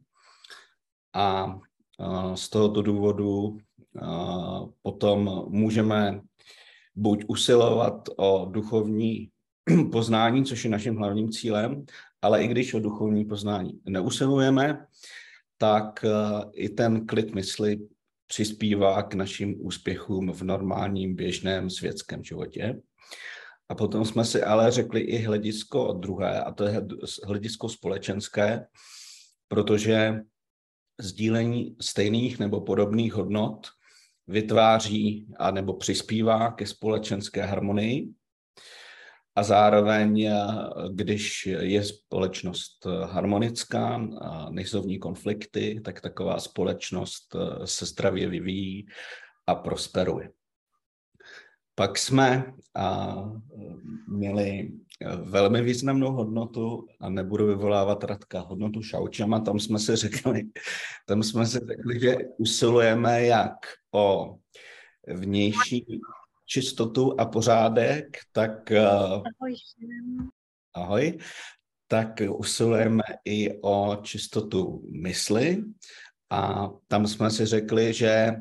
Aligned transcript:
A, 1.15 1.59
a 1.99 2.37
z 2.37 2.49
tohoto 2.49 2.83
důvodu 2.83 3.59
a, 4.03 4.61
potom 4.83 5.45
můžeme 5.49 6.21
buď 6.95 7.25
usilovat 7.29 8.09
o 8.17 8.49
duchovní 8.51 9.31
poznání, 9.93 10.45
což 10.45 10.65
je 10.65 10.71
naším 10.71 10.97
hlavním 10.97 11.31
cílem, 11.31 11.85
ale 12.25 12.45
i 12.45 12.49
když 12.49 12.75
o 12.75 12.81
duchovní 12.81 13.25
poznání 13.25 13.81
neusilujeme, 13.89 14.87
tak 15.59 16.05
eh, 16.05 16.11
i 16.53 16.69
ten 16.69 17.07
klid 17.07 17.35
mysli 17.35 17.79
přispívá 18.27 19.03
k 19.03 19.15
našim 19.15 19.57
úspěchům 19.59 20.33
v 20.33 20.43
normálním 20.43 21.15
běžném 21.15 21.71
světském 21.71 22.25
životě. 22.25 22.81
A 23.69 23.75
potom 23.75 24.05
jsme 24.05 24.25
si 24.25 24.43
ale 24.43 24.71
řekli 24.71 25.01
i 25.01 25.19
hledisko 25.19 25.93
druhé, 25.93 26.41
a 26.41 26.53
to 26.53 26.65
je 26.65 26.87
hledisko 27.25 27.69
společenské, 27.69 28.67
protože 29.49 30.21
sdílení 31.01 31.77
stejných 31.81 32.39
nebo 32.39 32.61
podobných 32.61 33.15
hodnot 33.15 33.67
vytváří 34.27 35.27
a 35.39 35.51
nebo 35.51 35.75
přispívá 35.75 36.53
ke 36.53 36.67
společenské 36.67 37.43
harmonii 37.43 38.09
a 39.37 39.43
zároveň, 39.43 40.23
eh, 40.23 40.35
když 40.93 41.47
je 41.47 41.85
společnost 41.85 42.87
eh, 42.87 43.05
harmonická, 43.05 44.09
nejsou 44.51 44.83
v 44.83 44.87
ní 44.87 44.99
konflikty, 44.99 45.81
tak 45.85 46.01
taková 46.01 46.39
společnost 46.39 47.37
eh, 47.37 47.67
se 47.67 47.87
zdravě 47.87 48.29
vyvíjí 48.29 48.87
a 49.47 49.55
prosperuje. 49.55 50.31
Pak 51.77 51.99
jsme 51.99 52.53
a, 52.75 53.15
měli 54.09 54.73
velmi 55.23 55.63
významnou 55.63 56.13
hodnotu, 56.13 56.87
a 57.01 57.11
nebudu 57.11 57.47
vyvolávat 57.47 58.05
Radka, 58.05 58.41
hodnotu 58.41 58.83
šaučama, 58.83 59.41
tam 59.41 59.59
jsme 59.59 59.79
si 59.79 59.97
řekli, 59.97 60.43
tam 61.07 61.23
jsme 61.23 61.47
si 61.47 61.59
řekli, 61.59 62.01
že 62.01 62.17
usilujeme 62.39 63.27
jak 63.27 63.55
o 63.95 64.37
vnější 65.07 66.01
čistotu 66.47 67.21
a 67.21 67.27
pořádek, 67.27 68.19
tak 68.33 68.71
eh, 68.71 68.87
ahoj, 68.87 69.55
ahoj. 70.75 71.19
Tak 71.87 72.21
usilujeme 72.29 73.03
i 73.25 73.61
o 73.63 73.97
čistotu 74.03 74.83
mysli. 75.03 75.65
A 76.31 76.71
tam 76.89 77.07
jsme 77.07 77.31
si 77.31 77.47
řekli, 77.47 77.93
že 77.93 78.09
eh, 78.09 78.37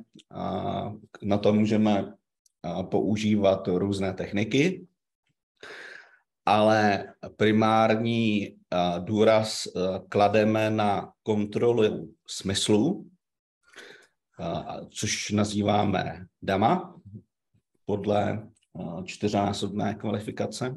na 1.22 1.38
to 1.38 1.54
můžeme 1.54 2.06
eh, 2.08 2.84
používat 2.84 3.68
různé 3.68 4.14
techniky, 4.14 4.88
ale 6.46 7.08
primární 7.38 8.56
důraz 9.00 9.68
klademe 10.10 10.70
na 10.70 11.14
kontrolu 11.24 12.14
smyslu, 12.28 13.10
což 14.90 15.32
nazýváme 15.32 16.26
dama, 16.42 17.03
podle 17.86 18.48
eh, 18.80 19.04
čtyřnásobné 19.06 19.94
kvalifikace 19.94 20.76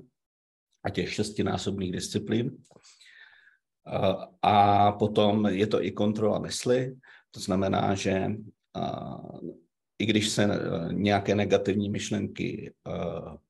a 0.84 0.90
těch 0.90 1.12
šestinásobných 1.12 1.92
disciplín. 1.92 2.56
Eh, 3.86 4.26
a 4.42 4.92
potom 4.92 5.46
je 5.46 5.66
to 5.66 5.82
i 5.84 5.90
kontrola 5.90 6.38
mysli, 6.38 6.96
to 7.30 7.40
znamená, 7.40 7.94
že 7.94 8.10
eh, 8.10 8.32
i 9.98 10.06
když 10.06 10.28
se 10.28 10.48
nějaké 10.92 11.34
negativní 11.34 11.90
myšlenky 11.90 12.72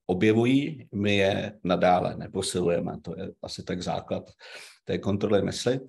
objevují, 0.07 0.89
my 0.95 1.17
je 1.17 1.59
nadále 1.65 2.17
neposilujeme. 2.17 3.01
To 3.03 3.15
je 3.19 3.33
asi 3.43 3.63
tak 3.63 3.83
základ 3.83 4.31
té 4.85 4.99
kontroly 4.99 5.43
mysli. 5.43 5.81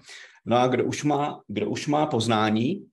No 0.45 0.57
a 0.57 0.67
kdo 0.67 0.85
už 0.85 1.03
má, 1.03 1.41
kdo 1.47 1.69
už 1.69 1.87
má 1.87 2.05
poznání, 2.05 2.85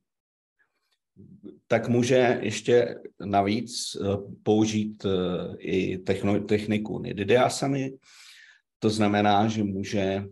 tak 1.66 1.88
může 1.88 2.38
ještě 2.42 2.96
navíc 3.24 3.96
eh, 3.96 4.16
použít 4.42 5.04
eh, 5.04 5.56
i 5.58 5.98
techniku 6.46 6.98
nididiasany. 6.98 7.92
To 8.78 8.90
znamená, 8.90 9.48
že 9.48 9.64
může 9.64 10.00
eh, 10.00 10.24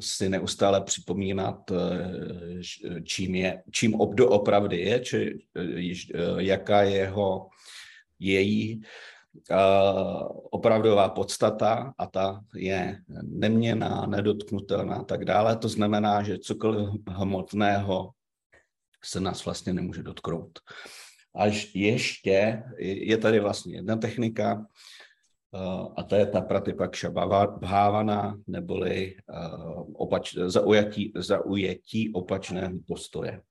si 0.00 0.28
neustále 0.28 0.80
připomínat, 0.80 1.70
čím, 3.04 3.34
je, 3.34 3.62
čím 3.70 3.94
obdo 3.94 4.28
opravdy 4.28 4.80
je, 4.80 5.00
či 5.00 5.38
jaká 6.38 6.82
je 6.82 6.96
jeho, 6.96 7.48
její 8.18 8.82
opravdová 10.50 11.08
podstata 11.08 11.94
a 11.98 12.06
ta 12.06 12.40
je 12.54 12.98
neměná, 13.22 14.06
nedotknutelná 14.06 14.96
a 14.96 15.04
tak 15.04 15.24
dále. 15.24 15.56
To 15.56 15.68
znamená, 15.68 16.22
že 16.22 16.38
cokoliv 16.38 16.88
hmotného 17.08 18.12
se 19.04 19.20
nás 19.20 19.44
vlastně 19.44 19.72
nemůže 19.72 20.02
dotknout. 20.02 20.58
Až 21.34 21.74
ještě 21.74 22.62
je 22.78 23.16
tady 23.18 23.40
vlastně 23.40 23.74
jedna 23.74 23.96
technika, 23.96 24.66
uh, 25.50 25.94
a 25.96 26.02
to 26.02 26.14
je 26.14 26.26
ta 26.26 26.40
pratipaksha 26.40 27.10
bhávana, 27.46 28.38
neboli 28.46 29.16
uh, 29.28 29.92
opač, 29.94 30.34
zaujatí, 30.34 31.12
zaujetí 31.16 32.12
opačného 32.12 32.78
postoje. 32.86 33.42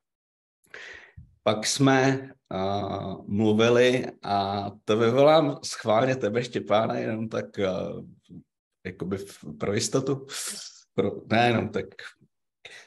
Pak 1.44 1.68
jsme 1.68 2.30
uh, 2.54 3.26
mluvili, 3.28 4.06
a 4.24 4.66
to 4.86 4.98
vyvolám 4.98 5.60
schválně 5.64 6.16
tebe, 6.16 6.44
Štěpána, 6.44 6.98
jenom 6.98 7.30
tak 7.30 7.46
uh, 7.58 8.06
jakoby 8.86 9.18
pro 9.60 9.74
jistotu, 9.74 10.28
pro, 10.94 11.12
ne 11.32 11.48
jenom 11.48 11.70
tak, 11.70 11.86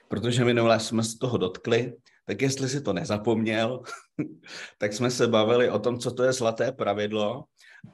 protože 0.09 0.45
minule 0.45 0.81
jsme 0.81 1.03
z 1.03 1.19
toho 1.19 1.39
dotkli, 1.39 1.93
tak 2.25 2.43
jestli 2.43 2.69
si 2.69 2.81
to 2.81 2.93
nezapomněl, 2.93 3.83
tak 4.79 4.93
jsme 4.93 5.11
se 5.11 5.27
bavili 5.27 5.71
o 5.71 5.79
tom, 5.79 5.99
co 5.99 6.11
to 6.11 6.23
je 6.23 6.33
zlaté 6.33 6.73
pravidlo 6.73 7.45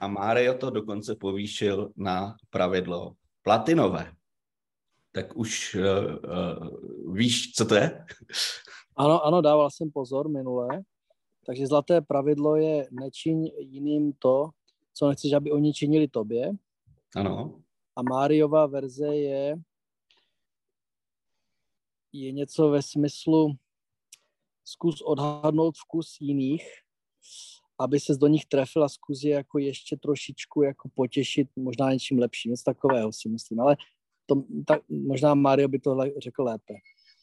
a 0.00 0.09
Mario 0.09 0.55
to 0.55 0.71
dokonce 0.71 1.15
povýšil 1.15 1.93
na 1.97 2.37
pravidlo 2.50 3.15
platinové. 3.43 4.12
Tak 5.12 5.37
už 5.37 5.75
uh, 5.75 5.82
uh, 5.82 7.15
víš, 7.15 7.53
co 7.53 7.65
to 7.65 7.75
je? 7.75 8.05
Ano, 8.97 9.25
ano, 9.25 9.41
dával 9.41 9.71
jsem 9.71 9.91
pozor 9.91 10.29
minule. 10.29 10.69
Takže 11.47 11.67
zlaté 11.67 12.00
pravidlo 12.00 12.56
je 12.56 12.88
nečiň 12.91 13.49
jiným 13.59 14.12
to, 14.12 14.50
co 14.94 15.09
nechceš, 15.09 15.33
aby 15.33 15.53
oni 15.53 15.73
činili 15.73 16.09
tobě. 16.09 16.53
Ano. 17.17 17.61
A 17.97 18.03
Máriová 18.03 18.67
verze 18.67 19.06
je 19.06 19.56
je 22.12 22.33
něco 22.33 22.69
ve 22.69 22.83
smyslu 22.83 23.53
zkus 24.65 25.01
odhadnout 25.01 25.75
vkus 25.77 26.17
jiných, 26.21 26.65
aby 27.81 28.01
se 28.01 28.17
do 28.17 28.27
nich 28.27 28.47
trefila, 28.47 28.89
zkus 28.89 29.23
je 29.23 29.31
jako 29.31 29.59
ještě 29.59 29.97
trošičku 29.97 30.62
jako 30.62 30.89
potěšit 30.95 31.49
možná 31.57 31.93
něčím 31.93 32.19
lepším, 32.19 32.51
něco 32.51 32.65
takového 32.65 33.12
si 33.12 33.29
myslím, 33.29 33.61
ale 33.61 33.77
to, 34.27 34.43
tak, 34.67 34.83
možná 34.89 35.35
Mario 35.35 35.69
by 35.69 35.79
to 35.79 35.97
řekl 36.19 36.43
lépe. 36.43 36.75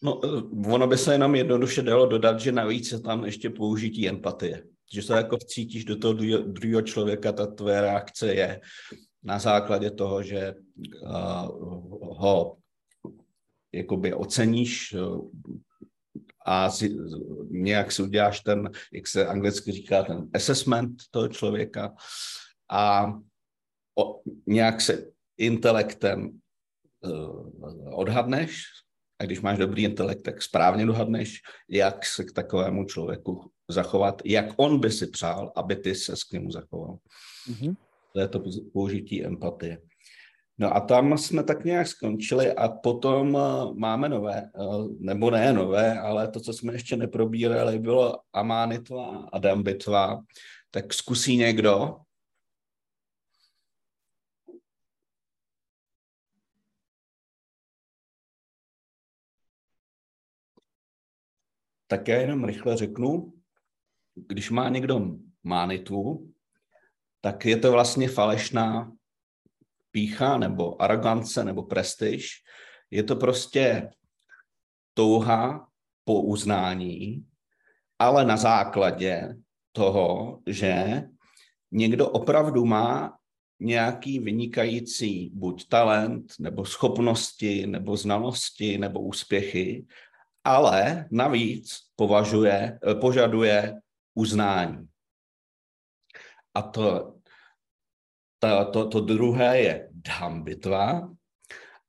No, 0.02 0.22
eh, 0.26 0.72
ono 0.74 0.88
by 0.88 0.98
se 0.98 1.14
jenom 1.14 1.36
jednoduše 1.36 1.82
dalo 1.82 2.06
dodat, 2.06 2.40
že 2.40 2.52
navíc 2.52 2.92
je 2.92 3.00
tam 3.00 3.26
ještě 3.26 3.50
použití 3.50 4.10
empatie. 4.10 4.64
Že 4.94 5.02
se 5.02 5.14
jako 5.14 5.38
vcítíš 5.38 5.86
do 5.86 5.96
toho 5.96 6.14
druhého 6.48 6.82
člověka, 6.82 7.32
ta 7.32 7.48
tvoje 7.48 7.82
reakce 7.82 8.34
je 8.34 8.62
na 9.24 9.40
základě 9.40 9.92
toho, 9.92 10.24
že 10.24 10.54
uh, 11.02 12.18
ho 12.18 12.58
jakoby 13.74 14.14
oceníš 14.14 14.94
uh, 14.94 15.30
a 16.48 16.70
si, 16.70 16.98
nějak 17.50 17.92
si 17.92 18.02
uděláš 18.02 18.40
ten, 18.40 18.72
jak 18.94 19.08
se 19.08 19.28
anglicky 19.28 19.72
říká, 19.72 20.04
ten 20.04 20.30
assessment 20.34 20.96
toho 21.12 21.28
člověka 21.28 21.96
a 22.72 23.14
o, 24.00 24.22
nějak 24.46 24.82
se 24.82 25.12
intelektem 25.38 26.40
uh, 27.00 28.00
odhadneš, 28.00 28.64
a 29.20 29.26
když 29.26 29.42
máš 29.42 29.58
dobrý 29.58 29.84
intelekt, 29.84 30.22
tak 30.22 30.42
správně 30.42 30.86
dohadneš, 30.86 31.42
jak 31.70 32.06
se 32.06 32.24
k 32.24 32.32
takovému 32.32 32.86
člověku 32.86 33.52
zachovat, 33.70 34.22
jak 34.26 34.46
on 34.58 34.80
by 34.80 34.92
si 34.92 35.08
přál, 35.08 35.52
aby 35.56 35.76
ty 35.76 35.96
se 35.96 36.14
k 36.30 36.34
němu 36.34 36.52
zachoval. 36.52 36.98
Mm-hmm. 37.50 37.76
To 38.14 38.20
je 38.20 38.28
to 38.28 38.44
použití 38.74 39.26
empatie. 39.26 39.82
No 40.60 40.76
a 40.76 40.80
tam 40.80 41.18
jsme 41.18 41.44
tak 41.44 41.66
nějak 41.66 41.88
skončili 41.88 42.54
a 42.54 42.70
potom 42.70 43.36
uh, 43.36 43.78
máme 43.78 44.10
nové, 44.10 44.52
uh, 44.56 44.92
nebo 45.00 45.32
ne 45.32 45.54
nové, 45.54 46.00
ale 46.00 46.28
to, 46.28 46.40
co 46.40 46.54
jsme 46.54 46.74
ještě 46.74 46.98
neprobírali, 46.98 47.80
bylo 47.80 48.20
Amánitva 48.34 49.30
a 49.34 49.40
Dambitva. 49.40 50.24
Tak 50.72 50.94
zkusí 50.94 51.38
někdo? 51.38 51.98
Tak 61.88 62.08
já 62.08 62.16
jenom 62.16 62.44
rychle 62.44 62.78
řeknu, 62.78 63.34
když 64.16 64.50
má 64.50 64.70
někdo 64.70 65.02
mánitvu, 65.44 66.34
tak 67.22 67.46
je 67.46 67.58
to 67.58 67.72
vlastně 67.72 68.10
falešná 68.10 68.97
pícha 69.98 70.38
nebo 70.38 70.82
arogance 70.82 71.44
nebo 71.44 71.64
prestiž. 71.64 72.30
Je 72.92 73.04
to 73.04 73.16
prostě 73.16 73.90
touha 74.94 75.68
po 76.06 76.22
uznání, 76.22 77.26
ale 78.00 78.26
na 78.26 78.38
základě 78.38 79.36
toho, 79.72 80.40
že 80.46 81.04
někdo 81.72 82.10
opravdu 82.10 82.66
má 82.66 83.18
nějaký 83.60 84.20
vynikající 84.20 85.32
buď 85.34 85.68
talent, 85.68 86.34
nebo 86.40 86.66
schopnosti, 86.66 87.68
nebo 87.68 87.98
znalosti, 87.98 88.78
nebo 88.78 89.02
úspěchy, 89.02 89.86
ale 90.44 91.08
navíc 91.12 91.80
považuje, 91.96 92.80
požaduje 93.02 93.82
uznání. 94.14 94.88
A 96.54 96.62
to, 96.62 97.17
to, 98.48 98.66
to, 98.66 98.90
to 98.90 99.02
druhé 99.02 99.62
je 99.62 99.90
dhambitva, 99.92 101.10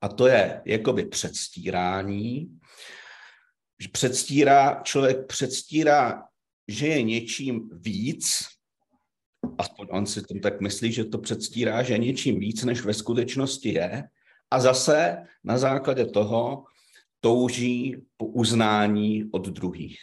a 0.01 0.07
to 0.07 0.27
je 0.27 0.61
jakoby 0.65 1.05
předstírání. 1.05 2.59
Předstírá, 3.91 4.81
člověk 4.83 5.27
předstírá, 5.27 6.23
že 6.67 6.87
je 6.87 7.03
něčím 7.03 7.69
víc, 7.73 8.45
aspoň 9.57 9.87
on 9.91 10.05
si 10.05 10.21
to 10.21 10.39
tak 10.39 10.61
myslí, 10.61 10.91
že 10.91 11.05
to 11.05 11.17
předstírá, 11.17 11.83
že 11.83 11.93
je 11.93 11.97
něčím 11.97 12.39
víc, 12.39 12.63
než 12.63 12.81
ve 12.81 12.93
skutečnosti 12.93 13.73
je, 13.73 14.03
a 14.51 14.59
zase 14.59 15.17
na 15.43 15.57
základě 15.57 16.05
toho 16.05 16.65
touží 17.19 17.97
po 18.17 18.25
uznání 18.25 19.29
od 19.31 19.47
druhých. 19.47 19.99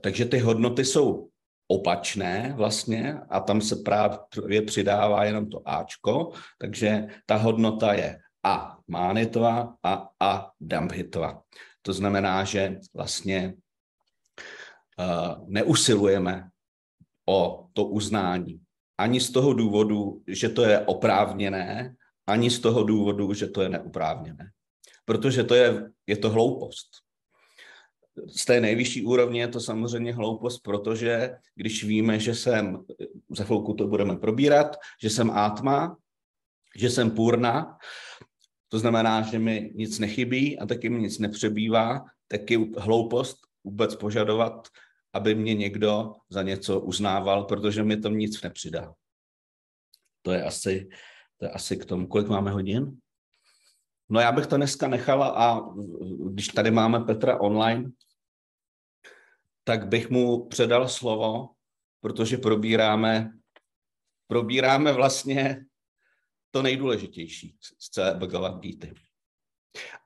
Takže 0.00 0.24
ty 0.24 0.38
hodnoty 0.38 0.84
jsou 0.84 1.28
opačné 1.68 2.52
vlastně 2.56 3.20
a 3.28 3.40
tam 3.40 3.60
se 3.60 3.76
právě 3.76 4.62
přidává 4.62 5.24
jenom 5.24 5.50
to 5.50 5.68
Ačko, 5.68 6.32
takže 6.58 7.06
ta 7.26 7.36
hodnota 7.36 7.92
je 7.92 8.18
a 8.42 8.78
mánitva 8.88 9.74
a 9.82 10.08
a 10.20 10.50
dambhitva. 10.60 11.42
To 11.82 11.92
znamená, 11.92 12.44
že 12.44 12.80
vlastně 12.94 13.54
uh, 14.98 15.48
neusilujeme 15.48 16.48
o 17.28 17.68
to 17.72 17.84
uznání. 17.84 18.60
Ani 18.98 19.20
z 19.20 19.30
toho 19.30 19.52
důvodu, 19.52 20.22
že 20.26 20.48
to 20.48 20.62
je 20.64 20.80
oprávněné, 20.80 21.94
ani 22.26 22.50
z 22.50 22.58
toho 22.60 22.82
důvodu, 22.82 23.34
že 23.34 23.46
to 23.46 23.62
je 23.62 23.68
neoprávněné. 23.68 24.50
Protože 25.04 25.44
to 25.44 25.54
je, 25.54 25.90
je 26.06 26.16
to 26.16 26.30
hloupost 26.30 27.07
z 28.26 28.44
té 28.44 28.60
nejvyšší 28.60 29.04
úrovně 29.04 29.40
je 29.40 29.48
to 29.48 29.60
samozřejmě 29.60 30.14
hloupost, 30.14 30.58
protože 30.58 31.36
když 31.54 31.84
víme, 31.84 32.18
že 32.20 32.34
jsem, 32.34 32.84
za 33.30 33.44
chvilku 33.44 33.74
to 33.74 33.86
budeme 33.86 34.16
probírat, 34.16 34.76
že 35.02 35.10
jsem 35.10 35.30
átma, 35.30 35.96
že 36.76 36.90
jsem 36.90 37.10
půrna, 37.10 37.78
to 38.68 38.78
znamená, 38.78 39.22
že 39.22 39.38
mi 39.38 39.72
nic 39.74 39.98
nechybí 39.98 40.58
a 40.58 40.66
taky 40.66 40.90
mi 40.90 40.98
nic 40.98 41.18
nepřebývá, 41.18 42.04
tak 42.28 42.50
je 42.50 42.58
hloupost 42.76 43.36
vůbec 43.64 43.96
požadovat, 43.96 44.68
aby 45.12 45.34
mě 45.34 45.54
někdo 45.54 46.12
za 46.30 46.42
něco 46.42 46.80
uznával, 46.80 47.44
protože 47.44 47.82
mi 47.82 47.96
to 47.96 48.08
nic 48.08 48.42
nepřidá. 48.42 48.94
To 50.22 50.32
je 50.32 50.44
asi, 50.44 50.88
to 51.36 51.44
je 51.44 51.50
asi 51.50 51.76
k 51.76 51.84
tomu. 51.84 52.06
Kolik 52.06 52.28
máme 52.28 52.50
hodin? 52.50 52.98
No 54.08 54.20
já 54.20 54.32
bych 54.32 54.46
to 54.46 54.56
dneska 54.56 54.88
nechala 54.88 55.28
a 55.28 55.60
když 56.30 56.48
tady 56.48 56.70
máme 56.70 57.00
Petra 57.00 57.40
online, 57.40 57.90
tak 59.68 59.88
bych 59.88 60.10
mu 60.10 60.44
předal 60.44 60.88
slovo, 60.88 61.48
protože 62.00 62.36
probíráme, 62.36 63.30
probíráme 64.26 64.92
vlastně 64.92 65.64
to 66.50 66.62
nejdůležitější 66.62 67.56
z 67.78 67.90
celé 67.90 68.14
Bhagavad 68.14 68.60
Gita. 68.60 68.86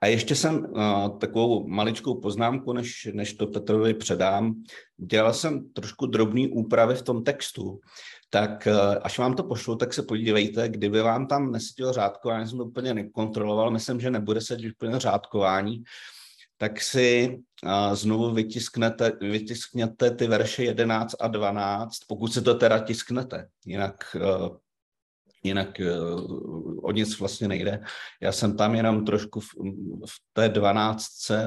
A 0.01 0.07
ještě 0.07 0.37
jsem 0.37 0.65
uh, 0.65 1.19
takovou 1.19 1.69
maličkou 1.69 2.21
poznámku, 2.21 2.73
než, 2.73 3.09
než 3.13 3.35
to 3.35 3.47
Petrovi 3.47 3.95
předám. 3.95 4.63
Dělal 4.97 5.35
jsem 5.35 5.73
trošku 5.73 6.07
drobný 6.07 6.49
úpravy 6.49 6.95
v 6.95 7.03
tom 7.03 7.25
textu, 7.25 7.81
tak 8.31 8.69
uh, 8.71 8.97
až 9.03 9.19
vám 9.19 9.35
to 9.35 9.45
pošlu, 9.45 9.77
tak 9.77 9.95
se 9.95 10.03
podívejte, 10.03 10.69
kdyby 10.69 11.01
vám 11.01 11.27
tam 11.27 11.53
nesedělo 11.53 11.93
řádkování, 11.93 12.49
jsem 12.49 12.59
to 12.59 12.65
úplně 12.65 12.95
nekontroloval, 12.95 13.71
myslím, 13.71 14.01
že 14.01 14.11
nebude 14.11 14.41
sedět 14.41 14.73
úplně 14.73 14.99
řádkování, 14.99 15.85
tak 16.63 16.81
si 16.81 17.39
znovu 17.93 18.35
vytisknete, 18.35 19.13
vytiskněte 19.21 20.11
ty 20.11 20.27
verše 20.27 20.65
11 20.65 21.15
a 21.21 21.29
12, 21.29 21.99
pokud 22.09 22.33
se 22.33 22.43
to 22.43 22.55
teda 22.55 22.79
tisknete, 22.79 23.49
jinak, 23.67 24.17
uh, 24.17 24.57
jinak 25.43 25.81
uh, 25.81 26.85
o 26.85 26.93
nic 26.93 27.19
vlastně 27.19 27.49
nejde. 27.49 27.85
Já 28.21 28.33
jsem 28.33 28.57
tam 28.57 28.75
jenom 28.75 29.05
trošku 29.05 29.41
v, 29.41 29.47
v 30.07 30.15
té 30.33 30.49
12 30.49 31.31
uh, 31.31 31.39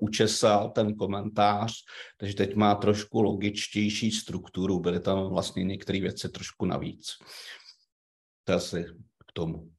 učesal 0.00 0.70
ten 0.70 0.94
komentář, 0.94 1.72
takže 2.16 2.34
teď 2.34 2.54
má 2.54 2.74
trošku 2.74 3.22
logičtější 3.22 4.10
strukturu, 4.10 4.80
byly 4.80 5.00
tam 5.00 5.28
vlastně 5.28 5.64
některé 5.64 6.00
věci 6.00 6.28
trošku 6.28 6.66
navíc. 6.66 7.06
To 8.44 8.52
asi 8.52 8.84
k 9.26 9.32
tomu. 9.32 9.75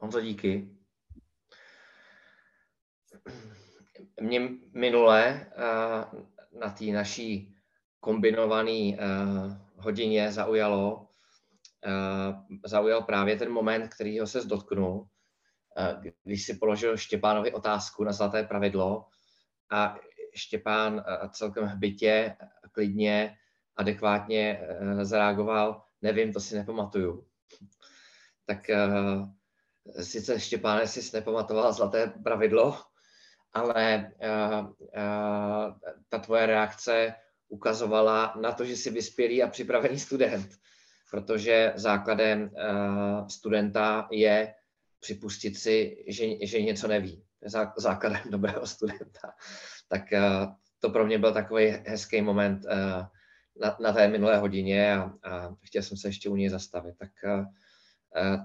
Honzo, 0.00 0.20
díky. 0.20 0.68
Mě 4.20 4.48
minule 4.74 5.26
eh, 5.26 6.04
na 6.58 6.70
té 6.78 6.84
naší 6.84 7.54
kombinované 8.00 8.70
eh, 8.70 8.96
hodině 9.76 10.32
zaujalo, 10.32 11.08
eh, 11.86 12.58
zaujal 12.66 13.02
právě 13.02 13.36
ten 13.36 13.52
moment, 13.52 13.88
kterýho 13.88 14.26
se 14.26 14.44
dotknul, 14.44 15.08
když 16.24 16.46
si 16.46 16.54
položil 16.54 16.96
Štěpánovi 16.96 17.52
otázku 17.52 18.04
na 18.04 18.12
zlaté 18.12 18.42
pravidlo 18.42 19.06
a 19.70 19.98
Štěpán 20.34 21.04
celkem 21.30 21.64
hbitě, 21.64 22.36
klidně, 22.72 23.36
adekvátně 23.76 24.68
zareagoval, 25.02 25.82
nevím, 26.02 26.32
to 26.32 26.40
si 26.40 26.54
nepamatuju. 26.54 27.26
Tak 28.46 28.70
sice 30.00 30.40
Štěpáne 30.40 30.86
si 30.86 31.16
nepamatoval 31.16 31.72
zlaté 31.72 32.12
pravidlo, 32.24 32.78
ale 33.52 34.12
uh, 34.22 34.66
uh, 34.68 35.74
ta 36.08 36.18
tvoje 36.18 36.46
reakce 36.46 37.14
ukazovala 37.48 38.34
na 38.40 38.52
to, 38.52 38.64
že 38.64 38.76
jsi 38.76 38.90
vyspělý 38.90 39.42
a 39.42 39.48
připravený 39.48 39.98
student, 39.98 40.48
protože 41.10 41.72
základem 41.76 42.42
uh, 42.42 43.26
studenta 43.28 44.08
je 44.10 44.54
připustit 45.00 45.58
si, 45.58 46.04
že, 46.08 46.46
že 46.46 46.62
něco 46.62 46.88
neví. 46.88 47.24
Základem 47.76 48.22
dobrého 48.30 48.66
studenta. 48.66 49.32
Tak 49.88 50.02
uh, 50.12 50.52
to 50.78 50.90
pro 50.90 51.06
mě 51.06 51.18
byl 51.18 51.32
takový 51.32 51.66
hezký 51.86 52.22
moment, 52.22 52.64
uh, 52.64 53.06
na, 53.60 53.76
na 53.80 53.92
té 53.92 54.08
minulé 54.08 54.36
hodině 54.38 54.94
a, 54.96 55.02
a 55.02 55.56
chtěl 55.62 55.82
jsem 55.82 55.96
se 55.96 56.08
ještě 56.08 56.28
u 56.28 56.36
něj 56.36 56.48
zastavit. 56.48 56.94
Tak 56.98 57.10
uh, 57.24 57.46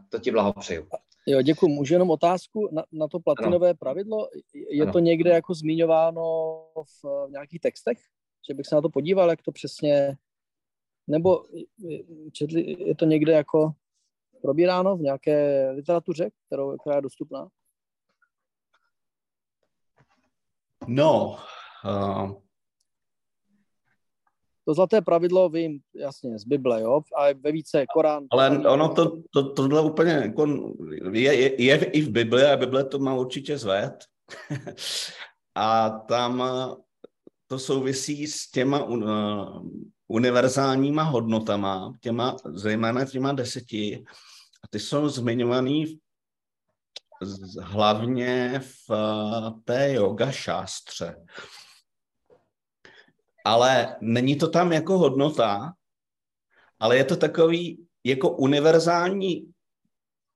to 0.09 0.19
ti 0.19 0.31
blahopřeju. 0.31 0.87
Jo, 1.25 1.41
děkuji. 1.41 1.67
Můžu 1.67 1.93
jenom 1.93 2.09
otázku 2.09 2.69
na, 2.71 2.83
na 2.91 3.07
to 3.07 3.19
platinové 3.19 3.69
ano. 3.69 3.77
pravidlo? 3.77 4.29
Je 4.53 4.83
ano. 4.83 4.93
to 4.93 4.99
někde 4.99 5.29
jako 5.29 5.53
zmiňováno 5.53 6.23
v, 6.83 7.27
v 7.27 7.31
nějakých 7.31 7.61
textech? 7.61 7.97
Že 8.47 8.53
bych 8.53 8.65
se 8.65 8.75
na 8.75 8.81
to 8.81 8.89
podíval, 8.89 9.29
jak 9.29 9.41
to 9.41 9.51
přesně... 9.51 10.17
Nebo 11.07 11.43
četli, 12.31 12.75
je 12.87 12.95
to 12.95 13.05
někde 13.05 13.31
jako 13.31 13.71
probíráno 14.41 14.97
v 14.97 15.01
nějaké 15.01 15.69
literatuře, 15.71 16.29
kterou, 16.47 16.77
která 16.77 16.95
je 16.95 17.01
dostupná? 17.01 17.47
No, 20.87 21.37
uh, 21.85 22.44
to 24.65 24.73
zlaté 24.73 25.01
pravidlo 25.01 25.49
vím, 25.49 25.79
jasně, 25.95 26.39
z 26.39 26.43
Bible, 26.43 26.81
jo, 26.81 27.01
a 27.17 27.33
ve 27.33 27.51
více 27.51 27.85
Korán. 27.93 28.23
Ale 28.31 28.59
ono 28.59 28.93
to, 28.93 29.21
to, 29.33 29.53
tohle 29.53 29.81
úplně 29.81 30.11
jako 30.11 30.73
je, 31.11 31.35
je, 31.35 31.61
je, 31.63 31.85
i 31.85 32.01
v 32.01 32.09
Bibli 32.09 32.43
a 32.45 32.57
Bible 32.57 32.83
to 32.83 32.99
má 32.99 33.15
určitě 33.15 33.57
zved. 33.57 33.95
a 35.55 35.89
tam 35.89 36.43
to 37.47 37.59
souvisí 37.59 38.27
s 38.27 38.51
těma 38.51 38.83
uh, 38.83 39.67
univerzálníma 40.07 41.03
hodnotama, 41.03 41.93
těma, 42.01 42.35
zejména 42.45 43.05
těma 43.05 43.31
deseti, 43.31 44.05
a 44.63 44.67
ty 44.67 44.79
jsou 44.79 45.09
zmiňovaný 45.09 45.99
hlavně 47.61 48.61
v 48.87 48.91
té 49.63 49.93
yoga 49.93 50.31
šástře 50.31 51.15
ale 53.45 53.95
není 54.01 54.35
to 54.35 54.49
tam 54.49 54.71
jako 54.71 54.97
hodnota, 54.97 55.73
ale 56.79 56.97
je 56.97 57.03
to 57.03 57.15
takový 57.17 57.87
jako 58.03 58.29
univerzální 58.29 59.51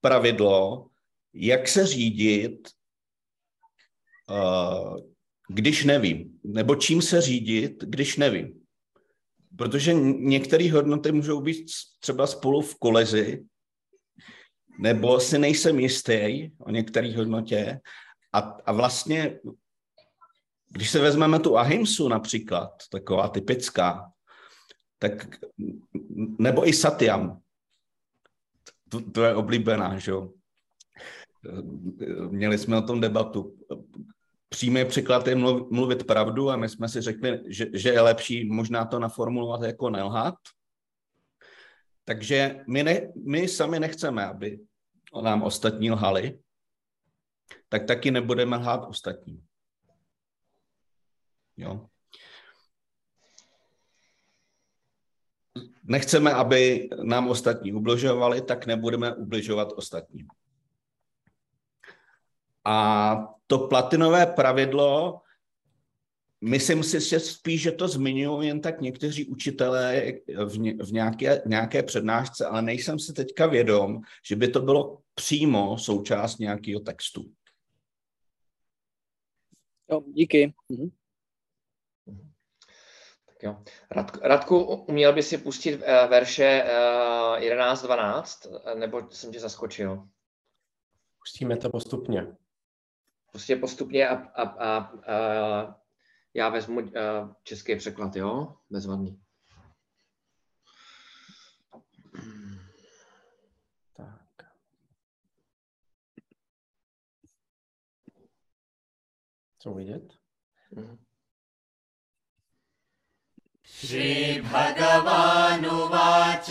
pravidlo, 0.01 0.87
jak 1.33 1.67
se 1.67 1.85
řídit, 1.85 2.69
uh, 4.29 4.97
když 5.49 5.85
nevím, 5.85 6.39
nebo 6.43 6.75
čím 6.75 7.01
se 7.01 7.21
řídit, 7.21 7.83
když 7.83 8.17
nevím. 8.17 8.65
Protože 9.57 9.93
některé 9.93 10.71
hodnoty 10.71 11.11
můžou 11.11 11.41
být 11.41 11.65
třeba 11.99 12.27
spolu 12.27 12.61
v 12.61 12.75
kolezi, 12.79 13.45
nebo 14.79 15.19
si 15.19 15.39
nejsem 15.39 15.79
jistý 15.79 16.51
o 16.59 16.71
některé 16.71 17.17
hodnotě 17.17 17.79
a, 18.33 18.39
a 18.39 18.71
vlastně 18.71 19.39
když 20.69 20.89
se 20.89 20.99
vezmeme 20.99 21.39
tu 21.39 21.57
ahimsu 21.57 22.07
například, 22.07 22.69
taková 22.91 23.27
typická, 23.27 24.11
tak 24.99 25.27
nebo 26.39 26.67
i 26.67 26.73
satyam, 26.73 27.41
to, 28.89 29.11
to 29.11 29.23
je 29.23 29.35
oblíbená, 29.35 29.99
že 29.99 30.11
jo. 30.11 30.33
Měli 32.29 32.57
jsme 32.57 32.77
o 32.77 32.81
tom 32.81 33.01
debatu. 33.01 33.57
Přímý 34.49 34.85
překlad 34.85 35.27
je 35.27 35.35
mluvit 35.35 36.07
pravdu 36.07 36.49
a 36.49 36.55
my 36.55 36.69
jsme 36.69 36.89
si 36.89 37.01
řekli, 37.01 37.39
že, 37.47 37.67
že 37.73 37.89
je 37.89 38.01
lepší 38.01 38.45
možná 38.45 38.85
to 38.85 38.99
naformulovat 38.99 39.61
jako 39.61 39.89
nelhat. 39.89 40.35
Takže 42.05 42.63
my, 42.67 42.83
ne, 42.83 43.13
my 43.25 43.47
sami 43.47 43.79
nechceme, 43.79 44.25
aby 44.25 44.59
nám 45.23 45.43
ostatní 45.43 45.91
lhali, 45.91 46.39
tak 47.69 47.85
taky 47.85 48.11
nebudeme 48.11 48.57
lhát 48.57 48.85
ostatním. 48.87 49.48
Jo. 51.59 51.85
Nechceme, 55.83 56.33
aby 56.33 56.89
nám 57.03 57.27
ostatní 57.27 57.73
ubližovali, 57.73 58.41
tak 58.41 58.65
nebudeme 58.65 59.15
ubližovat 59.15 59.71
ostatním. 59.75 60.27
A 62.65 63.27
to 63.47 63.67
platinové 63.67 64.25
pravidlo, 64.25 65.21
myslím 66.41 66.83
si 66.83 67.01
že 67.01 67.19
spíš, 67.19 67.61
že 67.61 67.71
to 67.71 67.87
zmiňují 67.87 68.47
jen 68.47 68.61
tak 68.61 68.81
někteří 68.81 69.25
učitelé 69.25 70.13
v, 70.45 70.57
ně, 70.57 70.73
v 70.73 70.91
nějaké, 70.93 71.41
nějaké 71.45 71.83
přednášce, 71.83 72.45
ale 72.45 72.61
nejsem 72.61 72.99
si 72.99 73.13
teďka 73.13 73.47
vědom, 73.47 74.01
že 74.25 74.35
by 74.35 74.47
to 74.47 74.61
bylo 74.61 75.01
přímo 75.15 75.77
součást 75.77 76.37
nějakého 76.37 76.79
textu. 76.79 77.31
Jo, 79.91 80.01
díky. 80.07 80.53
Mhm. 80.69 80.89
Jo. 83.43 83.63
Radku, 83.91 84.19
Radku, 84.23 84.59
uměl 84.75 85.13
by 85.13 85.23
si 85.23 85.37
pustit 85.37 85.75
uh, 85.75 85.81
verše 86.09 86.63
uh, 86.63 87.39
11-12, 87.39 88.79
nebo 88.79 89.11
jsem 89.11 89.31
tě 89.31 89.39
zaskočil? 89.39 90.07
Pustíme 91.19 91.57
to 91.57 91.69
postupně. 91.69 92.27
Pustě 93.31 93.55
postupně 93.55 94.09
a, 94.09 94.15
a, 94.15 94.43
a, 94.43 94.77
a 94.77 95.79
já 96.33 96.49
vezmu 96.49 96.79
uh, 96.81 96.89
český 97.43 97.75
překlad, 97.75 98.15
jo? 98.15 98.55
Bezvadný. 98.69 99.21
Tak. 103.93 104.51
Co 109.59 109.73
vidět? 109.73 110.13
Mm-hmm. 110.73 111.08
श्रीभगवानुवाच। 113.87 116.49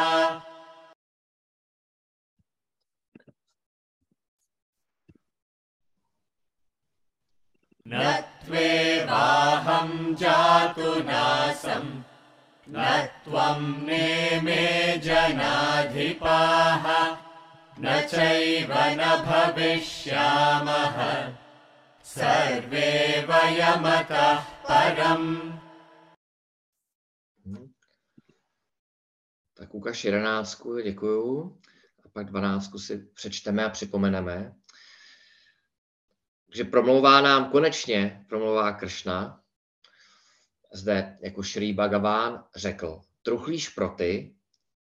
न 7.87 8.11
त्वेवाहं 8.45 9.89
जातु 10.21 10.89
नासम् 11.09 11.91
न 12.75 12.75
त्वं 13.23 13.61
नेमे 13.87 14.63
जनाधिपाः 15.05 16.85
न 17.83 18.01
चैव 18.11 18.71
न 18.99 19.01
भविष्यामः 19.27 20.97
सर्वे 22.15 22.91
वयमतः 23.29 24.39
परम् 24.67 25.29
Tak 29.57 29.73
ukaž 29.73 30.05
jedenáctku, 30.05 30.79
děkuju. 30.79 31.57
A 32.05 32.09
pak 32.09 32.25
dvanáctku 32.27 32.79
si 32.79 32.97
přečteme 32.97 33.65
a 33.65 33.69
připomeneme. 33.69 34.55
Takže 36.48 36.64
promlouvá 36.64 37.20
nám 37.20 37.50
konečně, 37.50 38.24
promlouvá 38.28 38.72
Kršna, 38.72 39.44
zde 40.72 41.18
jako 41.22 41.42
Šrý 41.42 41.72
Bhagaván 41.72 42.44
řekl, 42.56 43.00
truchlíš 43.22 43.68
pro 43.68 43.88
ty, 43.88 44.36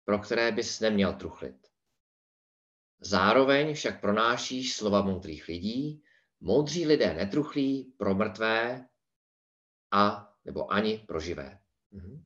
pro 0.05 0.19
které 0.19 0.53
bys 0.53 0.81
neměl 0.81 1.15
truchlit. 1.15 1.67
Zároveň 3.01 3.75
však 3.75 4.01
pronášíš 4.01 4.77
slova 4.77 5.03
moudrých 5.03 5.49
lidí, 5.49 6.03
moudří 6.41 6.87
lidé 6.87 7.15
netruchlí 7.15 7.95
pro 7.99 8.15
mrtvé 8.15 8.89
a 9.91 10.33
nebo 10.45 10.73
ani 10.73 10.99
pro 10.99 11.21
živé. 11.21 11.61
Mhm. 11.91 12.25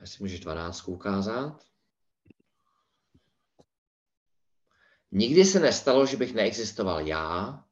Jestli 0.00 0.24
můžeš 0.24 0.40
12 0.40 0.88
ukázat. 0.88 1.69
Nikdy 5.12 5.44
se 5.44 5.60
nestalo, 5.60 6.06
že 6.06 6.16
bych 6.16 6.34
neexistoval 6.34 7.06
já, 7.06 7.64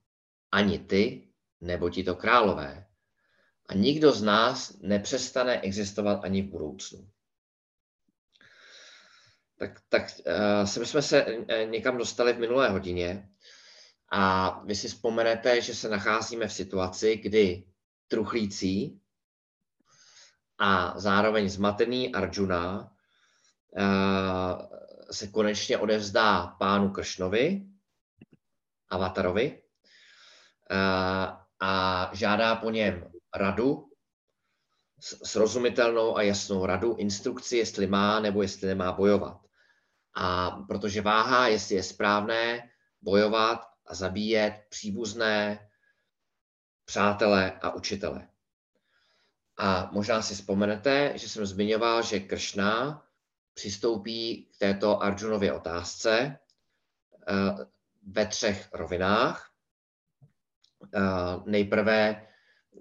ani 0.53 0.79
ty, 0.79 1.29
nebo 1.61 1.91
ti 1.91 2.05
to 2.05 2.15
králové. 2.15 2.87
A 3.67 3.75
nikdo 3.75 4.13
z 4.13 4.23
nás 4.23 4.79
nepřestane 4.81 5.61
existovat 5.61 6.25
ani 6.25 6.43
v 6.43 6.51
budoucnu. 6.51 7.09
Tak, 9.59 9.81
tak 9.89 10.03
uh, 10.03 10.67
sem 10.67 10.87
jsme 10.87 11.03
se 11.03 11.25
uh, 11.25 11.71
někam 11.71 11.99
dostali 11.99 12.33
v 12.33 12.39
minulé 12.39 12.69
hodině 12.69 13.29
a 14.13 14.51
vy 14.65 14.75
si 14.75 14.89
vzpomenete, 14.89 15.61
že 15.61 15.75
se 15.75 15.89
nacházíme 15.89 16.49
v 16.49 16.53
situaci, 16.53 17.17
kdy 17.17 17.65
truchlící 18.09 19.01
a 20.59 20.99
zároveň 21.01 21.49
zmatený 21.49 22.15
Arjuna 22.15 22.93
uh, 23.71 24.78
se 25.11 25.29
konečně 25.29 25.79
odevzdá 25.79 26.47
pánu 26.47 26.91
Kršnovi, 26.91 27.67
Avatarovi, 28.89 29.63
a 31.61 32.11
žádá 32.13 32.57
po 32.57 32.71
něm 32.71 33.11
radu, 33.35 33.85
srozumitelnou 35.01 36.17
a 36.17 36.23
jasnou 36.23 36.67
radu, 36.67 36.95
instrukci, 36.95 37.57
jestli 37.57 37.87
má 37.87 38.21
nebo 38.21 38.43
jestli 38.43 38.69
nemá 38.69 38.93
bojovat. 38.93 39.41
A 40.15 40.51
protože 40.51 41.03
váhá, 41.03 41.49
jestli 41.49 41.75
je 41.75 41.83
správné 41.83 42.71
bojovat 43.03 43.61
a 43.87 43.95
zabíjet 43.95 44.55
příbuzné, 44.69 45.69
přátelé 46.85 47.59
a 47.63 47.71
učitele. 47.71 48.29
A 49.57 49.89
možná 49.93 50.23
si 50.23 50.35
vzpomenete, 50.35 51.13
že 51.15 51.29
jsem 51.29 51.47
zmiňoval, 51.47 52.03
že 52.03 52.21
Kršna 52.21 53.03
přistoupí 53.59 54.49
k 54.55 54.59
této 54.59 55.03
Arjunově 55.03 55.53
otázce 55.53 56.39
eh, 57.29 57.67
ve 58.07 58.27
třech 58.27 58.69
rovinách. 58.73 59.51
Eh, 60.95 61.01
nejprve 61.47 62.27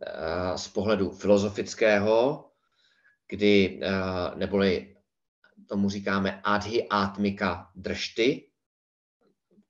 eh, 0.01 0.57
z 0.57 0.67
pohledu 0.67 1.11
filozofického, 1.11 2.45
kdy, 3.29 3.79
neboli 4.35 4.95
tomu 5.67 5.89
říkáme 5.89 6.41
adhi 6.43 6.87
atmika 6.89 7.71
dršty, 7.75 8.49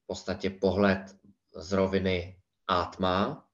v 0.04 0.06
podstatě 0.06 0.50
pohled 0.50 1.16
z 1.56 1.72
roviny 1.74 2.40
atma. 2.68 3.48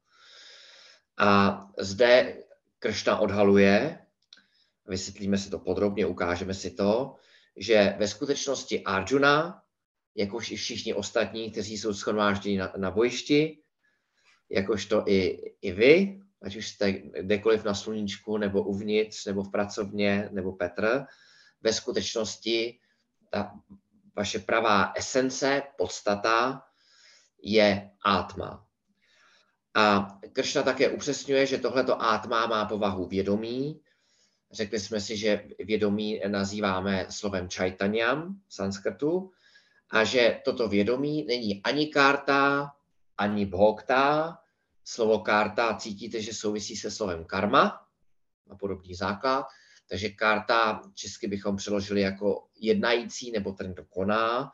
A 1.17 1.61
zde 1.79 2.37
Kršna 2.79 3.17
odhaluje, 3.17 3.99
vysvětlíme 4.87 5.37
si 5.37 5.49
to 5.49 5.59
podrobně, 5.59 6.05
ukážeme 6.05 6.53
si 6.53 6.71
to, 6.71 7.15
že 7.55 7.95
ve 7.99 8.07
skutečnosti 8.07 8.83
Arjuna, 8.83 9.63
jakož 10.15 10.51
i 10.51 10.55
všichni 10.55 10.93
ostatní, 10.93 11.51
kteří 11.51 11.77
jsou 11.77 11.93
schromážděni 11.93 12.57
na, 12.57 12.73
na 12.77 12.91
bojišti, 12.91 13.63
jakožto 14.49 15.03
i, 15.07 15.19
i 15.61 15.71
vy, 15.71 16.21
ať 16.41 16.55
už 16.55 16.67
jste 16.67 16.91
kdekoliv 16.91 17.63
na 17.63 17.73
sluníčku, 17.73 18.37
nebo 18.37 18.63
uvnitř, 18.63 19.25
nebo 19.25 19.43
v 19.43 19.51
pracovně, 19.51 20.29
nebo 20.31 20.51
Petr, 20.51 21.05
ve 21.61 21.73
skutečnosti 21.73 22.79
ta 23.29 23.53
vaše 24.15 24.39
pravá 24.39 24.93
esence, 24.95 25.61
podstata, 25.77 26.61
je 27.43 27.91
átma. 28.05 28.67
A 29.75 30.17
Kršna 30.33 30.63
také 30.63 30.89
upřesňuje, 30.89 31.45
že 31.45 31.57
tohleto 31.57 32.01
átma 32.01 32.47
má 32.47 32.65
povahu 32.65 33.07
vědomí. 33.07 33.81
Řekli 34.53 34.79
jsme 34.79 35.01
si, 35.01 35.17
že 35.17 35.47
vědomí 35.59 36.21
nazýváme 36.27 37.05
slovem 37.09 37.49
čajtanyam 37.49 38.41
v 38.47 38.53
sanskrtu 38.53 39.31
a 39.89 40.03
že 40.03 40.41
toto 40.45 40.67
vědomí 40.67 41.25
není 41.25 41.63
ani 41.63 41.87
karta, 41.87 42.71
ani 43.17 43.45
bhokta. 43.45 44.37
Slovo 44.85 45.19
karta 45.19 45.75
cítíte, 45.75 46.21
že 46.21 46.33
souvisí 46.33 46.75
se 46.75 46.91
slovem 46.91 47.25
karma, 47.25 47.87
a 48.49 48.55
podobný 48.55 48.95
základ. 48.95 49.45
Takže 49.89 50.09
karta 50.09 50.81
česky 50.93 51.27
bychom 51.27 51.55
přeložili 51.55 52.01
jako 52.01 52.47
jednající 52.55 53.31
nebo 53.31 53.51
ten, 53.51 53.73
kdo 53.73 53.85
koná 53.85 54.51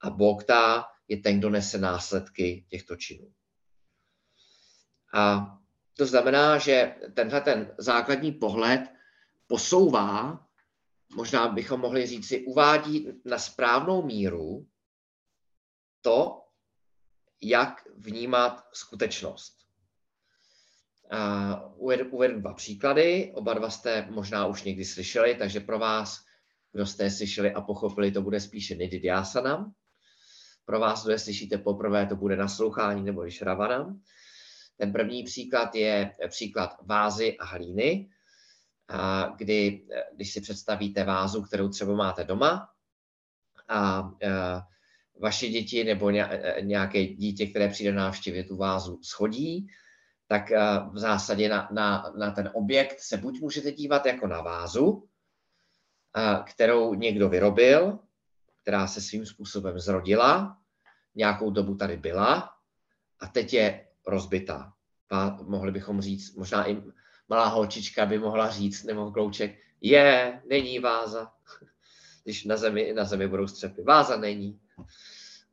a 0.00 0.10
bhokta 0.10 0.84
je 1.08 1.16
ten, 1.16 1.38
kdo 1.38 1.50
nese 1.50 1.78
následky 1.78 2.66
těchto 2.68 2.96
činů. 2.96 3.32
A 5.14 5.52
to 5.96 6.06
znamená, 6.06 6.58
že 6.58 6.94
tenhle 7.14 7.40
ten 7.40 7.74
základní 7.78 8.32
pohled 8.32 8.95
posouvá, 9.46 10.46
možná 11.14 11.48
bychom 11.48 11.80
mohli 11.80 12.06
říct 12.06 12.28
si, 12.28 12.44
uvádí 12.44 13.08
na 13.24 13.38
správnou 13.38 14.02
míru 14.02 14.66
to, 16.00 16.42
jak 17.42 17.88
vnímat 17.96 18.64
skutečnost. 18.72 19.56
Uvedu, 21.76 22.40
dva 22.40 22.54
příklady, 22.54 23.32
oba 23.34 23.54
dva 23.54 23.70
jste 23.70 24.06
možná 24.10 24.46
už 24.46 24.62
někdy 24.62 24.84
slyšeli, 24.84 25.34
takže 25.34 25.60
pro 25.60 25.78
vás, 25.78 26.18
kdo 26.72 26.86
jste 26.86 27.04
je 27.04 27.10
slyšeli 27.10 27.52
a 27.54 27.60
pochopili, 27.60 28.12
to 28.12 28.22
bude 28.22 28.40
spíše 28.40 28.74
Nididhyasana. 28.74 29.72
Pro 30.64 30.80
vás, 30.80 31.04
kdo 31.04 31.12
je 31.12 31.18
slyšíte 31.18 31.58
poprvé, 31.58 32.06
to 32.06 32.16
bude 32.16 32.36
naslouchání 32.36 33.04
nebo 33.04 33.24
Ravanam. 33.42 34.00
Ten 34.76 34.92
první 34.92 35.22
příklad 35.22 35.74
je 35.74 36.12
příklad 36.28 36.76
vázy 36.82 37.38
a 37.38 37.44
hlíny, 37.44 38.10
kdy, 39.36 39.86
když 40.14 40.32
si 40.32 40.40
představíte 40.40 41.04
vázu, 41.04 41.42
kterou 41.42 41.68
třeba 41.68 41.94
máte 41.94 42.24
doma 42.24 42.68
a 43.68 44.10
vaše 45.20 45.48
děti 45.48 45.84
nebo 45.84 46.10
nějaké 46.60 47.06
dítě, 47.06 47.46
které 47.46 47.68
přijde 47.68 47.92
návštěvě 47.92 48.44
tu 48.44 48.56
vázu 48.56 49.00
schodí, 49.02 49.66
tak 50.28 50.50
v 50.92 50.98
zásadě 50.98 51.48
na, 51.48 51.68
na, 51.72 52.12
na 52.18 52.30
ten 52.30 52.50
objekt 52.54 53.00
se 53.00 53.16
buď 53.16 53.40
můžete 53.40 53.72
dívat 53.72 54.06
jako 54.06 54.26
na 54.26 54.40
vázu, 54.40 55.08
kterou 56.44 56.94
někdo 56.94 57.28
vyrobil, 57.28 57.98
která 58.62 58.86
se 58.86 59.00
svým 59.00 59.26
způsobem 59.26 59.78
zrodila, 59.78 60.58
nějakou 61.14 61.50
dobu 61.50 61.74
tady 61.74 61.96
byla 61.96 62.50
a 63.20 63.26
teď 63.26 63.52
je 63.52 63.88
rozbitá. 64.06 64.72
Mohli 65.42 65.72
bychom 65.72 66.00
říct, 66.00 66.34
možná 66.36 66.70
i 66.70 66.82
malá 67.28 67.46
holčička 67.46 68.06
by 68.06 68.18
mohla 68.18 68.50
říct, 68.50 68.84
nebo 68.84 69.10
klouček, 69.10 69.58
je, 69.80 70.42
není 70.48 70.78
váza. 70.78 71.32
Když 72.24 72.44
na 72.44 72.56
zemi, 72.56 72.92
na 72.92 73.04
zemi 73.04 73.28
budou 73.28 73.46
střepy. 73.46 73.82
Váza 73.82 74.16
není. 74.16 74.60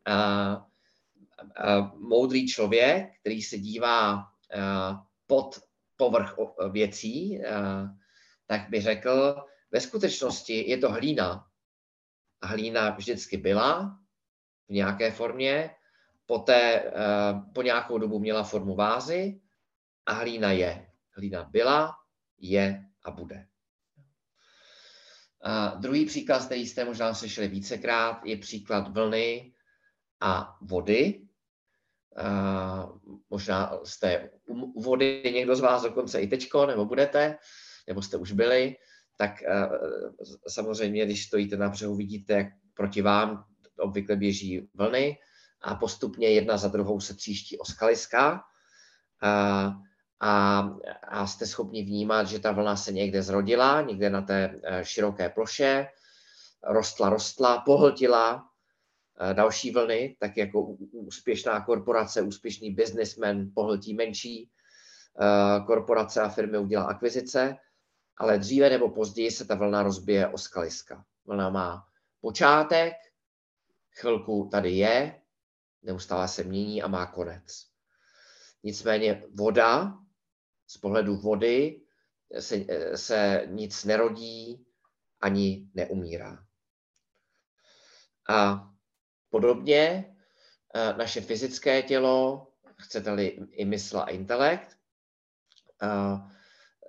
A, 0.06 0.16
a 1.56 1.92
moudrý 1.96 2.48
člověk, 2.48 3.20
který 3.20 3.42
se 3.42 3.58
dívá 3.58 4.14
a, 4.14 4.26
pod 5.28 5.60
povrch 5.98 6.36
věcí, 6.72 7.46
a, 7.46 7.88
tak 8.48 8.70
by 8.70 8.82
řekl, 8.82 9.46
ve 9.72 9.82
skutečnosti 9.82 10.70
je 10.70 10.78
to 10.78 10.92
hlína. 10.92 11.48
A 12.42 12.48
hlína 12.48 12.90
vždycky 12.90 13.38
byla 13.38 14.00
v 14.68 14.74
nějaké 14.74 15.12
formě, 15.12 15.76
poté 16.26 16.92
po 17.54 17.62
nějakou 17.62 17.98
dobu 17.98 18.20
měla 18.20 18.44
formu 18.44 18.76
vázy 18.76 19.42
a 20.06 20.14
hlína 20.14 20.52
je. 20.52 20.93
Hlína 21.14 21.44
byla, 21.44 21.96
je 22.38 22.86
a 23.04 23.12
bude. 23.12 23.48
A 25.42 25.68
druhý 25.68 26.06
příklad, 26.06 26.46
který 26.46 26.68
jste 26.68 26.86
možná 26.86 27.14
slyšeli 27.14 27.48
vícekrát, 27.48 28.26
je 28.26 28.38
příklad 28.38 28.94
vlny 28.94 29.54
a 30.20 30.58
vody. 30.62 31.28
A 32.18 32.90
možná 33.30 33.80
jste 33.84 34.30
u 34.46 34.82
vody 34.82 35.32
někdo 35.34 35.56
z 35.56 35.60
vás 35.60 35.84
dokonce 35.84 36.22
i 36.22 36.28
tečko, 36.28 36.66
nebo 36.66 36.86
budete, 36.86 37.38
nebo 37.88 38.02
jste 38.02 38.18
už 38.18 38.32
byli, 38.32 38.76
tak 39.18 39.44
eh, 39.44 39.70
samozřejmě, 40.48 41.06
když 41.06 41.26
stojíte 41.26 41.58
na 41.58 41.70
břehu, 41.70 41.96
vidíte, 41.96 42.34
jak 42.34 42.48
proti 42.74 43.02
vám 43.02 43.46
obvykle 43.80 44.16
běží 44.16 44.70
vlny 44.74 45.18
a 45.62 45.76
postupně 45.76 46.30
jedna 46.30 46.58
za 46.58 46.68
druhou 46.68 47.00
se 47.00 47.14
tříští 47.14 47.58
o 47.58 47.66
skaliska 47.66 48.44
a, 49.22 49.74
a, 50.26 50.60
a 51.08 51.28
jste 51.28 51.46
schopni 51.46 51.84
vnímat, 51.84 52.28
že 52.28 52.40
ta 52.40 52.52
vlna 52.52 52.76
se 52.76 52.92
někde 52.92 53.24
zrodila, 53.24 53.82
někde 53.82 54.10
na 54.10 54.22
té 54.22 54.60
e, 54.64 54.86
široké 54.86 55.30
ploše, 55.30 55.88
rostla, 56.64 57.10
rostla, 57.10 57.60
pohltila 57.60 58.50
e, 59.20 59.34
další 59.34 59.72
vlny, 59.72 60.18
tak 60.20 60.38
jako 60.38 60.62
úspěšná 60.92 61.62
korporace, 61.62 62.22
úspěšný 62.22 62.72
businessman 62.72 63.52
pohltí 63.56 63.94
menší 63.94 64.44
e, 64.44 64.50
korporace 65.66 66.22
a 66.22 66.30
firmy 66.30 66.58
udělá 66.58 66.84
akvizice, 66.84 67.56
ale 68.18 68.38
dříve 68.38 68.70
nebo 68.70 68.90
později 68.90 69.32
se 69.32 69.46
ta 69.46 69.56
vlna 69.56 69.84
rozbije 69.84 70.28
o 70.28 70.38
skaliska. 70.38 71.06
Vlna 71.26 71.50
má 71.50 71.88
počátek, 72.22 72.94
chvilku 73.92 74.50
tady 74.52 74.72
je, 74.72 75.22
neustále 75.82 76.28
se 76.28 76.44
mění 76.44 76.84
a 76.84 76.88
má 76.88 77.06
konec. 77.06 77.66
Nicméně 78.64 79.24
voda, 79.34 79.98
z 80.74 80.78
pohledu 80.78 81.16
vody, 81.16 81.82
se, 82.40 82.66
se 82.96 83.44
nic 83.46 83.84
nerodí 83.86 84.66
ani 85.22 85.70
neumírá. 85.74 86.46
A 88.30 88.70
podobně 89.30 90.16
eh, 90.76 90.94
naše 90.98 91.22
fyzické 91.22 91.82
tělo, 91.82 92.48
chcete-li 92.78 93.26
i 93.52 93.66
mysl 93.66 94.00
a 94.00 94.10
intelekt, 94.10 94.78
eh, 95.84 95.88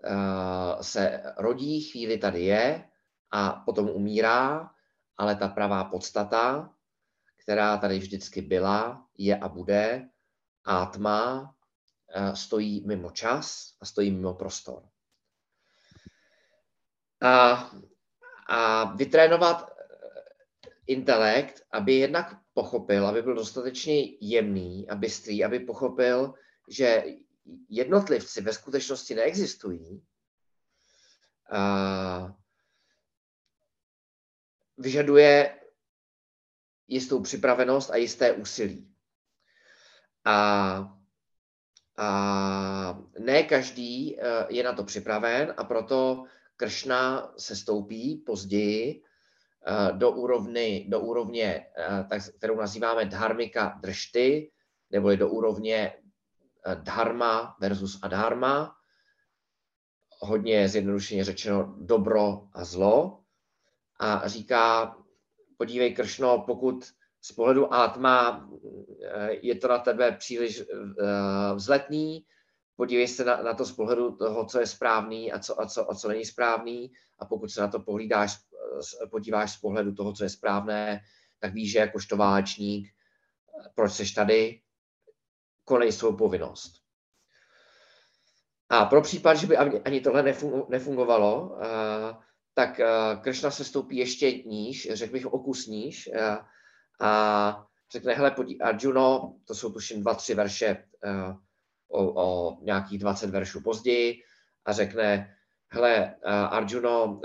eh, 0.05 0.83
se 0.83 1.23
rodí, 1.37 1.81
chvíli 1.81 2.19
tady 2.19 2.45
je 2.45 2.89
a 3.31 3.51
potom 3.51 3.91
umírá, 3.91 4.71
ale 5.17 5.37
ta 5.37 5.49
pravá 5.49 5.85
podstata, 5.85 6.75
která 7.37 7.77
tady 7.77 7.99
vždycky 7.99 8.43
byla, 8.43 9.07
je 9.19 9.37
a 9.37 9.49
bude, 9.49 10.09
átma 10.65 11.54
stojí 12.35 12.87
mimo 12.87 13.11
čas 13.11 13.77
a 13.81 13.87
stojí 13.87 14.11
mimo 14.11 14.35
prostor. 14.35 14.89
A, 17.23 17.71
a 18.49 18.85
vytrénovat 18.85 19.63
eh, 19.63 19.75
intelekt, 20.87 21.63
aby 21.73 21.95
jednak 21.95 22.37
pochopil, 22.55 23.07
aby 23.07 23.23
byl 23.23 23.35
dostatečně 23.35 23.95
jemný 24.21 24.91
a 24.91 24.95
bystrý, 24.95 25.45
aby 25.45 25.61
pochopil, 25.61 26.35
že 26.69 27.05
jednotlivci 27.69 28.41
ve 28.41 28.53
skutečnosti 28.53 29.15
neexistují, 29.15 30.03
vyžaduje 34.79 35.61
jistou 36.89 37.23
připravenost 37.23 37.91
a 37.91 37.97
jisté 37.97 38.33
úsilí. 38.33 38.95
A, 40.25 40.94
a 41.97 43.01
ne 43.19 43.43
každý 43.43 44.21
e, 44.21 44.47
je 44.49 44.63
na 44.63 44.73
to 44.73 44.85
připraven 44.85 45.55
a 45.57 45.65
proto 45.65 46.25
Kršna 46.57 47.33
se 47.39 47.57
stoupí 47.57 48.17
později 48.27 49.03
e, 49.67 49.93
do, 49.93 50.11
úrovny, 50.11 50.87
do 50.89 51.01
úrovně, 51.01 51.45
e, 51.45 52.05
tak, 52.09 52.23
kterou 52.39 52.57
nazýváme 52.57 53.05
dharmika 53.05 53.79
dršty, 53.83 54.51
neboli 54.91 55.17
do 55.17 55.29
úrovně 55.29 55.93
dharma 56.75 57.57
versus 57.61 57.99
adharma, 58.03 58.77
hodně 60.21 60.69
zjednodušeně 60.69 61.25
řečeno 61.25 61.75
dobro 61.79 62.49
a 62.53 62.65
zlo. 62.65 63.21
A 64.01 64.29
říká, 64.29 64.97
podívej 65.57 65.95
Kršno, 65.95 66.43
pokud 66.47 66.85
z 67.25 67.33
pohledu 67.33 67.75
Atma 67.75 68.49
eh, 69.03 69.31
je 69.43 69.55
to 69.55 69.69
na 69.69 69.79
tebe 69.79 70.13
příliš 70.13 70.61
eh, 70.61 70.65
vzletný, 71.55 72.25
podívej 72.77 73.09
se 73.09 73.25
na, 73.25 73.43
na 73.43 73.55
to 73.55 73.65
z 73.65 73.73
pohledu 73.73 74.17
toho, 74.17 74.45
co 74.45 74.61
je 74.61 74.67
správný 74.67 75.33
a 75.33 75.39
co, 75.39 75.61
a, 75.61 75.67
co, 75.67 75.91
a 75.91 75.95
co 75.95 76.09
není 76.09 76.25
správný 76.25 76.93
a 77.19 77.25
pokud 77.25 77.49
se 77.49 77.61
na 77.61 77.69
to 77.69 77.81
pohlídáš, 77.81 78.37
eh, 79.03 79.07
podíváš 79.07 79.53
z 79.53 79.61
pohledu 79.61 79.95
toho, 79.95 80.13
co 80.13 80.25
je 80.25 80.31
správné, 80.31 81.01
tak 81.41 81.55
víš, 81.55 81.73
že 81.73 81.79
jakožto 81.79 82.17
válečník, 82.17 82.89
proč 83.75 83.93
jsi 83.93 84.15
tady, 84.15 84.61
konej 85.65 85.93
svou 85.93 86.17
povinnost. 86.17 86.73
A 88.69 88.85
pro 88.85 89.03
případ, 89.03 89.35
že 89.35 89.47
by 89.47 89.57
ani 89.57 90.01
tohle 90.01 90.35
nefungovalo, 90.69 91.59
tak 92.55 92.81
Kršna 93.21 93.51
se 93.51 93.65
stoupí 93.65 93.97
ještě 93.97 94.31
níž, 94.33 94.89
řekl 94.93 95.13
bych 95.13 95.27
o 95.27 95.39
kus 95.39 95.67
níž, 95.67 96.11
a 97.01 97.67
řekne, 97.93 98.15
hele, 98.15 98.31
podí, 98.31 98.61
Arjuno, 98.61 99.35
to 99.47 99.55
jsou 99.55 99.73
tuším 99.73 100.01
dva, 100.01 100.15
tři 100.15 100.35
verše 100.35 100.85
o, 101.89 102.23
o 102.23 102.59
nějakých 102.63 102.99
20 102.99 103.31
veršů 103.31 103.61
později, 103.61 104.21
a 104.65 104.73
řekne, 104.73 105.37
hele, 105.69 106.15
Arjuno, 106.51 107.21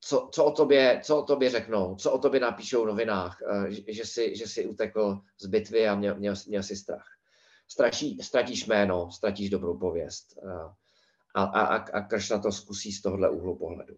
co, 0.00 0.28
co, 0.32 0.44
o 0.44 0.50
tobě, 0.50 1.00
co 1.04 1.18
o 1.18 1.22
tobě 1.22 1.50
řeknou, 1.50 1.96
co 1.96 2.12
o 2.12 2.18
tobě 2.18 2.40
napíšou 2.40 2.84
v 2.84 2.86
novinách, 2.86 3.42
že 3.88 4.04
jsi, 4.04 4.36
že 4.36 4.46
jsi 4.46 4.66
utekl 4.66 5.20
z 5.40 5.46
bitvy 5.46 5.88
a 5.88 5.94
měl, 5.94 6.14
měl, 6.14 6.34
měl 6.46 6.62
jsi 6.62 6.76
strach. 6.76 7.06
Straší, 7.68 8.18
ztratíš 8.22 8.66
jméno, 8.66 9.10
ztratíš 9.10 9.50
dobrou 9.50 9.78
pověst. 9.78 10.38
A, 11.34 11.42
a, 11.44 11.76
a 11.76 12.00
Kršna 12.00 12.38
to 12.38 12.52
zkusí 12.52 12.92
z 12.92 13.02
tohohle 13.02 13.30
úhlu 13.30 13.56
pohledu. 13.56 13.96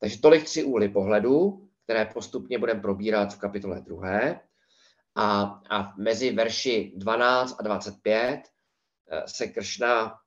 Takže 0.00 0.20
tolik 0.20 0.44
tři 0.44 0.64
úhly 0.64 0.88
pohledu, 0.88 1.68
které 1.90 2.06
postupně 2.06 2.58
budeme 2.58 2.80
probírat 2.80 3.34
v 3.34 3.38
kapitole 3.38 3.80
druhé. 3.80 4.40
A, 5.14 5.42
a 5.70 5.94
mezi 5.98 6.32
verši 6.32 6.92
12 6.96 7.56
a 7.60 7.62
25 7.62 8.40
eh, 9.10 9.22
se 9.26 9.46
Kršna 9.46 10.18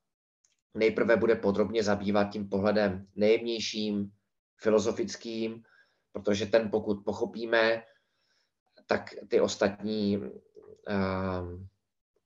nejprve 0.73 1.17
bude 1.17 1.36
podrobně 1.36 1.84
zabývat 1.84 2.23
tím 2.23 2.49
pohledem 2.49 3.08
nejjemnějším, 3.15 4.12
filozofickým, 4.58 5.63
protože 6.12 6.45
ten 6.45 6.69
pokud 6.69 7.06
pochopíme, 7.06 7.84
tak 8.86 9.15
ty 9.28 9.41
ostatní 9.41 10.17
um, 10.17 11.67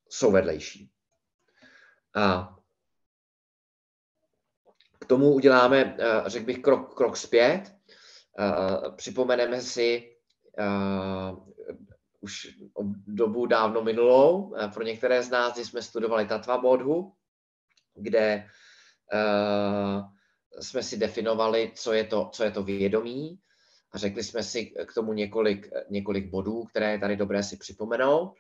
jsou 0.10 0.32
vedlejší. 0.32 0.92
A 2.16 2.56
k 5.00 5.06
tomu 5.06 5.34
uděláme, 5.34 5.86
uh, 5.86 6.28
řekl 6.28 6.46
bych, 6.46 6.60
krok, 6.60 6.96
krok 6.96 7.18
zpět 7.18 7.77
Uh, 8.40 8.96
připomeneme 8.96 9.62
si 9.62 10.16
uh, 10.60 11.48
už 12.20 12.48
dobu 13.08 13.46
dávno 13.46 13.82
minulou, 13.84 14.42
uh, 14.42 14.72
pro 14.74 14.84
některé 14.84 15.24
z 15.24 15.30
nás, 15.30 15.54
kdy 15.54 15.66
jsme 15.66 15.82
studovali 15.82 16.28
Tatva 16.28 16.58
Bodhu, 16.58 17.14
kde 17.94 18.50
uh, 19.14 20.06
jsme 20.62 20.84
si 20.84 20.98
definovali, 20.98 21.72
co 21.76 21.94
je 21.94 22.04
to, 22.04 22.30
co 22.34 22.44
je 22.44 22.52
to 22.52 22.64
vědomí 22.64 23.40
a 23.92 23.98
řekli 23.98 24.24
jsme 24.24 24.44
si 24.44 24.66
k 24.66 24.94
tomu 24.94 25.14
několik, 25.14 25.70
několik 25.90 26.30
bodů, 26.30 26.64
které 26.64 26.92
je 26.92 27.00
tady 27.00 27.16
dobré 27.16 27.44
si 27.44 27.58
připomenout. 27.58 28.34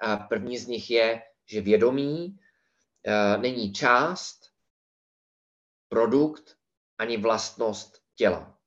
A 0.00 0.16
první 0.16 0.58
z 0.58 0.66
nich 0.66 0.90
je, 0.90 1.22
že 1.46 1.60
vědomí 1.60 2.26
uh, 2.26 3.42
není 3.42 3.72
část, 3.72 4.40
produkt 5.88 6.56
ani 6.98 7.16
vlastnost 7.16 8.02
těla. 8.14 8.59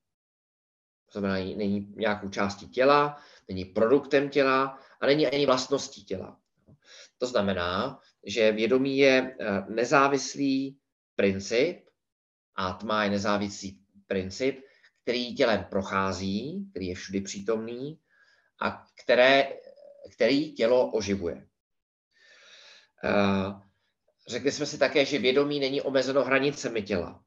To 1.13 1.19
znamená, 1.19 1.55
není 1.55 1.93
nějakou 1.95 2.29
částí 2.29 2.69
těla, 2.69 3.21
není 3.47 3.65
produktem 3.65 4.29
těla 4.29 4.79
a 5.01 5.05
není 5.05 5.27
ani 5.27 5.45
vlastností 5.45 6.05
těla. 6.05 6.39
To 7.17 7.27
znamená, 7.27 7.99
že 8.25 8.51
vědomí 8.51 8.97
je 8.97 9.35
eh, 9.39 9.65
nezávislý 9.69 10.77
princip, 11.15 11.89
atma 12.55 13.03
je 13.03 13.09
nezávislý 13.09 13.79
princip, 14.07 14.65
který 15.01 15.35
tělem 15.35 15.65
prochází, 15.69 16.67
který 16.71 16.87
je 16.87 16.95
všudy 16.95 17.21
přítomný 17.21 17.99
a 18.61 18.85
které, 19.03 19.53
který 20.13 20.53
tělo 20.53 20.91
oživuje. 20.91 21.47
Eh, 23.03 23.53
řekli 24.27 24.51
jsme 24.51 24.65
si 24.65 24.77
také, 24.77 25.05
že 25.05 25.19
vědomí 25.19 25.59
není 25.59 25.81
omezeno 25.81 26.23
hranicemi 26.23 26.81
těla. 26.81 27.23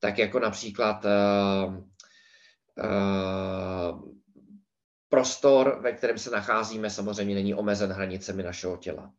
Tak 0.00 0.18
jako 0.18 0.38
například 0.38 1.04
eh, 1.04 1.88
prostor, 5.08 5.80
ve 5.82 5.92
kterém 5.92 6.18
se 6.18 6.30
nacházíme, 6.30 6.90
samozřejmě 6.90 7.34
není 7.34 7.54
omezen 7.54 7.90
hranicemi 7.90 8.42
našeho 8.42 8.76
těla. 8.76 9.12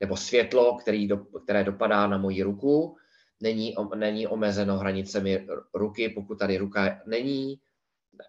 Nebo 0.00 0.16
světlo, 0.16 0.76
který 0.76 1.08
do, 1.08 1.16
které 1.18 1.64
dopadá 1.64 2.06
na 2.06 2.18
moji 2.18 2.42
ruku, 2.42 2.96
není, 3.40 3.74
není 3.94 4.26
omezeno 4.26 4.78
hranicemi 4.78 5.46
ruky. 5.74 6.08
Pokud 6.08 6.38
tady 6.38 6.58
ruka 6.58 7.00
není, 7.06 7.60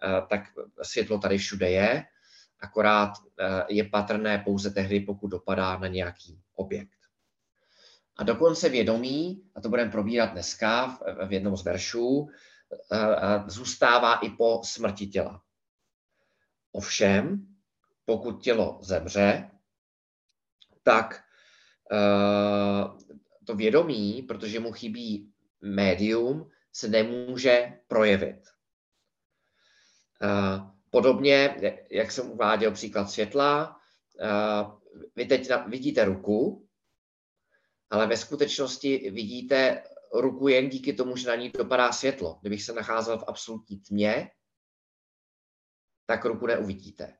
eh, 0.04 0.22
tak 0.28 0.40
světlo 0.82 1.18
tady 1.18 1.38
všude 1.38 1.70
je, 1.70 2.04
akorát 2.60 3.12
eh, 3.40 3.64
je 3.68 3.84
patrné 3.84 4.38
pouze 4.38 4.70
tehdy, 4.70 5.00
pokud 5.00 5.28
dopadá 5.28 5.78
na 5.78 5.86
nějaký 5.86 6.40
objekt. 6.54 7.02
A 8.16 8.24
dokonce 8.24 8.68
vědomí, 8.68 9.42
a 9.54 9.60
to 9.60 9.68
budeme 9.68 9.90
probírat 9.90 10.32
dneska 10.32 10.98
v 11.26 11.32
jednom 11.32 11.56
z 11.56 11.64
veršů, 11.64 12.28
zůstává 13.46 14.14
i 14.14 14.30
po 14.30 14.60
smrti 14.64 15.06
těla. 15.06 15.42
Ovšem, 16.72 17.46
pokud 18.04 18.42
tělo 18.42 18.78
zemře, 18.82 19.50
tak 20.82 21.24
eh, 21.92 22.84
to 23.44 23.54
vědomí, 23.54 24.22
protože 24.22 24.60
mu 24.60 24.72
chybí 24.72 25.32
médium, 25.60 26.50
se 26.72 26.88
nemůže 26.88 27.80
projevit. 27.88 28.48
Eh, 30.22 30.60
podobně, 30.90 31.56
jak 31.90 32.12
jsem 32.12 32.30
uváděl 32.30 32.70
příklad 32.72 33.10
světla, 33.10 33.80
eh, 34.20 34.64
vy 35.16 35.26
teď 35.26 35.50
vidíte 35.66 36.04
ruku, 36.04 36.68
ale 37.90 38.06
ve 38.06 38.16
skutečnosti 38.16 39.10
vidíte 39.10 39.82
ruku 40.12 40.48
jen 40.48 40.68
díky 40.68 40.92
tomu, 40.92 41.16
že 41.16 41.28
na 41.28 41.34
ní 41.34 41.48
dopadá 41.48 41.92
světlo. 41.92 42.38
Kdybych 42.40 42.62
se 42.62 42.72
nacházel 42.72 43.18
v 43.18 43.24
absolutní 43.26 43.80
tmě, 43.80 44.30
tak 46.06 46.24
ruku 46.24 46.46
neuvidíte. 46.46 47.16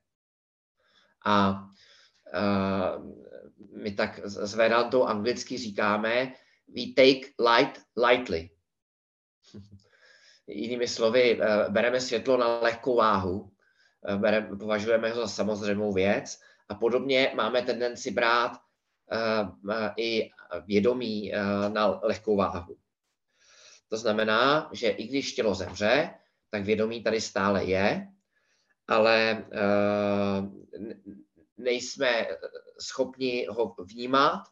A 1.24 1.62
uh, 2.34 3.12
my 3.82 3.92
tak 3.92 4.20
s 4.24 4.54
Vedantou 4.54 5.04
anglicky 5.04 5.58
říkáme, 5.58 6.34
we 6.68 6.82
take 6.96 7.32
light 7.38 7.80
lightly. 7.96 8.50
Jinými 10.46 10.88
slovy, 10.88 11.40
uh, 11.40 11.72
bereme 11.72 12.00
světlo 12.00 12.36
na 12.36 12.60
lehkou 12.60 12.96
váhu, 12.96 13.40
uh, 13.40 14.16
bereme, 14.16 14.56
považujeme 14.56 15.10
ho 15.10 15.20
za 15.20 15.28
samozřejmou 15.28 15.92
věc 15.92 16.40
a 16.68 16.74
podobně 16.74 17.32
máme 17.34 17.62
tendenci 17.62 18.10
brát 18.10 18.52
i 19.96 20.30
vědomí 20.66 21.32
na 21.68 22.00
lehkou 22.02 22.36
váhu. 22.36 22.81
To 23.92 23.96
znamená, 23.96 24.70
že 24.72 24.88
i 24.88 25.06
když 25.06 25.32
tělo 25.32 25.54
zemře, 25.54 26.14
tak 26.50 26.64
vědomí 26.64 27.02
tady 27.02 27.20
stále 27.20 27.64
je, 27.64 28.08
ale 28.88 29.44
nejsme 31.56 32.26
schopni 32.80 33.46
ho 33.50 33.74
vnímat, 33.78 34.42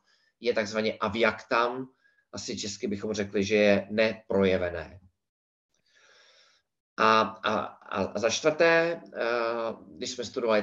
je 0.40 0.55
takzvaně 0.55 0.96
aviaktam, 1.00 1.88
asi 2.33 2.57
česky 2.57 2.87
bychom 2.87 3.12
řekli, 3.12 3.44
že 3.44 3.57
je 3.57 3.87
neprojevené. 3.90 5.00
A, 6.96 7.20
a, 7.20 7.59
a 7.64 8.18
za 8.18 8.31
čtvrté, 8.31 9.00
když 9.88 10.11
jsme 10.11 10.24
studovali 10.24 10.62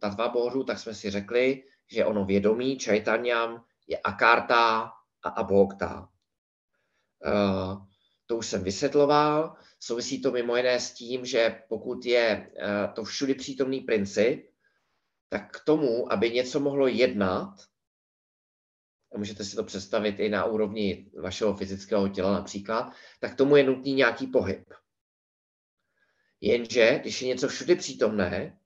Tatva 0.00 0.28
Bohu, 0.28 0.64
tak 0.64 0.78
jsme 0.78 0.94
si 0.94 1.10
řekli, 1.10 1.62
že 1.86 2.04
ono 2.04 2.24
vědomí 2.24 2.78
Čajtanyam 2.78 3.64
je 3.86 3.98
Akarta 3.98 4.92
a 5.22 5.28
Abhokta. 5.28 6.08
To 8.26 8.36
už 8.36 8.46
jsem 8.46 8.64
vysvětloval. 8.64 9.56
Souvisí 9.80 10.22
to 10.22 10.32
mimo 10.32 10.56
jiné 10.56 10.80
s 10.80 10.92
tím, 10.92 11.26
že 11.26 11.62
pokud 11.68 12.06
je 12.06 12.50
to 12.94 13.04
všudy 13.04 13.34
přítomný 13.34 13.80
princip, 13.80 14.50
tak 15.28 15.56
k 15.56 15.64
tomu, 15.64 16.12
aby 16.12 16.30
něco 16.30 16.60
mohlo 16.60 16.86
jednat, 16.86 17.54
a 19.14 19.18
můžete 19.18 19.44
si 19.44 19.56
to 19.56 19.64
představit 19.64 20.20
i 20.20 20.28
na 20.28 20.44
úrovni 20.44 21.10
vašeho 21.20 21.56
fyzického 21.56 22.08
těla 22.08 22.32
například, 22.32 22.92
tak 23.20 23.34
tomu 23.34 23.56
je 23.56 23.64
nutný 23.64 23.94
nějaký 23.94 24.26
pohyb. 24.26 24.74
Jenže, 26.40 26.98
když 26.98 27.22
je 27.22 27.28
něco 27.28 27.48
všude 27.48 27.76
přítomné, 27.76 28.58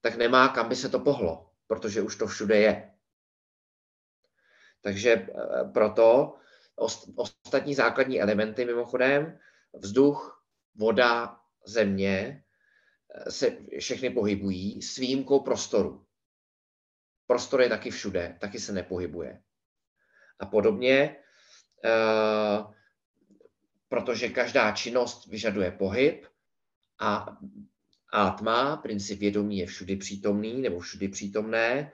tak 0.00 0.16
nemá 0.16 0.48
kam 0.48 0.68
by 0.68 0.76
se 0.76 0.88
to 0.88 1.00
pohlo, 1.00 1.50
protože 1.66 2.02
už 2.02 2.16
to 2.16 2.26
všude 2.26 2.56
je. 2.58 2.94
Takže 4.82 5.10
eh, 5.12 5.64
proto 6.80 7.22
ostatní 7.22 7.74
základní 7.74 8.20
elementy, 8.20 8.64
mimochodem, 8.64 9.38
vzduch, 9.74 10.44
voda, 10.74 11.40
země, 11.66 12.44
eh, 13.14 13.30
se 13.30 13.56
všechny 13.78 14.10
pohybují 14.10 14.82
s 14.82 14.96
výjimkou 14.96 15.40
prostoru. 15.40 16.06
Prostor 17.26 17.60
je 17.60 17.68
taky 17.68 17.90
všude, 17.90 18.36
taky 18.40 18.58
se 18.58 18.72
nepohybuje. 18.72 19.42
A 20.38 20.46
podobně, 20.46 21.16
eh, 21.84 22.64
protože 23.88 24.28
každá 24.28 24.72
činnost 24.72 25.26
vyžaduje 25.26 25.70
pohyb 25.70 26.26
a 27.00 27.36
atma, 28.12 28.76
princip 28.76 29.20
vědomí 29.20 29.58
je 29.58 29.66
všudy 29.66 29.96
přítomný 29.96 30.62
nebo 30.62 30.80
všudy 30.80 31.08
přítomné, 31.08 31.92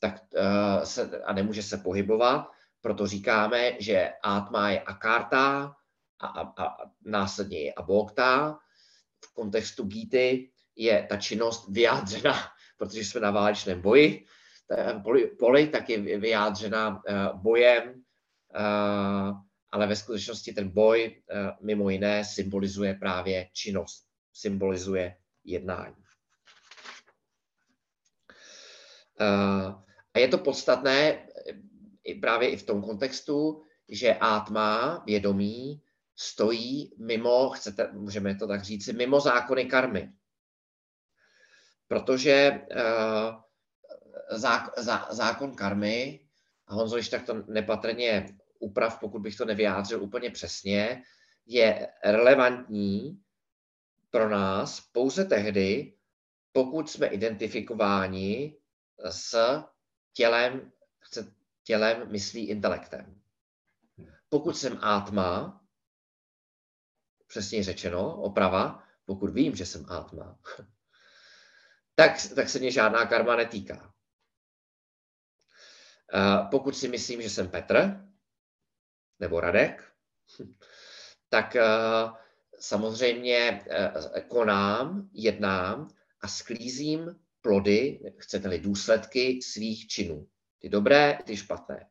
tak 0.00 0.22
eh, 0.36 0.86
se, 0.86 1.22
a 1.22 1.32
nemůže 1.32 1.62
se 1.62 1.76
pohybovat, 1.78 2.53
proto 2.84 3.06
říkáme, 3.06 3.72
že 3.80 4.12
atma 4.22 4.70
je 4.70 4.80
akarta 4.80 5.74
a, 6.20 6.26
a, 6.26 6.64
a 6.64 6.76
následně 7.04 7.60
je 7.60 7.72
abokta. 7.72 8.58
V 9.24 9.34
kontextu 9.34 9.84
Gíty 9.84 10.50
je 10.76 11.06
ta 11.08 11.16
činnost 11.16 11.68
vyjádřena, 11.68 12.34
protože 12.78 13.00
jsme 13.00 13.20
na 13.20 13.30
válečném 13.30 13.80
boji, 13.80 14.26
poli, 15.38 15.68
tak 15.68 15.88
je 15.90 16.18
vyjádřena 16.18 17.02
eh, 17.08 17.14
bojem, 17.34 18.02
eh, 18.54 19.32
ale 19.72 19.86
ve 19.86 19.96
skutečnosti 19.96 20.52
ten 20.52 20.68
boj 20.68 21.22
eh, 21.30 21.50
mimo 21.60 21.90
jiné 21.90 22.24
symbolizuje 22.24 22.94
právě 22.94 23.48
činnost, 23.52 24.04
symbolizuje 24.32 25.16
jednání. 25.44 26.04
A 30.14 30.18
je 30.18 30.28
to 30.28 30.38
podstatné 30.38 31.23
právě 32.14 32.48
i 32.50 32.56
v 32.56 32.66
tom 32.66 32.82
kontextu, 32.82 33.62
že 33.88 34.14
átma, 34.14 35.02
vědomí, 35.06 35.82
stojí 36.16 36.94
mimo, 36.98 37.50
chcete, 37.50 37.92
můžeme 37.92 38.34
to 38.34 38.48
tak 38.48 38.62
říci, 38.62 38.92
mimo 38.92 39.20
zákony 39.20 39.64
karmy. 39.64 40.12
Protože 41.88 42.60
uh, 42.70 43.34
zák, 44.38 44.78
zá, 44.78 45.06
zákon 45.10 45.54
karmy, 45.54 46.20
a 46.66 46.74
Honzo, 46.74 46.96
když 46.96 47.08
tak 47.08 47.26
to 47.26 47.34
nepatrně 47.34 48.26
uprav, 48.58 49.00
pokud 49.00 49.22
bych 49.22 49.36
to 49.36 49.44
nevyjádřil 49.44 50.02
úplně 50.02 50.30
přesně, 50.30 51.02
je 51.46 51.88
relevantní 52.04 53.20
pro 54.10 54.28
nás 54.28 54.80
pouze 54.80 55.24
tehdy, 55.24 55.94
pokud 56.52 56.90
jsme 56.90 57.06
identifikováni 57.06 58.56
s 59.10 59.36
tělem, 60.12 60.72
tělem, 61.64 62.12
myslí, 62.12 62.48
intelektem. 62.48 63.20
Pokud 64.28 64.56
jsem 64.56 64.78
átma, 64.82 65.60
přesně 67.26 67.64
řečeno, 67.64 68.22
oprava, 68.22 68.82
pokud 69.04 69.30
vím, 69.30 69.56
že 69.56 69.66
jsem 69.66 69.86
átma, 69.88 70.38
tak, 71.94 72.12
tak 72.34 72.48
se 72.48 72.58
mě 72.58 72.70
žádná 72.70 73.06
karma 73.06 73.36
netýká. 73.36 73.94
Pokud 76.50 76.76
si 76.76 76.88
myslím, 76.88 77.22
že 77.22 77.30
jsem 77.30 77.50
Petr 77.50 78.06
nebo 79.20 79.40
Radek, 79.40 79.92
tak 81.28 81.56
samozřejmě 82.60 83.64
konám, 84.28 85.10
jednám 85.12 85.94
a 86.20 86.28
sklízím 86.28 87.20
plody, 87.40 88.00
chcete-li 88.18 88.58
důsledky 88.58 89.42
svých 89.42 89.86
činů. 89.86 90.28
Ty 90.64 90.70
dobré, 90.70 91.18
ty 91.24 91.36
špatné. 91.36 91.86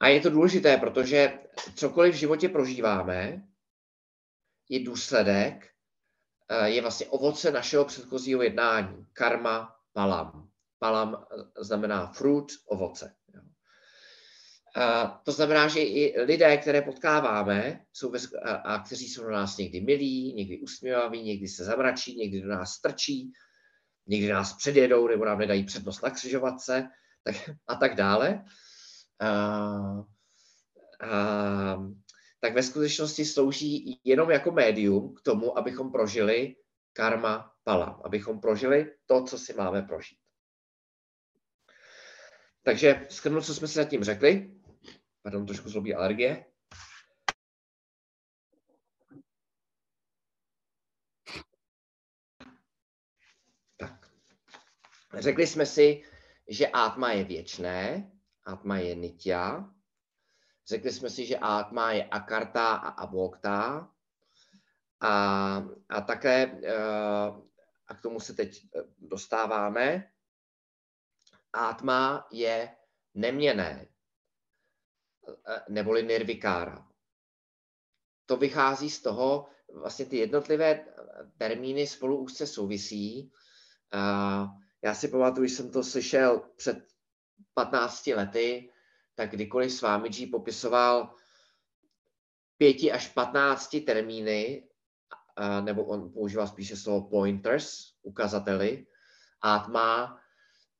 A 0.00 0.08
je 0.08 0.20
to 0.20 0.30
důležité, 0.30 0.76
protože 0.76 1.38
cokoliv 1.74 2.14
v 2.14 2.18
životě 2.18 2.48
prožíváme, 2.48 3.42
je 4.68 4.84
důsledek, 4.84 5.70
je 6.64 6.82
vlastně 6.82 7.06
ovoce 7.06 7.50
našeho 7.50 7.84
předchozího 7.84 8.42
jednání. 8.42 9.06
Karma, 9.12 9.76
palam. 9.92 10.50
Palam 10.78 11.26
znamená 11.60 12.12
fruit, 12.12 12.52
ovoce. 12.66 13.14
A 14.76 15.06
to 15.24 15.32
znamená, 15.32 15.68
že 15.68 15.80
i 15.80 16.20
lidé, 16.20 16.56
které 16.56 16.82
potkáváme, 16.82 17.84
jsou 17.92 18.10
bez, 18.10 18.34
a, 18.42 18.54
a 18.54 18.82
kteří 18.82 19.08
jsou 19.08 19.22
do 19.22 19.30
nás 19.30 19.56
někdy 19.56 19.80
milí, 19.80 20.34
někdy 20.34 20.60
usměvaví, 20.60 21.22
někdy 21.22 21.48
se 21.48 21.64
zamračí, 21.64 22.16
někdy 22.16 22.40
do 22.40 22.48
nás 22.48 22.72
strčí, 22.72 23.32
někdy 24.06 24.28
nás 24.28 24.56
předjedou 24.56 25.08
nebo 25.08 25.24
nám 25.24 25.38
nedají 25.38 25.64
přednost 25.64 26.02
na 26.02 26.10
křižovatce 26.10 26.88
tak, 27.24 27.50
a 27.66 27.74
tak 27.74 27.94
dále. 27.94 28.44
A, 29.20 29.28
a, 31.10 31.76
tak 32.40 32.54
ve 32.54 32.62
skutečnosti 32.62 33.24
slouží 33.24 34.00
jenom 34.04 34.30
jako 34.30 34.50
médium 34.50 35.14
k 35.14 35.22
tomu, 35.22 35.58
abychom 35.58 35.92
prožili 35.92 36.56
karma 36.92 37.52
pala, 37.64 38.00
abychom 38.04 38.40
prožili 38.40 38.94
to, 39.06 39.24
co 39.24 39.38
si 39.38 39.54
máme 39.54 39.82
prožít. 39.82 40.18
Takže 42.62 43.06
skrnu, 43.10 43.40
co 43.40 43.54
jsme 43.54 43.68
si 43.68 43.74
zatím 43.74 44.04
řekli. 44.04 44.54
Pardon, 45.22 45.46
trošku 45.46 45.68
zlobí 45.68 45.94
alergie. 45.94 46.44
Řekli 55.18 55.46
jsme 55.46 55.66
si, 55.66 56.02
že 56.48 56.68
átma 56.68 57.12
je 57.12 57.24
věčné, 57.24 58.10
átma 58.44 58.78
je 58.78 58.94
nitya. 58.94 59.74
Řekli 60.66 60.92
jsme 60.92 61.10
si, 61.10 61.26
že 61.26 61.38
átma 61.38 61.92
je 61.92 62.04
akarta 62.04 62.74
a 62.74 62.88
abokta. 62.88 63.90
A, 65.00 65.12
a 65.88 66.00
také, 66.00 66.60
eh, 66.64 67.32
a 67.86 67.94
k 67.94 68.00
tomu 68.02 68.20
se 68.20 68.34
teď 68.34 68.64
eh, 68.64 68.82
dostáváme, 68.98 70.12
átma 71.52 72.26
je 72.30 72.76
neměné, 73.14 73.88
eh, 75.48 75.62
neboli 75.68 76.02
nirvikára. 76.02 76.88
To 78.26 78.36
vychází 78.36 78.90
z 78.90 79.02
toho, 79.02 79.48
vlastně 79.74 80.06
ty 80.06 80.16
jednotlivé 80.16 80.86
termíny 81.38 81.86
spolu 81.86 82.16
úzce 82.16 82.46
souvisí. 82.46 83.32
Já 84.84 84.94
si 84.94 85.08
pamatuju, 85.08 85.46
že 85.46 85.54
jsem 85.54 85.70
to 85.70 85.82
slyšel 85.82 86.42
před 86.56 86.78
15 87.54 88.06
lety, 88.06 88.72
tak 89.14 89.30
kdykoliv 89.30 89.72
s 89.72 89.82
vámi 89.82 90.08
G 90.08 90.26
popisoval 90.26 91.14
pěti 92.56 92.92
až 92.92 93.08
15 93.08 93.76
termíny, 93.86 94.68
nebo 95.60 95.84
on 95.84 96.12
používal 96.12 96.46
spíše 96.46 96.76
slovo 96.76 97.08
pointers, 97.08 97.92
ukazateli, 98.02 98.86
átma, 99.42 100.20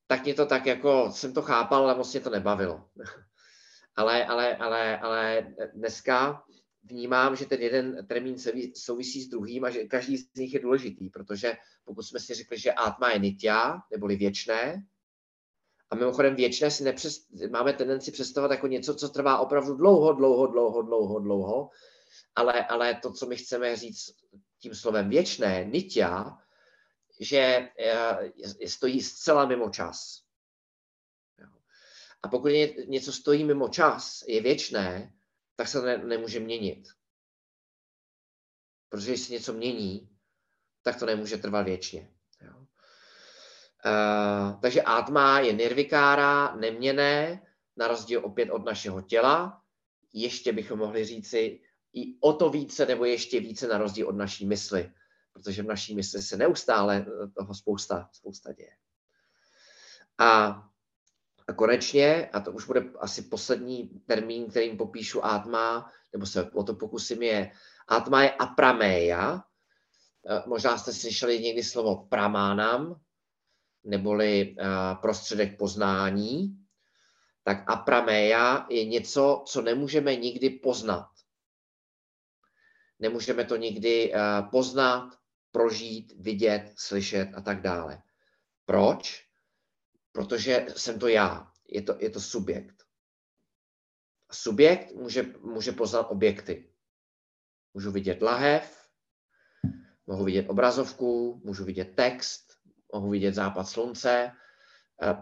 tak 0.06 0.24
mě 0.24 0.34
to 0.34 0.46
tak 0.46 0.66
jako, 0.66 1.10
jsem 1.12 1.34
to 1.34 1.42
chápal, 1.42 1.82
ale 1.82 1.94
moc 1.94 2.12
mě 2.12 2.20
to 2.20 2.30
nebavilo. 2.30 2.88
ale, 3.96 4.26
ale, 4.26 4.56
ale, 4.56 4.98
ale 4.98 5.54
dneska 5.74 6.44
vnímám, 6.82 7.36
že 7.36 7.46
ten 7.46 7.62
jeden 7.62 8.06
termín 8.06 8.36
souvisí 8.74 9.22
s 9.22 9.28
druhým 9.28 9.64
a 9.64 9.70
že 9.70 9.84
každý 9.84 10.16
z 10.16 10.34
nich 10.34 10.54
je 10.54 10.60
důležitý, 10.60 11.10
protože 11.10 11.56
pokud 11.84 12.02
jsme 12.02 12.20
si 12.20 12.34
řekli, 12.34 12.58
že 12.58 12.72
átma 12.72 13.10
je 13.10 13.18
nitya, 13.18 13.82
neboli 13.90 14.16
věčné, 14.16 14.86
a 15.92 15.94
mimochodem 15.94 16.34
věčné 16.34 16.70
si 16.70 16.84
nepřes, 16.84 17.26
máme 17.50 17.72
tendenci 17.72 18.12
představovat 18.12 18.50
jako 18.50 18.66
něco, 18.66 18.94
co 18.94 19.08
trvá 19.08 19.38
opravdu 19.38 19.74
dlouho, 19.74 20.12
dlouho, 20.12 20.46
dlouho, 20.46 20.82
dlouho, 20.82 21.18
dlouho, 21.18 21.70
ale, 22.34 22.64
ale 22.66 22.94
to, 22.94 23.12
co 23.12 23.26
my 23.26 23.36
chceme 23.36 23.76
říct 23.76 24.14
tím 24.58 24.74
slovem 24.74 25.08
věčné, 25.08 25.64
nitya, 25.64 26.38
že 27.20 27.68
eh, 27.78 28.68
stojí 28.68 29.00
zcela 29.00 29.46
mimo 29.46 29.70
čas. 29.70 30.22
A 32.22 32.28
pokud 32.28 32.48
něco 32.86 33.12
stojí 33.12 33.44
mimo 33.44 33.68
čas, 33.68 34.24
je 34.26 34.42
věčné, 34.42 35.12
tak 35.56 35.68
se 35.68 35.82
ne, 35.82 35.98
nemůže 35.98 36.40
měnit. 36.40 36.88
Protože 38.88 39.10
když 39.10 39.20
se 39.20 39.32
něco 39.32 39.52
mění, 39.52 40.08
tak 40.82 40.98
to 40.98 41.06
nemůže 41.06 41.36
trvat 41.36 41.62
věčně. 41.62 42.10
Jo. 42.40 42.52
Uh, 42.56 44.60
takže 44.60 44.82
atma 44.82 45.40
je 45.40 45.52
nirvikára, 45.52 46.56
neměné, 46.56 47.46
na 47.76 47.88
rozdíl 47.88 48.24
opět 48.24 48.50
od 48.50 48.64
našeho 48.64 49.02
těla. 49.02 49.62
Ještě 50.12 50.52
bychom 50.52 50.78
mohli 50.78 51.04
říci 51.04 51.60
i 51.92 52.18
o 52.20 52.32
to 52.32 52.50
více 52.50 52.86
nebo 52.86 53.04
ještě 53.04 53.40
více 53.40 53.68
na 53.68 53.78
rozdíl 53.78 54.08
od 54.08 54.16
naší 54.16 54.46
mysli, 54.46 54.92
protože 55.32 55.62
v 55.62 55.66
naší 55.66 55.94
mysli 55.94 56.22
se 56.22 56.36
neustále 56.36 57.06
eh, 57.08 57.28
toho 57.28 57.54
spousta, 57.54 58.08
spousta 58.12 58.52
děje. 58.52 58.76
A, 60.18 60.62
a 61.48 61.52
konečně, 61.52 62.30
a 62.32 62.40
to 62.40 62.52
už 62.52 62.66
bude 62.66 62.84
asi 63.00 63.22
poslední 63.22 63.88
termín, 64.06 64.50
kterým 64.50 64.76
popíšu 64.76 65.24
atma, 65.24 65.90
nebo 66.12 66.26
se 66.26 66.50
o 66.50 66.62
to 66.62 66.74
pokusím, 66.74 67.22
je 67.22 67.50
atma 67.88 68.22
je 68.22 68.30
aprameja. 68.30 69.44
Eh, 70.28 70.42
možná 70.46 70.78
jste 70.78 70.92
slyšeli 70.92 71.40
někdy 71.40 71.62
slovo 71.62 72.06
pramánam, 72.10 73.00
neboli 73.84 74.56
eh, 74.58 74.64
prostředek 75.00 75.58
poznání. 75.58 76.58
Tak 77.44 77.70
aprameja 77.70 78.66
je 78.70 78.84
něco, 78.84 79.44
co 79.46 79.62
nemůžeme 79.62 80.16
nikdy 80.16 80.50
poznat. 80.50 81.08
Nemůžeme 82.98 83.44
to 83.44 83.56
nikdy 83.56 84.12
poznat, 84.50 85.18
prožít, 85.52 86.12
vidět, 86.16 86.72
slyšet 86.76 87.28
a 87.34 87.40
tak 87.40 87.60
dále. 87.60 88.02
Proč? 88.66 89.31
Protože 90.12 90.66
jsem 90.76 90.98
to 90.98 91.08
já. 91.08 91.52
Je 91.68 91.82
to, 91.82 91.96
je 91.98 92.10
to 92.10 92.20
subjekt. 92.20 92.82
Subjekt 94.32 94.92
může, 94.94 95.22
může 95.22 95.72
poznat 95.72 96.10
objekty. 96.10 96.74
Můžu 97.74 97.92
vidět 97.92 98.22
lahev, 98.22 98.88
mohu 100.06 100.24
vidět 100.24 100.48
obrazovku, 100.48 101.40
můžu 101.44 101.64
vidět 101.64 101.96
text, 101.96 102.52
mohu 102.92 103.10
vidět 103.10 103.34
západ 103.34 103.64
slunce. 103.64 104.32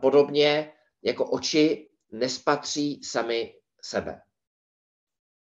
Podobně 0.01 0.73
jako 1.03 1.31
oči 1.31 1.91
nespatří 2.13 3.05
sami 3.05 3.55
sebe. 3.83 4.23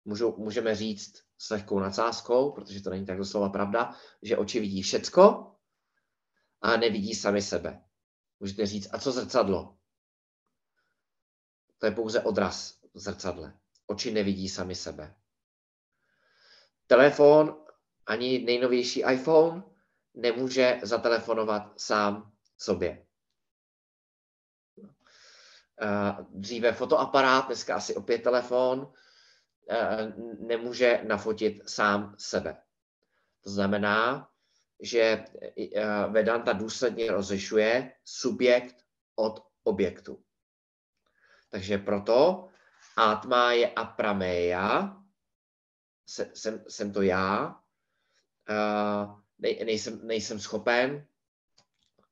Můžu, 0.06 0.36
můžeme 0.38 0.76
říct, 0.76 1.24
s 1.38 1.50
lehkou 1.50 1.80
nadsázkou, 1.80 2.52
protože 2.52 2.82
to 2.82 2.90
není 2.90 3.06
tak 3.06 3.18
doslova 3.18 3.50
pravda, 3.50 3.96
že 4.22 4.38
oči 4.38 4.60
vidí 4.60 4.82
všecko 4.82 5.56
a 6.62 6.78
nevidí 6.78 7.16
sami 7.16 7.42
sebe. 7.42 7.84
Můžete 8.42 8.66
říct, 8.66 8.90
a 8.94 9.00
co 9.00 9.12
zrcadlo? 9.12 9.78
To 11.78 11.86
je 11.86 11.92
pouze 11.92 12.24
odraz 12.24 12.80
v 12.94 13.00
zrcadle. 13.00 13.58
Oči 13.88 14.12
nevidí 14.12 14.50
sami 14.50 14.76
sebe. 14.76 15.16
Telefon, 16.88 17.66
ani 18.06 18.40
nejnovější 18.40 19.04
iPhone, 19.12 19.64
nemůže 20.14 20.80
zatelefonovat 20.84 21.82
sám 21.82 22.34
sobě. 22.58 23.06
Dříve 26.30 26.74
fotoaparát, 26.74 27.46
dneska 27.46 27.76
asi 27.76 27.96
opět 27.96 28.24
telefon, 28.24 28.94
Eh, 29.70 30.14
nemůže 30.40 31.02
nafotit 31.08 31.70
sám 31.70 32.16
sebe. 32.18 32.62
To 33.44 33.50
znamená, 33.50 34.30
že 34.82 35.26
eh, 35.58 36.08
Vedanta 36.10 36.54
důsledně 36.54 37.12
rozlišuje 37.12 37.94
subjekt 38.06 38.76
od 39.16 39.48
objektu. 39.64 40.24
Takže 41.50 41.78
proto 41.78 42.48
Atma 42.98 43.52
je 43.52 43.70
aprameja, 43.70 44.98
jsem, 46.06 46.64
jsem 46.68 46.94
to 46.94 47.02
já, 47.02 47.60
ne, 49.40 49.50
nejsem, 49.66 50.08
nejsem 50.08 50.40
schopen 50.40 51.08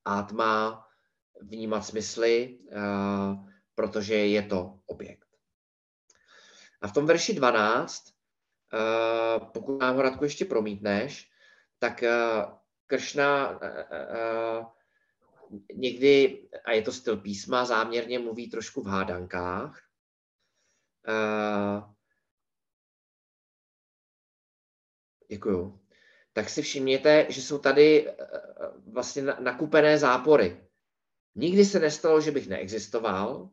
Atma 0.05 0.87
vnímat 1.41 1.81
smysly, 1.81 2.59
protože 3.75 4.15
je 4.15 4.43
to 4.43 4.79
objekt. 4.85 5.29
A 6.81 6.87
v 6.87 6.93
tom 6.93 7.05
verši 7.05 7.33
12, 7.33 8.13
eh, 8.73 9.39
pokud 9.53 9.79
nám 9.79 9.95
ho 9.95 10.01
Radku 10.01 10.23
ještě 10.23 10.45
promítneš, 10.45 11.31
tak 11.79 12.03
Kršna 12.89 13.59
eh, 13.61 14.65
někdy, 15.73 16.43
a 16.65 16.71
je 16.71 16.81
to 16.81 16.91
styl 16.91 17.17
písma, 17.17 17.65
záměrně 17.65 18.19
mluví 18.19 18.49
trošku 18.49 18.81
v 18.81 18.87
hádankách. 18.87 19.81
Děkuju. 25.27 25.79
Tak 26.33 26.49
si 26.49 26.61
všimněte, 26.61 27.25
že 27.29 27.41
jsou 27.41 27.59
tady 27.59 28.13
vlastně 28.87 29.23
nakupené 29.23 29.97
zápory. 29.97 30.67
Nikdy 31.35 31.65
se 31.65 31.79
nestalo, 31.79 32.21
že 32.21 32.31
bych 32.31 32.47
neexistoval, 32.47 33.49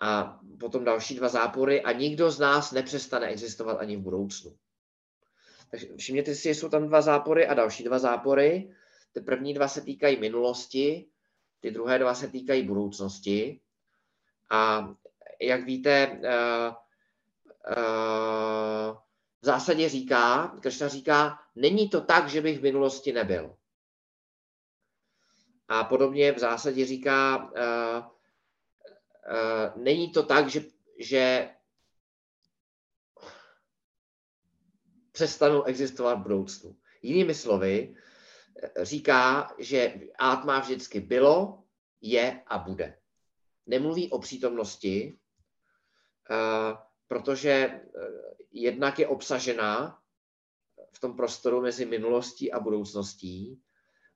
a 0.00 0.40
potom 0.60 0.84
další 0.84 1.14
dva 1.14 1.28
zápory 1.28 1.82
a 1.82 1.92
nikdo 1.92 2.30
z 2.30 2.38
nás 2.38 2.72
nepřestane 2.72 3.26
existovat 3.26 3.78
ani 3.78 3.96
v 3.96 4.00
budoucnu. 4.00 4.58
Takže 5.70 5.86
všimněte 5.96 6.34
si, 6.34 6.42
že 6.42 6.54
jsou 6.54 6.68
tam 6.68 6.88
dva 6.88 7.02
zápory 7.02 7.46
a 7.46 7.54
další 7.54 7.84
dva 7.84 7.98
zápory. 7.98 8.74
Ty 9.12 9.20
první 9.20 9.54
dva 9.54 9.68
se 9.68 9.80
týkají 9.80 10.20
minulosti, 10.20 11.06
ty 11.60 11.70
druhé 11.70 11.98
dva 11.98 12.14
se 12.14 12.28
týkají 12.28 12.62
budoucnosti. 12.62 13.60
A 14.50 14.90
jak 15.40 15.64
víte, 15.64 16.08
uh, 16.08 16.74
uh, 17.76 18.96
v 19.40 19.46
zásadě 19.46 19.88
říká, 19.88 20.56
Kršna 20.60 20.88
říká, 20.88 21.38
není 21.56 21.88
to 21.88 22.00
tak, 22.00 22.28
že 22.28 22.40
bych 22.40 22.58
v 22.58 22.62
minulosti 22.62 23.12
nebyl. 23.12 23.56
A 25.68 25.84
podobně 25.84 26.32
v 26.32 26.38
zásadě 26.38 26.86
říká, 26.86 27.50
Eh, 29.30 29.72
není 29.76 30.10
to 30.10 30.22
tak, 30.22 30.48
že, 30.48 30.60
že 30.98 31.50
přestanou 35.18 35.62
existovat 35.62 36.18
v 36.18 36.22
budoucnu. 36.22 36.76
Jinými 37.02 37.34
slovy, 37.34 37.94
eh, 38.62 38.84
říká, 38.84 39.50
že 39.58 39.94
átma 40.18 40.60
vždycky 40.60 41.00
bylo, 41.00 41.62
je 42.00 42.42
a 42.46 42.58
bude. 42.58 42.98
Nemluví 43.66 44.10
o 44.10 44.18
přítomnosti, 44.18 45.18
eh, 46.30 46.76
protože 47.08 47.80
jednak 48.50 48.98
je 48.98 49.06
obsažená 49.06 49.98
v 50.92 50.98
tom 51.00 51.16
prostoru 51.16 51.62
mezi 51.62 51.86
minulostí 51.86 52.52
a 52.52 52.60
budoucností 52.60 53.62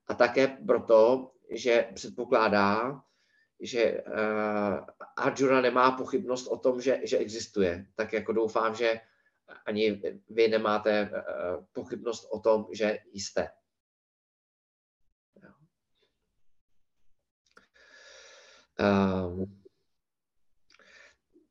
a 0.07 0.13
také 0.13 0.47
proto, 0.47 1.31
že 1.51 1.91
předpokládá, 1.93 3.01
že 3.59 4.03
uh, 4.03 4.85
Arjuna 5.17 5.61
nemá 5.61 5.91
pochybnost 5.91 6.47
o 6.47 6.57
tom, 6.57 6.81
že, 6.81 6.99
že 7.03 7.17
existuje. 7.17 7.85
Tak 7.95 8.13
jako 8.13 8.33
doufám, 8.33 8.75
že 8.75 8.99
ani 9.65 10.01
vy 10.29 10.47
nemáte 10.47 11.11
uh, 11.11 11.65
pochybnost 11.71 12.27
o 12.31 12.39
tom, 12.39 12.65
že 12.71 12.99
jste. 13.13 13.49
Um, 18.79 19.63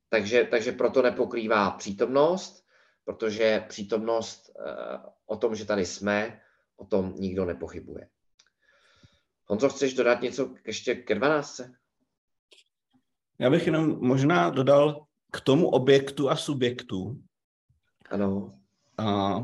takže, 0.08 0.44
takže 0.44 0.72
proto 0.72 1.02
nepokrývá 1.02 1.70
přítomnost, 1.70 2.66
protože 3.04 3.64
přítomnost 3.68 4.50
uh, 4.56 5.10
o 5.26 5.36
tom, 5.36 5.54
že 5.54 5.64
tady 5.64 5.86
jsme, 5.86 6.40
o 6.76 6.86
tom 6.86 7.14
nikdo 7.14 7.44
nepochybuje. 7.44 8.08
Honzo, 9.44 9.68
chceš 9.68 9.94
dodat 9.94 10.22
něco 10.22 10.54
ještě 10.66 10.94
ke 10.94 11.14
12? 11.14 11.60
Já 13.38 13.50
bych 13.50 13.66
jenom 13.66 13.98
možná 14.00 14.50
dodal 14.50 15.06
k 15.32 15.40
tomu 15.40 15.68
objektu 15.68 16.30
a 16.30 16.36
subjektu. 16.36 17.22
Ano. 18.12 18.58
A, 18.98 19.36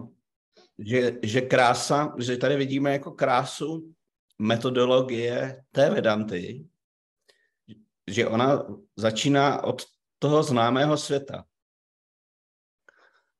že, 0.78 1.18
že 1.22 1.40
krása, 1.40 2.14
že 2.18 2.36
tady 2.36 2.56
vidíme 2.56 2.92
jako 2.92 3.10
krásu 3.10 3.94
metodologie 4.38 5.64
té 5.72 5.90
Vedanty, 5.90 6.68
že 8.06 8.26
ona 8.26 8.66
začíná 8.96 9.64
od 9.64 9.82
toho 10.18 10.42
známého 10.42 10.96
světa, 10.96 11.44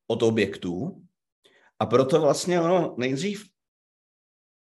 od 0.07 0.23
objektů, 0.23 1.05
a 1.79 1.87
proto 1.87 2.21
vlastně 2.21 2.61
ono 2.61 2.95
nejdřív 2.99 3.51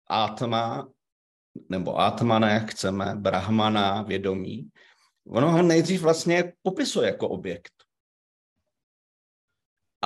Atma, 0.07 0.89
nebo 1.69 1.99
Atmana, 1.99 2.51
jak 2.51 2.71
chceme, 2.71 3.15
Brahmana, 3.15 4.03
vědomí, 4.03 4.71
Ono 5.29 5.51
ho 5.51 5.63
nejdřív 5.63 6.03
vlastně 6.03 6.53
popisuje 6.63 7.07
jako 7.07 7.29
objekt. 7.29 7.73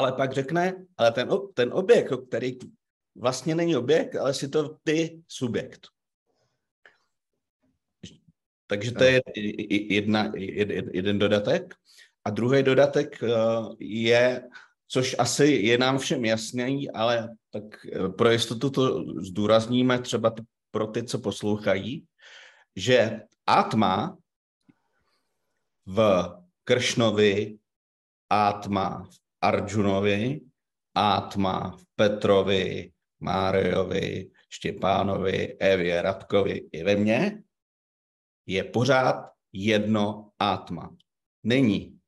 Ale 0.00 0.12
pak 0.12 0.32
řekne, 0.32 0.86
ale 0.96 1.12
ten, 1.12 1.28
ten 1.54 1.72
objekt, 1.72 2.12
který 2.28 2.58
vlastně 3.16 3.54
není 3.54 3.76
objekt, 3.76 4.16
ale 4.16 4.34
si 4.34 4.48
to 4.48 4.76
ty 4.84 5.22
subjekt. 5.28 5.86
Takže 8.66 8.92
to 8.92 9.04
je 9.04 9.20
jedna, 9.92 10.32
jeden 10.92 11.18
dodatek. 11.18 11.74
A 12.24 12.30
druhý 12.30 12.62
dodatek 12.62 13.22
eh, 13.22 13.28
je 13.78 14.48
což 14.92 15.16
asi 15.18 15.46
je 15.46 15.78
nám 15.78 15.98
všem 15.98 16.24
jasný, 16.24 16.90
ale 16.90 17.36
tak 17.50 17.86
eh, 17.86 18.08
pro 18.08 18.30
jistotu 18.30 18.70
to 18.70 19.04
zdůrazníme 19.22 19.98
třeba 20.00 20.34
pro 20.70 20.86
ty, 20.86 21.04
co 21.04 21.18
poslouchají, 21.18 22.06
že 22.76 23.20
Atma 23.46 24.18
v 25.86 26.28
Kršnovi, 26.64 27.58
Atma 28.30 29.08
v 29.10 29.29
Arjunovi, 29.40 30.40
Atma 30.94 31.76
Petrovi, 31.96 32.92
Máriovi, 33.20 34.30
Štěpánovi, 34.48 35.56
Evě, 35.58 36.02
Radkovi 36.02 36.68
i 36.72 36.82
ve 36.82 36.96
mně, 36.96 37.42
je 38.46 38.64
pořád 38.64 39.30
jedno 39.52 40.32
Atma. 40.38 40.96
Není 41.42 42.00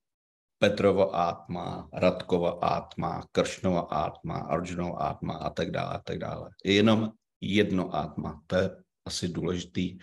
Petrovo 0.58 1.16
Atma, 1.16 1.88
Radkovo 1.92 2.64
Atma, 2.64 3.26
Kršnovo 3.32 3.94
Atma, 3.94 4.38
Arjunovo 4.38 5.02
Atma 5.02 5.34
a 5.34 5.50
tak 5.50 5.70
dále, 5.70 5.94
a 5.94 5.98
tak 5.98 6.18
dále. 6.18 6.50
Je 6.64 6.74
jenom 6.74 7.12
jedno 7.40 7.94
Atma. 7.94 8.42
To 8.46 8.56
je 8.56 8.70
asi 9.04 9.28
důležitý 9.28 9.98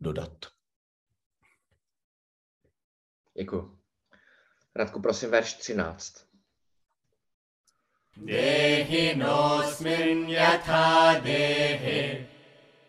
dodat. 0.00 0.32
Děkuji. 3.38 3.78
Radku, 4.76 5.02
prosím, 5.02 5.30
verš 5.30 5.54
13. 5.54 6.33
देहिनोऽस्मिन् 8.27 10.23
यथा 10.29 10.87
देहे 11.25 12.01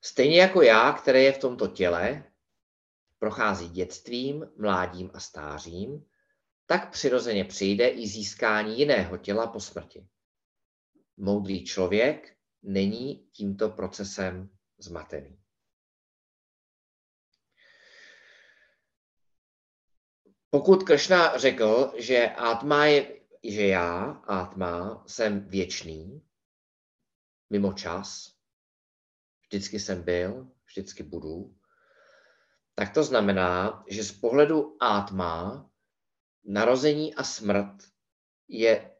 Stejně 0.03 0.41
jako 0.41 0.63
já, 0.63 0.93
které 0.93 1.21
je 1.23 1.33
v 1.33 1.39
tomto 1.39 1.67
těle, 1.67 2.25
prochází 3.19 3.69
dětstvím, 3.69 4.47
mládím 4.59 5.11
a 5.15 5.21
stářím, 5.21 6.05
tak 6.74 6.92
přirozeně 6.92 7.46
přijde 7.46 7.88
i 7.88 8.08
získání 8.08 8.80
jiného 8.80 9.18
těla 9.18 9.48
po 9.48 9.60
smrti. 9.60 10.08
Moudrý 11.18 11.66
člověk 11.66 12.38
není 12.62 13.30
tímto 13.32 13.70
procesem 13.70 14.50
zmatený. 14.78 15.40
Pokud 20.50 20.84
Kršna 20.84 21.38
řekl, 21.38 21.94
že 21.98 22.30
Atma 22.30 22.86
je, 22.86 23.22
že 23.44 23.68
já, 23.68 24.04
Atma, 24.28 25.04
jsem 25.08 25.48
věčný, 25.50 26.28
mimo 27.50 27.74
čas, 27.74 28.34
vždycky 29.42 29.80
jsem 29.80 30.04
byl, 30.04 30.52
vždycky 30.66 31.04
budu, 31.04 31.56
tak 32.76 32.94
to 32.94 33.04
znamená, 33.04 33.84
že 33.88 34.04
z 34.04 34.12
pohledu 34.12 34.78
Atma 34.80 35.70
narození 36.44 37.16
a 37.16 37.24
smrt 37.24 37.84
je 38.48 38.92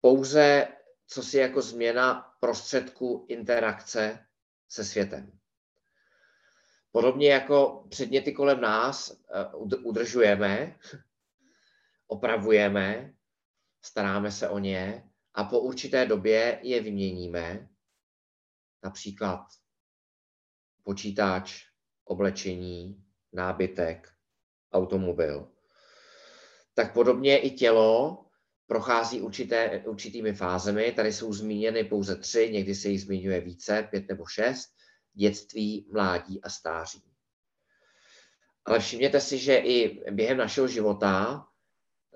pouze 0.00 0.68
co 1.06 1.22
si 1.22 1.38
jako 1.38 1.62
změna 1.62 2.34
prostředku 2.40 3.26
interakce 3.28 4.26
se 4.68 4.84
světem. 4.84 5.38
Podobně 6.92 7.32
jako 7.32 7.86
předměty 7.88 8.32
kolem 8.32 8.60
nás 8.60 9.10
eh, 9.10 9.54
udržujeme, 9.76 10.78
opravujeme, 12.06 13.14
staráme 13.82 14.32
se 14.32 14.48
o 14.48 14.58
ně 14.58 15.10
a 15.34 15.44
po 15.44 15.60
určité 15.60 16.06
době 16.06 16.60
je 16.62 16.80
vyměníme, 16.80 17.68
například 18.82 19.46
počítač, 20.82 21.66
oblečení, 22.04 23.04
nábytek, 23.32 24.12
automobil 24.72 25.55
tak 26.76 26.92
podobně 26.92 27.38
i 27.38 27.50
tělo 27.50 28.22
prochází 28.66 29.20
určité, 29.20 29.82
určitými 29.86 30.32
fázemi. 30.32 30.92
Tady 30.92 31.12
jsou 31.12 31.32
zmíněny 31.32 31.84
pouze 31.84 32.16
tři, 32.16 32.50
někdy 32.52 32.74
se 32.74 32.88
jich 32.88 33.02
zmiňuje 33.02 33.40
více, 33.40 33.88
pět 33.90 34.08
nebo 34.08 34.26
šest. 34.26 34.68
Dětství, 35.12 35.88
mládí 35.92 36.42
a 36.42 36.50
stáří. 36.50 37.02
Ale 38.64 38.78
všimněte 38.80 39.20
si, 39.20 39.38
že 39.38 39.56
i 39.56 40.04
během 40.10 40.36
našeho 40.36 40.68
života, 40.68 41.46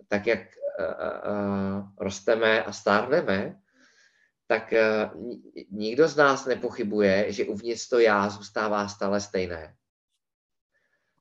tak 0.09 0.27
jak 0.27 0.41
uh, 0.41 1.89
rosteme 1.99 2.65
a 2.65 2.73
stárneme, 2.73 3.61
tak 4.47 4.75
uh, 5.13 5.33
nikdo 5.71 6.09
z 6.09 6.17
nás 6.17 6.47
nepochybuje, 6.47 7.33
že 7.33 7.45
uvnitř 7.45 7.89
to 7.89 7.99
já 7.99 8.29
zůstává 8.29 8.89
stále 8.89 9.21
stejné. 9.21 9.77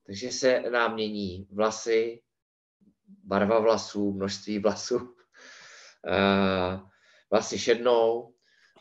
Takže 0.06 0.32
se 0.32 0.60
nám 0.60 0.94
mění 0.94 1.48
vlasy, 1.52 2.22
barva 3.24 3.60
vlasů, 3.60 4.14
množství 4.14 4.60
vlasů. 4.60 5.16
Eh, 6.08 6.80
vlasy 7.32 7.60
šednou 7.60 8.36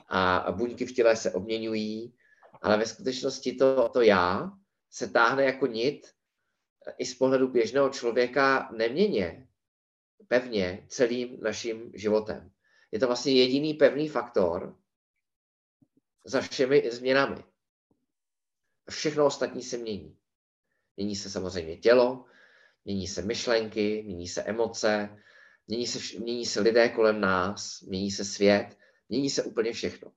a 0.08 0.52
buňky 0.52 0.86
v 0.86 0.92
těle 0.92 1.16
se 1.16 1.32
obměňují, 1.32 2.14
ale 2.62 2.76
ve 2.76 2.86
skutečnosti 2.86 3.52
to, 3.52 3.88
to 3.88 4.02
já 4.02 4.52
se 4.90 5.08
táhne 5.08 5.44
jako 5.44 5.66
nit 5.66 6.06
i 6.98 7.06
z 7.06 7.14
pohledu 7.14 7.48
běžného 7.48 7.90
člověka 7.90 8.70
neměně, 8.76 9.48
pevně 10.28 10.86
celým 10.88 11.40
naším 11.40 11.92
životem. 11.94 12.50
Je 12.92 12.98
to 12.98 13.06
vlastně 13.06 13.32
jediný 13.32 13.74
pevný 13.74 14.08
faktor 14.08 14.78
za 16.24 16.40
všemi 16.40 16.90
změnami. 16.90 17.44
Všechno 18.90 19.26
ostatní 19.26 19.62
se 19.62 19.76
mění. 19.76 20.18
Mění 20.96 21.16
se 21.16 21.30
samozřejmě 21.30 21.76
tělo, 21.76 22.24
mění 22.88 23.08
se 23.08 23.22
myšlenky, 23.22 24.02
mění 24.02 24.28
se 24.28 24.42
emoce, 24.42 25.18
mění 25.66 25.86
se, 25.86 26.18
mění 26.18 26.46
se 26.46 26.60
lidé 26.60 26.88
kolem 26.88 27.20
nás, 27.20 27.80
mění 27.80 28.10
se 28.10 28.24
svět, 28.24 28.78
mění 29.08 29.30
se 29.30 29.42
úplně 29.42 29.72
všechno. 29.72 30.12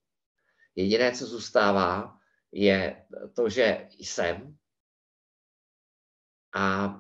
Jediné, 0.75 1.11
co 1.11 1.25
zůstává, 1.25 2.17
je 2.51 3.05
to, 3.35 3.49
že 3.49 3.87
jsem 3.91 4.57
a 6.55 6.95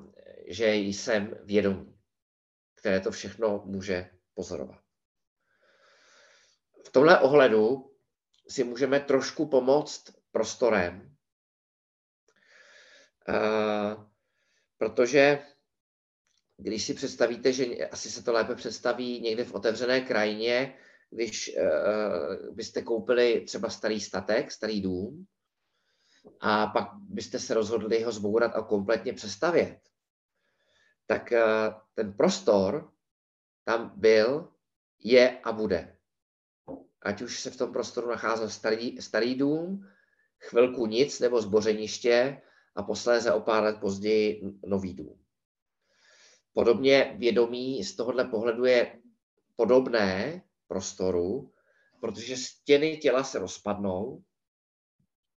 že 0.47 0.75
jsem 0.75 1.37
vědomý, 1.43 1.99
které 2.75 2.99
to 2.99 3.11
všechno 3.11 3.63
může 3.65 4.11
pozorovat. 4.33 4.81
V 6.85 6.89
tomhle 6.91 7.19
ohledu 7.19 7.95
si 8.49 8.63
můžeme 8.63 8.99
trošku 8.99 9.45
pomoct 9.45 10.15
prostorem, 10.31 11.15
uh, 13.29 14.11
protože 14.77 15.51
když 16.61 16.85
si 16.85 16.93
představíte, 16.93 17.53
že 17.53 17.65
asi 17.87 18.11
se 18.11 18.23
to 18.23 18.33
lépe 18.33 18.55
představí 18.55 19.21
někde 19.21 19.45
v 19.45 19.53
otevřené 19.53 20.01
krajině, 20.01 20.77
když 21.09 21.57
uh, 21.57 22.55
byste 22.55 22.81
koupili 22.81 23.41
třeba 23.41 23.69
starý 23.69 24.01
statek, 24.01 24.51
starý 24.51 24.81
dům, 24.81 25.25
a 26.39 26.67
pak 26.67 26.87
byste 26.93 27.39
se 27.39 27.53
rozhodli 27.53 28.03
ho 28.03 28.11
zbourat 28.11 28.55
a 28.55 28.61
kompletně 28.61 29.13
přestavět, 29.13 29.79
tak 31.07 31.31
uh, 31.31 31.73
ten 31.93 32.13
prostor 32.13 32.91
tam 33.63 33.93
byl, 33.95 34.53
je 35.03 35.39
a 35.39 35.51
bude. 35.51 35.97
Ať 37.01 37.21
už 37.21 37.39
se 37.39 37.51
v 37.51 37.57
tom 37.57 37.73
prostoru 37.73 38.09
nacházel 38.09 38.49
starý, 38.49 39.01
starý 39.01 39.35
dům, 39.35 39.87
chvilku 40.39 40.85
nic 40.85 41.19
nebo 41.19 41.41
zbořeniště 41.41 42.41
a 42.75 42.83
posléze 42.83 43.33
o 43.33 43.41
pár 43.41 43.63
let 43.63 43.77
později 43.79 44.41
nový 44.65 44.93
dům. 44.93 45.21
Podobně 46.53 47.15
vědomí 47.17 47.83
z 47.83 47.95
tohohle 47.95 48.25
pohledu 48.25 48.65
je 48.65 49.01
podobné 49.55 50.41
prostoru, 50.67 51.53
protože 51.99 52.37
stěny 52.37 52.97
těla 52.97 53.23
se 53.23 53.39
rozpadnou 53.39 54.23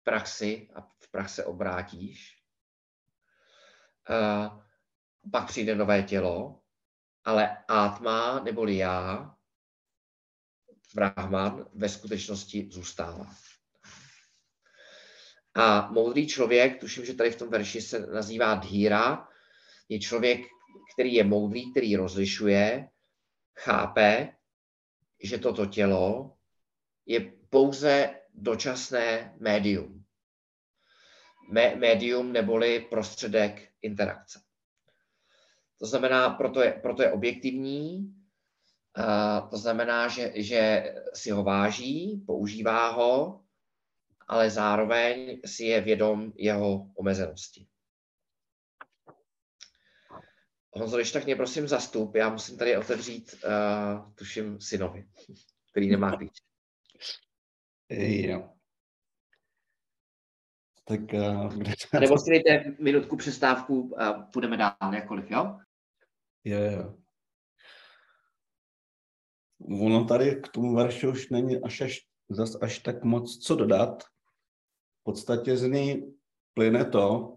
v 0.01 0.05
praxi 0.05 0.69
a 0.75 0.81
v 0.81 1.11
praxe 1.11 1.45
obrátíš. 1.45 2.39
A 4.09 4.61
pak 5.33 5.49
přijde 5.49 5.75
nové 5.75 6.03
tělo, 6.03 6.61
ale 7.25 7.65
Atma 7.69 8.41
neboli 8.41 8.77
já, 8.77 9.35
Brahman, 10.95 11.67
ve 11.75 11.89
skutečnosti 11.89 12.69
zůstává. 12.71 13.35
A 15.55 15.91
moudrý 15.91 16.29
člověk, 16.29 16.81
tuším, 16.81 17.05
že 17.05 17.15
tady 17.15 17.31
v 17.31 17.37
tom 17.37 17.51
verši 17.51 17.83
se 17.83 18.07
nazývá 18.07 18.55
dhíra, 18.55 19.29
je 19.89 19.99
člověk, 19.99 20.41
který 20.95 21.15
je 21.15 21.25
moudrý, 21.25 21.71
který 21.71 21.97
rozlišuje, 21.97 22.89
chápe, 23.59 24.35
že 25.23 25.39
toto 25.39 25.67
tělo 25.67 26.37
je 27.07 27.33
pouze 27.51 28.15
dočasné 28.35 29.37
médium. 29.41 30.05
Mé, 31.51 31.77
médium 31.77 32.33
neboli 32.33 32.81
prostředek 32.81 33.69
interakce. 33.83 34.41
to 35.79 35.87
znamená, 35.87 36.31
proto 36.31 36.63
je, 36.63 36.73
proto 36.73 37.03
je 37.03 37.13
objektivní, 37.13 38.15
uh, 38.99 39.49
to 39.51 39.57
znamená, 39.57 40.09
že, 40.09 40.33
že 40.37 40.95
si 41.15 41.31
ho 41.31 41.43
váží, 41.43 42.23
používá 42.27 42.89
ho, 42.89 43.45
ale 44.29 44.51
zároveň 44.51 45.41
si 45.47 45.65
je 45.65 45.81
vědom 45.81 46.33
jeho 46.37 46.91
omezenosti. 46.95 47.67
Honzo, 50.75 50.97
když 50.97 51.13
tak 51.13 51.25
mě 51.25 51.37
prosím 51.37 51.69
zastup, 51.69 52.15
já 52.15 52.29
musím 52.29 52.59
tady 52.59 52.77
otevřít, 52.77 53.35
uh, 53.45 54.13
tuším, 54.15 54.61
synovi, 54.61 55.09
který 55.71 55.91
nemá 55.91 56.17
klíč. 56.17 56.33
Jo. 57.89 58.51
Tak 60.85 61.01
uh, 61.01 61.55
kde 61.55 61.73
A 61.97 62.01
nebo 62.01 62.19
si 62.19 62.31
dejte 62.31 62.77
minutku 62.81 63.17
přestávku 63.17 64.01
a 64.01 64.13
půjdeme 64.13 64.57
dál, 64.57 64.95
jakkoliv, 64.95 65.31
jo? 65.31 65.59
Jo, 66.45 66.61
jo. 66.61 66.99
Ono 69.61 70.05
tady 70.05 70.41
k 70.41 70.49
tomu 70.49 70.75
verši 70.75 71.07
už 71.07 71.31
není 71.31 71.63
až, 71.63 71.81
až, 71.81 72.01
zas 72.29 72.63
až 72.63 72.79
tak 72.79 73.05
moc 73.05 73.39
co 73.39 73.57
dodat. 73.57 74.03
V 75.01 75.03
podstatě 75.03 75.57
z 75.57 75.63
ní 75.69 76.15
plyne 76.55 76.85
to, 76.85 77.37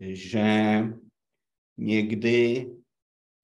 že 0.00 0.42
někdy 1.76 2.70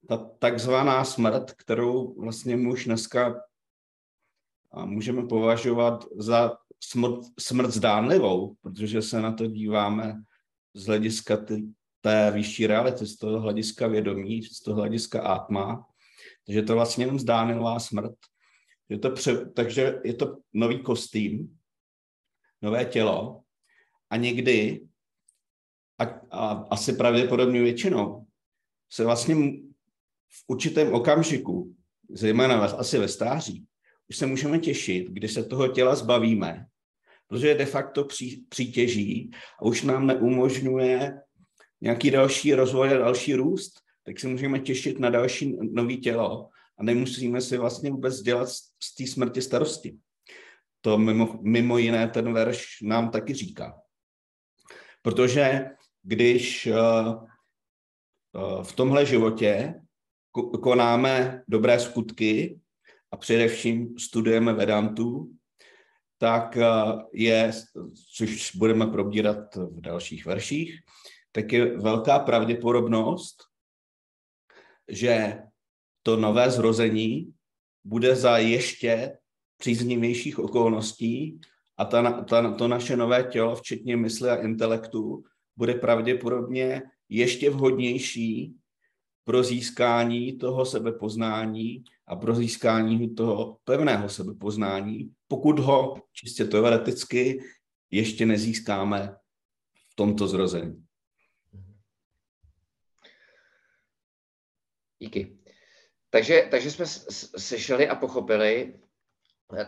ta 0.09 0.17
takzvaná 0.17 1.05
smrt, 1.05 1.53
kterou 1.53 2.15
vlastně 2.21 2.57
my 2.57 2.73
už 2.73 2.85
dneska 2.85 3.41
můžeme 4.85 5.27
považovat 5.27 6.05
za 6.17 6.57
smrt, 6.81 7.21
smrt 7.39 7.71
zdánlivou, 7.71 8.55
protože 8.61 9.03
se 9.03 9.21
na 9.21 9.33
to 9.33 9.47
díváme 9.47 10.23
z 10.75 10.87
hlediska 10.87 11.37
ty, 11.37 11.65
té 12.01 12.31
vyšší 12.31 12.67
reality, 12.67 13.07
z 13.07 13.17
toho 13.17 13.41
hlediska 13.41 13.87
vědomí, 13.87 14.43
z 14.43 14.61
toho 14.61 14.81
hlediska 14.81 15.23
átma, 15.23 15.87
takže 16.47 16.59
je 16.59 16.63
to 16.63 16.75
vlastně 16.75 17.05
jen 17.05 17.19
zdánlivá 17.19 17.79
smrt. 17.79 18.15
Je 18.89 18.99
to 18.99 19.11
pře, 19.11 19.51
takže 19.51 20.01
je 20.05 20.15
to 20.15 20.39
nový 20.53 20.83
kostým, 20.83 21.59
nové 22.63 22.85
tělo 22.85 23.43
a 24.11 24.17
někdy, 24.17 24.87
a, 26.03 26.21
a 26.31 26.67
asi 26.71 26.93
pravděpodobně 26.93 27.63
většinou, 27.63 28.27
se 28.93 29.05
vlastně 29.05 29.35
v 30.29 30.45
určitém 30.47 30.95
okamžiku, 30.95 31.75
zejména 32.11 32.65
asi 32.65 32.99
ve 32.99 33.09
stáří, 33.09 33.67
už 34.09 34.17
se 34.17 34.27
můžeme 34.27 34.59
těšit, 34.59 35.09
když 35.11 35.33
se 35.33 35.45
toho 35.45 35.69
těla 35.69 35.95
zbavíme, 35.95 36.67
protože 37.27 37.49
je 37.49 37.55
de 37.55 37.67
facto 37.67 38.05
pří, 38.05 38.47
přítěží 38.49 39.31
a 39.59 39.65
už 39.65 39.83
nám 39.83 40.07
neumožňuje 40.07 41.21
nějaký 41.81 42.11
další 42.11 42.55
rozvoj 42.55 42.95
a 42.95 42.99
další 42.99 43.35
růst, 43.35 43.73
tak 44.05 44.21
se 44.21 44.29
můžeme 44.29 44.59
těšit 44.59 44.99
na 44.99 45.11
další 45.11 45.57
nový 45.61 46.01
tělo 46.01 46.49
a 46.79 46.83
nemusíme 46.83 47.41
si 47.41 47.57
vlastně 47.57 47.91
vůbec 47.91 48.21
dělat 48.21 48.49
z 48.83 48.95
té 48.99 49.07
smrti 49.07 49.43
starosti. 49.43 49.99
To 50.81 50.99
mimo, 50.99 51.39
mimo 51.43 51.79
jiné 51.79 52.09
ten 52.09 52.33
verš 52.33 52.81
nám 52.83 53.11
taky 53.11 53.35
říká. 53.35 53.81
Protože 55.03 55.65
když 56.03 56.67
uh, 56.67 57.25
uh, 58.33 58.63
v 58.63 58.73
tomhle 58.73 59.07
životě 59.07 59.75
konáme 60.63 61.43
dobré 61.49 61.81
skutky 61.81 62.61
a 63.11 63.17
především 63.17 63.99
studujeme 63.99 64.53
Vedantu, 64.53 65.33
tak 66.19 66.57
uh, 66.57 67.03
je, 67.13 67.53
což 68.17 68.57
budeme 68.57 68.87
probírat 68.87 69.55
v 69.57 69.81
dalších 69.81 70.27
verších, 70.27 70.81
tak 71.33 71.53
je 71.53 71.79
velká 71.79 72.19
pravděpodobnost, 72.19 73.37
že 74.89 75.43
to 76.03 76.17
nové 76.17 76.51
zrození 76.51 77.35
bude 77.85 78.17
za 78.17 78.39
ještě 78.39 79.19
příznivějších 79.59 80.39
okolností 80.39 81.41
a 81.77 81.85
ta, 81.85 82.23
ta, 82.23 82.55
to 82.55 82.69
naše 82.69 82.97
nové 82.97 83.23
tělo, 83.23 83.57
včetně 83.57 83.97
mysli 83.97 84.31
a 84.31 84.37
intelektu, 84.37 85.25
bude 85.57 85.75
pravděpodobně 85.75 86.83
ještě 87.09 87.51
vhodnější 87.51 88.57
pro 89.25 89.43
získání 89.43 90.39
toho 90.39 90.67
sebepoznání 90.67 91.85
a 92.07 92.17
pro 92.17 92.35
získání 92.35 93.15
toho 93.15 93.59
pevného 93.65 94.09
sebepoznání, 94.09 95.15
pokud 95.29 95.59
ho 95.59 96.03
čistě 96.13 96.45
teoreticky 96.45 97.43
ještě 97.91 98.27
nezískáme 98.27 99.17
v 99.93 99.95
tomto 99.95 100.29
zrození. 100.29 100.87
Díky. 104.99 105.39
Takže, 106.11 106.49
takže 106.51 106.71
jsme 106.71 106.87
sešli 107.37 107.89
a 107.89 107.95
pochopili 107.95 108.81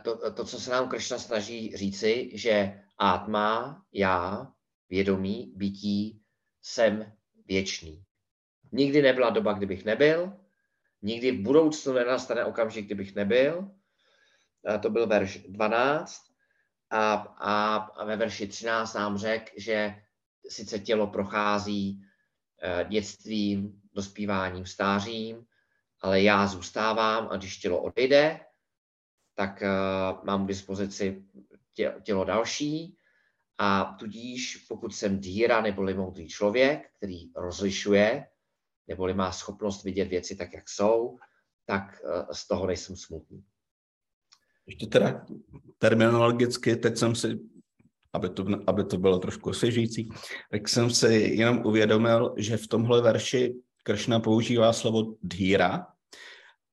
to, 0.02 0.32
to, 0.32 0.44
co 0.44 0.60
se 0.60 0.70
nám 0.70 0.88
Kršna 0.88 1.18
snaží 1.18 1.76
říci, 1.76 2.30
že 2.34 2.80
átma, 2.98 3.82
já, 3.92 4.52
vědomí, 4.90 5.52
bytí, 5.56 6.20
jsem 6.62 7.12
věčný. 7.46 8.04
Nikdy 8.72 9.02
nebyla 9.02 9.30
doba, 9.30 9.52
kdybych 9.52 9.84
nebyl, 9.84 10.32
nikdy 11.02 11.32
v 11.32 11.40
budoucnu 11.40 11.92
nenastane 11.92 12.44
okamžik, 12.44 12.86
kdybych 12.86 13.14
nebyl. 13.14 13.70
To 14.82 14.90
byl 14.90 15.06
verš 15.06 15.38
12. 15.48 16.22
A, 16.90 17.14
a, 17.14 17.76
a 17.76 18.04
ve 18.04 18.16
verši 18.16 18.46
13 18.46 18.94
nám 18.94 19.18
řekl, 19.18 19.52
že 19.56 20.02
sice 20.48 20.78
tělo 20.78 21.06
prochází 21.06 22.02
eh, 22.62 22.84
dětstvím, 22.88 23.80
dospíváním, 23.94 24.66
stářím, 24.66 25.46
ale 26.00 26.22
já 26.22 26.46
zůstávám 26.46 27.28
a 27.30 27.36
když 27.36 27.58
tělo 27.58 27.82
odejde, 27.82 28.40
tak 29.34 29.62
uh, 29.62 30.24
mám 30.24 30.44
k 30.44 30.48
dispozici 30.48 31.24
tě, 31.72 31.94
tělo 32.02 32.24
další 32.24 32.98
a 33.58 33.96
tudíž 33.98 34.56
pokud 34.56 34.94
jsem 34.94 35.20
díra 35.20 35.60
neboli 35.60 35.94
moudrý 35.94 36.28
člověk, 36.28 36.90
který 36.96 37.32
rozlišuje, 37.36 38.26
neboli 38.88 39.14
má 39.14 39.32
schopnost 39.32 39.84
vidět 39.84 40.04
věci 40.04 40.36
tak, 40.36 40.52
jak 40.52 40.68
jsou, 40.68 41.18
tak 41.66 42.00
uh, 42.04 42.32
z 42.32 42.48
toho 42.48 42.66
nejsem 42.66 42.96
smutný. 42.96 43.44
Ještě 44.66 44.86
teda 44.86 45.26
terminologicky, 45.78 46.76
teď 46.76 46.96
jsem 46.96 47.14
si, 47.14 47.38
aby 48.12 48.28
to, 48.28 48.44
aby 48.66 48.84
to 48.84 48.98
bylo 48.98 49.18
trošku 49.18 49.50
osvěžující, 49.50 50.08
tak 50.50 50.68
jsem 50.68 50.90
si 50.90 51.14
jenom 51.14 51.66
uvědomil, 51.66 52.34
že 52.38 52.56
v 52.56 52.66
tomhle 52.66 53.02
verši 53.02 53.54
Kršna 53.82 54.20
používá 54.20 54.72
slovo 54.72 55.16
dhíra 55.22 55.86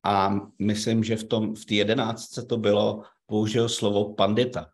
a 0.04 0.40
myslím, 0.60 1.04
že 1.04 1.16
v 1.16 1.24
tom 1.24 1.56
v 1.56 1.66
té 1.66 1.74
jedenáctce 1.74 2.46
to 2.46 2.58
bylo, 2.58 3.04
použil 3.26 3.70
slovo 3.70 4.14
pandita. 4.14 4.72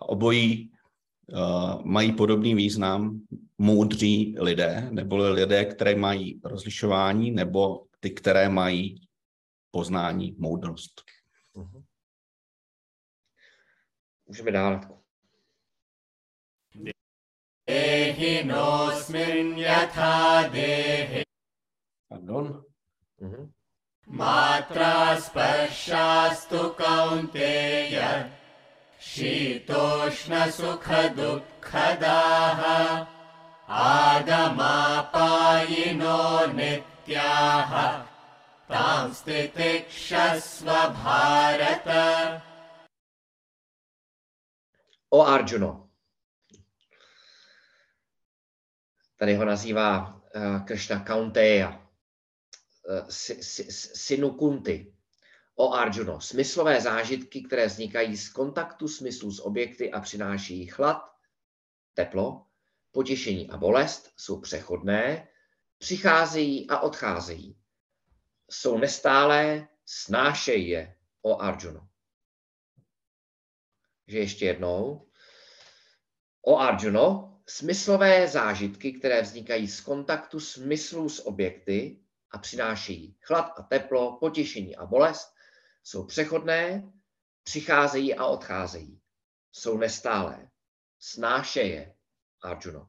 Obojí 0.00 0.72
uh, 1.32 1.84
mají 1.84 2.12
podobný 2.12 2.54
význam 2.54 3.20
moudří 3.58 4.34
lidé, 4.38 4.88
nebo 4.90 5.16
lidé, 5.16 5.64
které 5.64 5.96
mají 5.96 6.40
rozlišování, 6.44 7.30
nebo 7.30 7.86
ty, 8.00 8.10
které 8.10 8.48
mají 8.48 9.08
poznání, 9.70 10.36
moudrost. 10.38 11.02
Uh-huh. 11.54 11.82
Můžeme 14.26 14.50
dál. 14.50 14.80
Dehinosmin 17.66 19.58
yatha 19.58 20.48
dehi 20.48 21.26
Pardon? 22.08 22.64
Mhm. 23.20 23.52
Matra 24.06 25.20
spashastu 25.20 26.70
kaunteya 26.70 28.30
Agamapayino 33.68 36.46
nityaha 36.54 38.06
Tam 38.68 39.14
stitikshasva 39.14 40.94
bharata 40.94 42.42
O 45.10 45.26
Arjuno. 45.26 45.88
Tady 49.16 49.34
ho 49.34 49.44
nazývá 49.44 50.22
uh, 50.34 50.64
Krishna 50.66 51.00
Kaunteya 51.00 51.86
synu 53.94 54.30
Kunty 54.30 54.95
o 55.56 55.72
Arjuno. 55.72 56.20
Smyslové 56.20 56.80
zážitky, 56.80 57.42
které 57.42 57.66
vznikají 57.66 58.16
z 58.16 58.28
kontaktu 58.28 58.88
smyslu 58.88 59.32
s 59.32 59.40
objekty 59.40 59.92
a 59.92 60.00
přináší 60.00 60.66
chlad, 60.66 61.12
teplo, 61.94 62.46
potěšení 62.90 63.50
a 63.50 63.56
bolest, 63.56 64.12
jsou 64.16 64.40
přechodné, 64.40 65.28
přicházejí 65.78 66.70
a 66.70 66.80
odcházejí. 66.80 67.56
Jsou 68.50 68.78
nestálé, 68.78 69.68
snášej 69.86 70.68
je 70.68 70.96
o 71.22 71.40
Arjuno. 71.40 71.88
Že 74.06 74.18
ještě 74.18 74.44
jednou. 74.44 75.08
O 76.42 76.58
Arjuno, 76.58 77.38
smyslové 77.46 78.28
zážitky, 78.28 78.92
které 78.92 79.22
vznikají 79.22 79.68
z 79.68 79.80
kontaktu 79.80 80.40
smyslů 80.40 81.08
s 81.08 81.26
objekty 81.26 82.00
a 82.30 82.38
přinášejí 82.38 83.16
chlad 83.20 83.52
a 83.56 83.62
teplo, 83.62 84.16
potěšení 84.20 84.76
a 84.76 84.86
bolest, 84.86 85.35
jsou 85.86 86.06
přechodné, 86.06 86.92
přicházejí 87.42 88.14
a 88.14 88.26
odcházejí. 88.26 89.00
Jsou 89.52 89.78
nestálé. 89.78 90.50
Snáše 90.98 91.60
je, 91.60 91.94
Arjuna. 92.42 92.88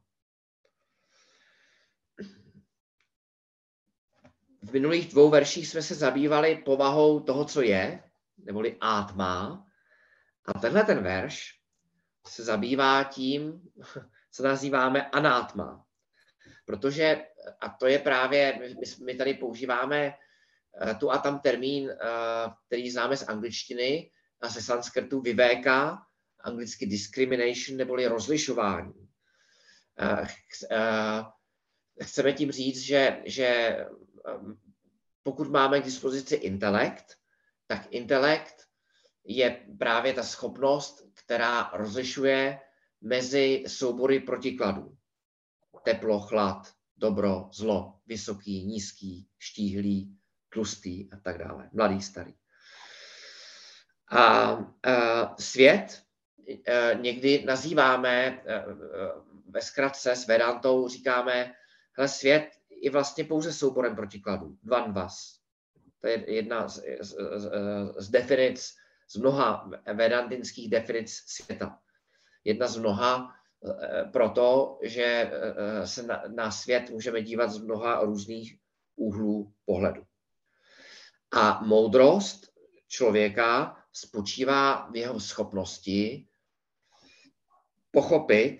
V 4.62 4.72
minulých 4.72 5.08
dvou 5.08 5.30
verších 5.30 5.68
jsme 5.68 5.82
se 5.82 5.94
zabývali 5.94 6.56
povahou 6.56 7.20
toho, 7.20 7.44
co 7.44 7.62
je, 7.62 8.02
neboli 8.38 8.76
átma. 8.80 9.66
A 10.44 10.58
tenhle 10.58 10.84
ten 10.84 11.02
verš 11.02 11.60
se 12.26 12.44
zabývá 12.44 13.04
tím, 13.04 13.62
co 14.32 14.42
nazýváme 14.42 15.10
anátma. 15.10 15.86
Protože, 16.66 17.26
a 17.60 17.68
to 17.68 17.86
je 17.86 17.98
právě, 17.98 18.58
my, 18.58 19.04
my 19.04 19.14
tady 19.14 19.34
používáme 19.34 20.14
tu 21.00 21.10
a 21.10 21.18
tam 21.18 21.40
termín, 21.40 21.90
eh, 21.90 21.96
který 22.66 22.90
známe 22.90 23.16
z 23.16 23.28
angličtiny 23.28 24.10
a 24.40 24.48
ze 24.48 24.62
sanskrtu 24.62 25.20
vyvéka, 25.20 26.02
anglicky 26.40 26.86
discrimination 26.86 27.76
neboli 27.76 28.06
rozlišování. 28.06 29.08
Eh, 30.00 31.24
chceme 32.02 32.32
tím 32.32 32.50
říct, 32.50 32.80
že, 32.80 33.22
že 33.24 33.76
pokud 35.22 35.50
máme 35.50 35.80
k 35.80 35.84
dispozici 35.84 36.34
intelekt, 36.34 37.16
tak 37.66 37.86
intelekt 37.90 38.64
je 39.24 39.66
právě 39.78 40.12
ta 40.12 40.22
schopnost, 40.22 41.04
která 41.14 41.70
rozlišuje 41.74 42.60
mezi 43.00 43.64
soubory 43.66 44.20
protikladů. 44.20 44.96
Teplo, 45.84 46.20
chlad, 46.20 46.72
dobro, 46.96 47.48
zlo, 47.52 48.00
vysoký, 48.06 48.64
nízký, 48.64 49.28
štíhlý, 49.38 50.17
tlustý 50.48 51.12
a 51.12 51.16
tak 51.16 51.38
dále, 51.38 51.70
mladý, 51.72 52.02
starý. 52.02 52.34
A, 54.10 54.20
a 54.22 55.34
svět 55.38 56.02
a, 56.66 56.92
někdy 56.92 57.44
nazýváme 57.44 58.42
a, 58.42 58.64
ve 59.48 59.62
zkratce 59.62 60.12
s 60.12 60.26
Vedantou, 60.26 60.88
říkáme, 60.88 61.52
hele, 61.92 62.08
svět 62.08 62.50
je 62.82 62.90
vlastně 62.90 63.24
pouze 63.24 63.52
souborem 63.52 63.96
protikladů, 63.96 64.58
dvanvas. 64.62 65.38
To 66.00 66.06
je 66.06 66.34
jedna 66.34 66.68
z, 66.68 66.82
z, 67.00 67.16
z, 67.36 67.50
z 67.96 68.08
definic, 68.08 68.74
z 69.10 69.16
mnoha 69.16 69.70
vedantinských 69.94 70.70
definic 70.70 71.10
světa 71.26 71.78
jedna 72.48 72.66
z 72.66 72.76
mnoha 72.76 73.34
proto, 74.12 74.78
že 74.82 75.30
se 75.84 76.02
na, 76.02 76.22
na 76.28 76.50
svět 76.50 76.90
můžeme 76.90 77.22
dívat 77.22 77.50
z 77.50 77.58
mnoha 77.58 78.00
různých 78.04 78.58
úhlů 78.96 79.52
pohledu. 79.64 80.02
A 81.30 81.60
moudrost 81.64 82.52
člověka 82.88 83.76
spočívá 83.92 84.90
v 84.90 84.96
jeho 84.96 85.20
schopnosti 85.20 86.28
pochopit 87.90 88.58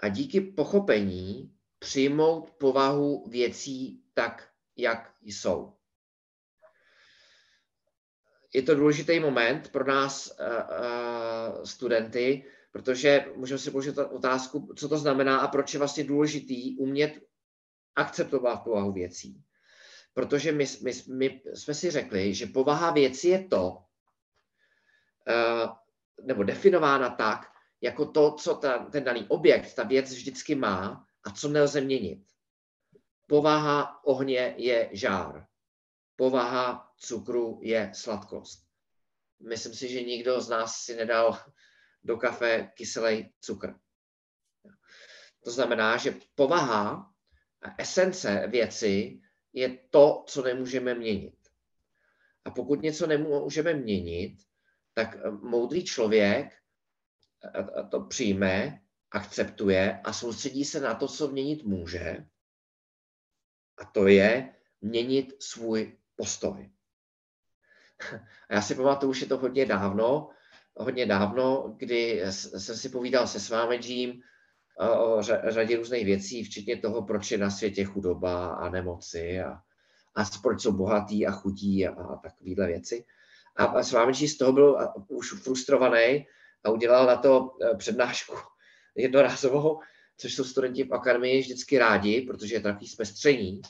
a 0.00 0.08
díky 0.08 0.40
pochopení 0.40 1.56
přijmout 1.78 2.50
povahu 2.50 3.28
věcí 3.28 4.02
tak, 4.14 4.48
jak 4.76 5.14
jsou. 5.22 5.76
Je 8.54 8.62
to 8.62 8.74
důležitý 8.74 9.20
moment 9.20 9.68
pro 9.68 9.84
nás, 9.84 10.32
uh, 10.40 11.64
studenty, 11.64 12.44
protože 12.70 13.26
můžeme 13.36 13.58
si 13.58 13.70
položit 13.70 13.98
otázku, 13.98 14.74
co 14.76 14.88
to 14.88 14.98
znamená 14.98 15.38
a 15.38 15.48
proč 15.48 15.72
je 15.72 15.78
vlastně 15.78 16.04
důležitý 16.04 16.76
umět 16.76 17.20
akceptovat 17.96 18.64
povahu 18.64 18.92
věcí. 18.92 19.44
Protože 20.16 20.52
my, 20.52 20.64
my, 20.82 20.92
my 21.08 21.42
jsme 21.54 21.74
si 21.74 21.90
řekli, 21.90 22.34
že 22.34 22.46
povaha 22.46 22.90
věci 22.90 23.28
je 23.28 23.48
to, 23.48 23.84
eh, 25.28 25.68
nebo 26.22 26.42
definována 26.42 27.10
tak, 27.10 27.52
jako 27.80 28.06
to, 28.06 28.32
co 28.32 28.54
ta, 28.54 28.78
ten 28.78 29.04
daný 29.04 29.26
objekt, 29.28 29.74
ta 29.74 29.82
věc 29.82 30.12
vždycky 30.12 30.54
má 30.54 31.06
a 31.24 31.30
co 31.30 31.48
nelze 31.48 31.80
měnit. 31.80 32.24
Povaha 33.26 34.04
ohně 34.04 34.54
je 34.56 34.90
žár. 34.92 35.46
Povaha 36.16 36.92
cukru 36.96 37.60
je 37.62 37.90
sladkost. 37.94 38.66
Myslím 39.48 39.74
si, 39.74 39.88
že 39.88 40.02
nikdo 40.02 40.40
z 40.40 40.48
nás 40.48 40.76
si 40.76 40.96
nedal 40.96 41.38
do 42.04 42.16
kafe 42.16 42.70
kyselý 42.74 43.32
cukr. 43.40 43.74
To 45.44 45.50
znamená, 45.50 45.96
že 45.96 46.14
povaha 46.34 47.12
a 47.62 47.74
esence 47.78 48.46
věci 48.46 49.20
je 49.56 49.78
to, 49.90 50.24
co 50.26 50.42
nemůžeme 50.42 50.94
měnit. 50.94 51.34
A 52.44 52.50
pokud 52.50 52.82
něco 52.82 53.06
nemůžeme 53.06 53.74
měnit, 53.74 54.38
tak 54.94 55.16
moudrý 55.42 55.84
člověk 55.84 56.56
to 57.90 58.00
přijme, 58.00 58.80
akceptuje 59.10 60.00
a 60.04 60.12
soustředí 60.12 60.64
se 60.64 60.80
na 60.80 60.94
to, 60.94 61.08
co 61.08 61.28
měnit 61.28 61.64
může. 61.64 62.26
A 63.78 63.84
to 63.84 64.06
je 64.06 64.54
měnit 64.80 65.42
svůj 65.42 65.98
postoj. 66.16 66.70
A 68.48 68.54
já 68.54 68.62
si 68.62 68.74
pamatuju, 68.74 69.10
už 69.10 69.20
je 69.20 69.26
to 69.26 69.38
hodně 69.38 69.66
dávno, 69.66 70.30
hodně 70.76 71.06
dávno, 71.06 71.74
kdy 71.76 72.22
jsem 72.30 72.76
si 72.76 72.88
povídal 72.88 73.26
se 73.26 73.40
Svámedžím 73.40 74.22
o 74.78 75.22
řadě 75.48 75.76
různých 75.76 76.04
věcí, 76.04 76.44
včetně 76.44 76.76
toho, 76.76 77.02
proč 77.02 77.30
je 77.30 77.38
na 77.38 77.50
světě 77.50 77.84
chudoba 77.84 78.48
a 78.48 78.68
nemoci 78.68 79.40
a, 79.40 79.52
a 80.14 80.24
proč 80.42 80.62
jsou 80.62 80.72
bohatý 80.72 81.26
a 81.26 81.30
chudí 81.30 81.86
a, 81.86 81.92
a 81.92 82.16
takovéhle 82.16 82.66
věci. 82.66 83.04
A 83.56 83.82
Svámedží 83.82 84.28
z 84.28 84.38
toho 84.38 84.52
byl 84.52 84.78
už 85.08 85.32
frustrovaný 85.32 86.26
a 86.64 86.70
udělal 86.70 87.06
na 87.06 87.16
to 87.16 87.50
e, 87.62 87.76
přednášku 87.76 88.36
jednorázovou, 88.96 89.80
což 90.16 90.34
jsou 90.34 90.44
studenti 90.44 90.84
v 90.84 90.94
akademii 90.94 91.40
vždycky 91.40 91.78
rádi, 91.78 92.20
protože 92.20 92.54
je 92.54 92.60
to 92.60 92.68
takový 92.68 92.86
zpestření. 92.88 93.62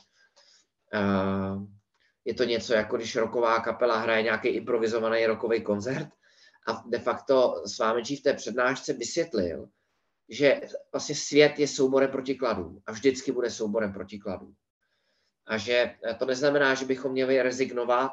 Je 2.25 2.33
to 2.33 2.43
něco 2.43 2.73
jako 2.73 2.97
když 2.97 3.15
roková 3.15 3.59
kapela 3.59 3.99
hraje 3.99 4.23
nějaký 4.23 4.47
improvizovaný 4.47 5.25
rokový 5.25 5.61
koncert 5.61 6.07
a 6.67 6.83
de 6.87 6.99
facto 6.99 7.61
s 7.65 7.77
vámi 7.77 8.03
v 8.03 8.21
té 8.21 8.33
přednášce 8.33 8.93
vysvětlil, 8.93 9.69
že 10.29 10.61
vlastně 10.91 11.15
svět 11.15 11.59
je 11.59 11.67
souborem 11.67 12.11
protikladů 12.11 12.81
a 12.85 12.91
vždycky 12.91 13.31
bude 13.31 13.51
souborem 13.51 13.93
protikladů. 13.93 14.53
A 15.47 15.57
že 15.57 15.95
to 16.19 16.25
neznamená, 16.25 16.73
že 16.73 16.85
bychom 16.85 17.11
měli 17.11 17.41
rezignovat 17.41 18.11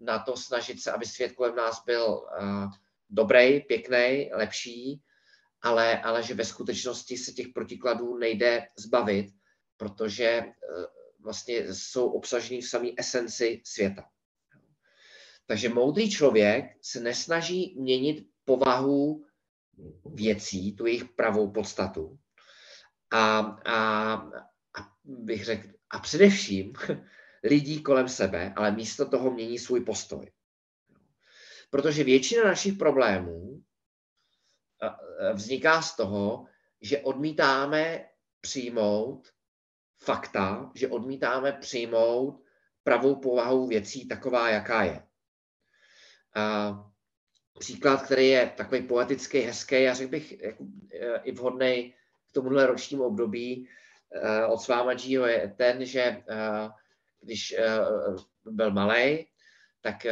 na 0.00 0.18
to 0.18 0.36
snažit 0.36 0.82
se, 0.82 0.92
aby 0.92 1.06
svět 1.06 1.32
kolem 1.32 1.56
nás 1.56 1.84
byl 1.84 2.06
uh, 2.06 2.70
dobrý, 3.10 3.60
pěkný, 3.60 4.30
lepší, 4.32 5.02
ale, 5.62 6.02
ale 6.02 6.22
že 6.22 6.34
ve 6.34 6.44
skutečnosti 6.44 7.16
se 7.16 7.32
těch 7.32 7.48
protikladů 7.48 8.18
nejde 8.18 8.66
zbavit, 8.78 9.26
protože 9.76 10.42
uh, 10.42 10.84
vlastně 11.20 11.74
jsou 11.74 12.10
obsažení 12.10 12.60
v 12.60 12.68
samé 12.68 12.88
esenci 12.96 13.62
světa. 13.64 14.04
Takže 15.46 15.68
moudrý 15.68 16.10
člověk 16.10 16.64
se 16.82 17.00
nesnaží 17.00 17.76
měnit 17.78 18.26
povahu 18.44 19.24
věcí, 20.04 20.76
tu 20.76 20.86
jejich 20.86 21.04
pravou 21.04 21.50
podstatu. 21.50 22.18
A, 23.12 23.38
a, 23.66 24.14
a 24.78 24.92
bych 25.04 25.44
řekl, 25.44 25.68
a 25.90 25.98
především 25.98 26.72
lidí 27.44 27.82
kolem 27.82 28.08
sebe, 28.08 28.52
ale 28.56 28.70
místo 28.72 29.08
toho 29.08 29.30
mění 29.30 29.58
svůj 29.58 29.80
postoj. 29.80 30.30
Protože 31.70 32.04
většina 32.04 32.44
našich 32.44 32.78
problémů 32.78 33.62
vzniká 35.34 35.82
z 35.82 35.96
toho, 35.96 36.46
že 36.80 37.00
odmítáme 37.00 38.08
přijmout 38.40 39.28
fakta, 40.02 40.72
že 40.74 40.88
odmítáme 40.88 41.52
přijmout 41.52 42.44
pravou 42.84 43.16
povahu 43.16 43.66
věcí 43.66 44.08
taková, 44.08 44.48
jaká 44.50 44.82
je. 44.82 45.06
A 46.36 46.91
příklad, 47.58 48.02
který 48.02 48.28
je 48.28 48.52
takový 48.56 48.82
poetický, 48.82 49.38
hezký, 49.38 49.82
já 49.82 49.94
řekl 49.94 50.10
bych 50.10 50.40
jako, 50.40 50.64
e, 51.00 51.20
i 51.22 51.32
vhodný 51.32 51.94
k 52.30 52.32
tomuhle 52.32 52.66
ročnímu 52.66 53.04
období 53.04 53.68
e, 54.12 54.46
od 54.46 54.60
Svámadžího 54.60 55.26
je 55.26 55.54
ten, 55.56 55.86
že 55.86 56.00
e, 56.00 56.22
když 57.20 57.54
byl 58.44 58.70
malý, 58.70 59.26
tak 59.80 60.06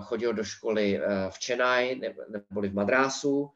chodil 0.00 0.32
do 0.32 0.44
školy 0.44 1.00
v 1.30 1.46
Chennai 1.46 2.00
neboli 2.28 2.68
v 2.68 2.74
Madrásu, 2.74 3.50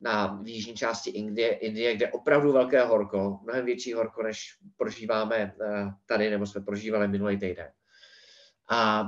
na 0.00 0.26
v 0.42 0.46
jižní 0.46 0.74
části 0.74 1.10
Indie, 1.10 1.54
Indie, 1.54 1.96
kde 1.96 2.12
opravdu 2.12 2.52
velké 2.52 2.82
horko, 2.82 3.40
mnohem 3.42 3.64
větší 3.64 3.92
horko, 3.92 4.22
než 4.22 4.58
prožíváme 4.76 5.54
tady, 6.06 6.30
nebo 6.30 6.46
jsme 6.46 6.60
prožívali 6.60 7.08
minulý 7.08 7.38
týden. 7.38 7.70
A 8.70 9.04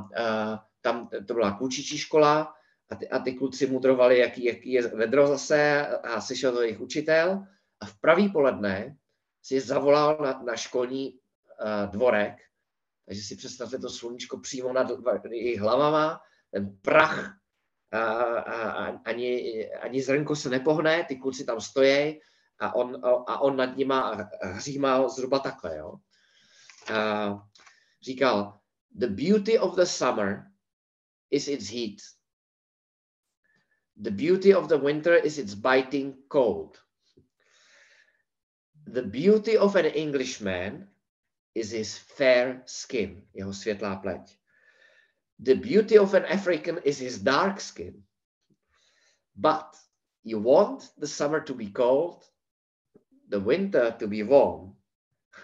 tam 0.81 1.09
to 1.27 1.35
byla 1.35 1.51
klučičí 1.51 1.99
škola 1.99 2.55
a 2.91 2.97
ty, 2.97 3.09
a 3.09 3.19
ty 3.19 3.33
kluci 3.33 3.67
mudrovali, 3.67 4.19
jaký, 4.19 4.45
jaký 4.45 4.73
je 4.73 4.89
vedro 4.89 5.27
zase 5.27 5.87
a 5.87 6.21
slyšel 6.21 6.53
to 6.53 6.63
jejich 6.63 6.81
učitel. 6.81 7.45
A 7.81 7.87
v 7.87 8.01
pravý 8.01 8.29
poledne 8.29 8.97
si 9.43 9.61
zavolal 9.61 10.19
na, 10.21 10.43
na 10.43 10.57
školní 10.57 11.13
uh, 11.15 11.91
dvorek, 11.91 12.35
takže 13.07 13.23
si 13.23 13.37
představte 13.37 13.79
to 13.79 13.91
sluníčko 13.91 14.39
přímo 14.39 14.73
nad 14.73 14.91
jejich 15.31 15.61
hlavama, 15.61 16.21
ten 16.51 16.79
prach, 16.83 17.39
a, 17.93 17.99
a, 17.99 18.71
a, 18.71 19.01
ani, 19.05 19.71
ani 19.71 20.03
zrnko 20.03 20.37
se 20.37 20.51
nepohne, 20.51 21.05
ty 21.05 21.17
kluci 21.17 21.45
tam 21.45 21.61
stojí 21.61 22.21
a 22.61 22.75
on, 22.75 23.05
a 23.05 23.41
on 23.41 23.57
nad 23.57 23.77
nima 23.77 24.29
hřímal 24.43 25.09
zhruba 25.09 25.39
takhle. 25.39 25.77
Jo. 25.77 25.95
A 26.95 27.39
říkal, 28.03 28.61
the 28.95 29.07
beauty 29.07 29.59
of 29.59 29.77
the 29.77 29.85
summer 29.85 30.45
is 31.31 31.49
its 31.49 31.71
heat. 31.71 32.18
The 34.01 34.11
beauty 34.13 34.53
of 34.53 34.69
the 34.69 34.79
winter 34.79 35.15
is 35.15 35.39
its 35.39 35.55
biting 35.55 36.15
cold. 36.29 36.79
The 38.87 39.03
beauty 39.03 39.57
of 39.57 39.75
an 39.77 39.87
Englishman 39.87 40.89
is 41.55 41.73
his 41.73 41.99
fair 41.99 42.63
skin, 42.67 43.27
jeho 43.35 43.51
světlá 43.51 44.03
pleť. 44.03 44.31
The 45.41 45.55
beauty 45.55 45.99
of 45.99 46.15
an 46.15 46.25
African 46.25 46.79
is 46.85 46.99
his 46.99 47.19
dark 47.19 47.61
skin. 47.61 48.05
But 49.37 49.77
you 50.23 50.39
want 50.39 50.91
the 50.99 51.07
summer 51.07 51.41
to 51.41 51.55
be 51.55 51.71
cold, 51.71 52.25
the 53.29 53.41
winter 53.41 53.97
to 53.99 54.07
be 54.07 54.23
warm. 54.23 54.77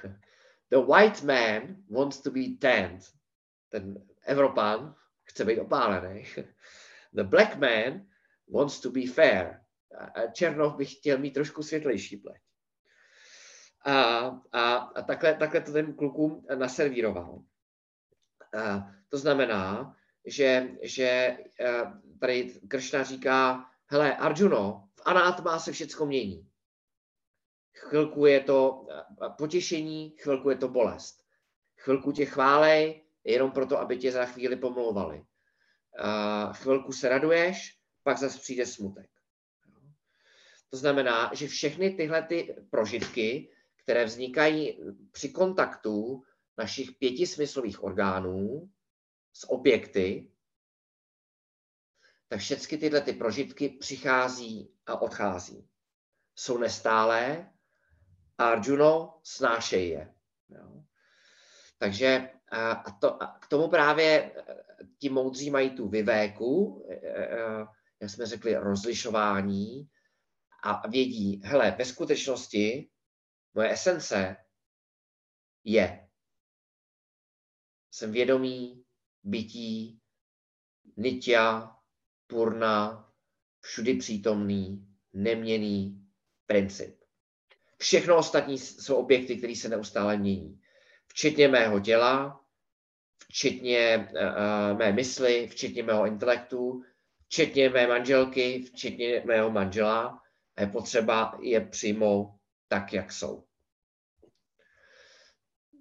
the 0.70 0.80
white 0.80 1.22
man 1.22 1.82
wants 1.88 2.18
to 2.18 2.30
be 2.30 2.56
tanned. 2.56 3.02
Ten 3.72 3.98
Evropan 4.26 4.94
chce 5.26 5.44
být 5.44 5.58
opálený. 5.58 6.26
The 7.14 7.24
black 7.24 7.58
man 7.58 8.06
wants 8.48 8.80
to 8.80 8.90
be 8.90 9.06
fair. 9.06 9.60
A 10.14 10.26
Černoch 10.26 10.76
by 10.76 10.84
chtěl 10.86 11.18
mít 11.18 11.30
trošku 11.30 11.62
světlejší 11.62 12.16
pleť. 12.16 12.42
A, 13.86 13.94
a, 14.52 14.74
a 14.76 15.02
takhle, 15.02 15.34
takhle 15.34 15.60
to 15.60 15.72
ten 15.72 15.94
klukům 15.94 16.46
naservíroval. 16.54 17.42
A 18.58 18.90
to 19.08 19.18
znamená, 19.18 19.96
že, 20.26 20.68
že 20.82 21.38
tady 22.20 22.60
Kršna 22.68 23.02
říká, 23.02 23.64
hele, 23.86 24.16
Arjuno, 24.16 24.88
v 24.94 25.02
Anátma 25.04 25.58
se 25.58 25.72
všechno 25.72 26.06
mění. 26.06 26.48
Chvilku 27.76 28.26
je 28.26 28.40
to 28.40 28.86
potěšení, 29.38 30.10
chvilku 30.10 30.50
je 30.50 30.56
to 30.56 30.68
bolest. 30.68 31.24
Chvilku 31.76 32.12
tě 32.12 32.26
chválej, 32.26 33.04
jenom 33.24 33.50
proto, 33.50 33.78
aby 33.78 33.98
tě 33.98 34.12
za 34.12 34.24
chvíli 34.24 34.56
pomlouvali. 34.56 35.24
Chvilku 36.52 36.92
se 36.92 37.08
raduješ, 37.08 37.78
pak 38.04 38.18
zase 38.18 38.38
přijde 38.38 38.66
smutek. 38.66 39.10
To 40.70 40.76
znamená, 40.76 41.30
že 41.34 41.48
všechny 41.48 41.90
tyhle 41.90 42.22
ty 42.22 42.56
prožitky, 42.70 43.50
které 43.76 44.04
vznikají 44.04 44.78
při 45.12 45.28
kontaktu 45.28 46.24
našich 46.58 46.92
pěti 46.92 47.26
smyslových 47.26 47.84
orgánů 47.84 48.70
s 49.32 49.50
objekty, 49.50 50.30
tak 52.28 52.40
všechny 52.40 52.78
tyhle 52.78 53.00
ty 53.00 53.12
prožitky 53.12 53.68
přichází 53.68 54.74
a 54.86 55.02
odchází. 55.02 55.68
Jsou 56.36 56.58
nestálé 56.58 57.52
a 58.38 58.44
Arjuno 58.44 59.20
snášejí 59.22 59.90
je. 59.90 60.14
Jo. 60.48 60.82
Takže 61.78 62.30
a 62.52 62.90
to, 62.90 63.22
a 63.22 63.38
k 63.38 63.46
tomu 63.46 63.68
právě 63.68 64.32
ti 64.98 65.08
moudří 65.08 65.50
mají 65.50 65.70
tu 65.70 65.88
vyvéku, 65.88 66.84
e, 66.88 66.94
e, 66.94 67.66
jak 68.04 68.10
jsme 68.10 68.26
řekli, 68.26 68.54
rozlišování 68.54 69.88
a 70.62 70.88
vědí, 70.88 71.40
hele, 71.44 71.76
ve 71.78 71.84
skutečnosti 71.84 72.90
moje 73.54 73.72
esence 73.72 74.36
je. 75.64 76.08
Jsem 77.90 78.12
vědomý, 78.12 78.84
bytí, 79.22 80.00
nitya, 80.96 81.76
purna, 82.26 83.10
všudy 83.60 83.94
přítomný, 83.94 84.88
neměný 85.12 86.06
princip. 86.46 87.04
Všechno 87.78 88.16
ostatní 88.16 88.58
jsou 88.58 88.96
objekty, 88.96 89.36
které 89.36 89.56
se 89.56 89.68
neustále 89.68 90.16
mění. 90.16 90.60
Včetně 91.06 91.48
mého 91.48 91.80
těla, 91.80 92.44
včetně 93.28 94.08
uh, 94.12 94.78
mé 94.78 94.92
mysli, 94.92 95.48
včetně 95.48 95.82
mého 95.82 96.06
intelektu, 96.06 96.84
včetně 97.34 97.68
mé 97.70 97.86
manželky, 97.86 98.62
včetně 98.62 99.22
mého 99.24 99.50
manžela. 99.50 100.22
A 100.56 100.60
je 100.60 100.66
potřeba 100.66 101.38
je 101.42 101.60
přijmout 101.60 102.30
tak, 102.68 102.92
jak 102.92 103.12
jsou. 103.12 103.44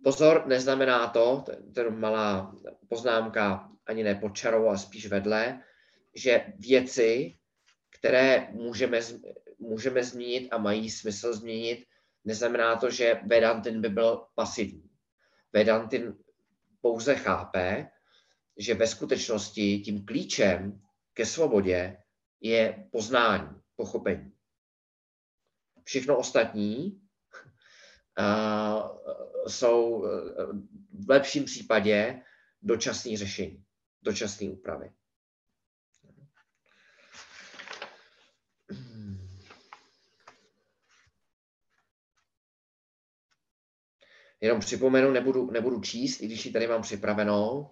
Pozor, 0.04 0.48
neznamená 0.48 1.08
to, 1.08 1.44
to 1.74 1.80
je 1.82 1.90
malá 1.90 2.56
poznámka, 2.90 3.70
ani 3.86 4.04
ne 4.04 4.16
pod 4.16 4.36
čarou, 4.36 4.68
ale 4.68 4.78
spíš 4.78 5.08
vedle, 5.08 5.62
že 6.16 6.54
věci, 6.58 7.38
které 8.00 8.48
můžeme, 8.52 9.00
můžeme 9.60 10.04
změnit 10.04 10.50
a 10.52 10.58
mají 10.58 10.90
smysl 10.90 11.34
změnit, 11.34 11.86
neznamená 12.26 12.76
to, 12.76 12.90
že 12.90 13.20
Vedantin 13.26 13.82
by 13.82 13.90
byl 13.90 14.26
pasivní. 14.36 14.90
Vedantin 15.54 16.18
pouze 16.82 17.16
chápe, 17.16 17.88
že 18.58 18.74
ve 18.74 18.88
skutečnosti 18.88 19.80
tím 19.80 20.06
klíčem 20.06 20.83
ke 21.14 21.26
svobodě 21.26 21.98
je 22.42 22.90
poznání, 22.92 23.62
pochopení. 23.76 24.34
Všechno 25.84 26.18
ostatní 26.18 27.02
uh, 28.20 28.98
jsou 29.48 30.02
v 31.06 31.10
lepším 31.10 31.46
případě 31.46 32.22
dočasné 32.62 33.18
řešení, 33.18 33.66
dočasné 34.02 34.50
úpravy. 34.50 34.92
Jenom 44.42 44.60
připomenu, 44.60 45.12
nebudu, 45.12 45.52
nebudu 45.52 45.82
číst, 45.82 46.22
i 46.22 46.26
když 46.26 46.46
ji 46.46 46.52
tady 46.52 46.68
mám 46.68 46.82
připravenou. 46.82 47.72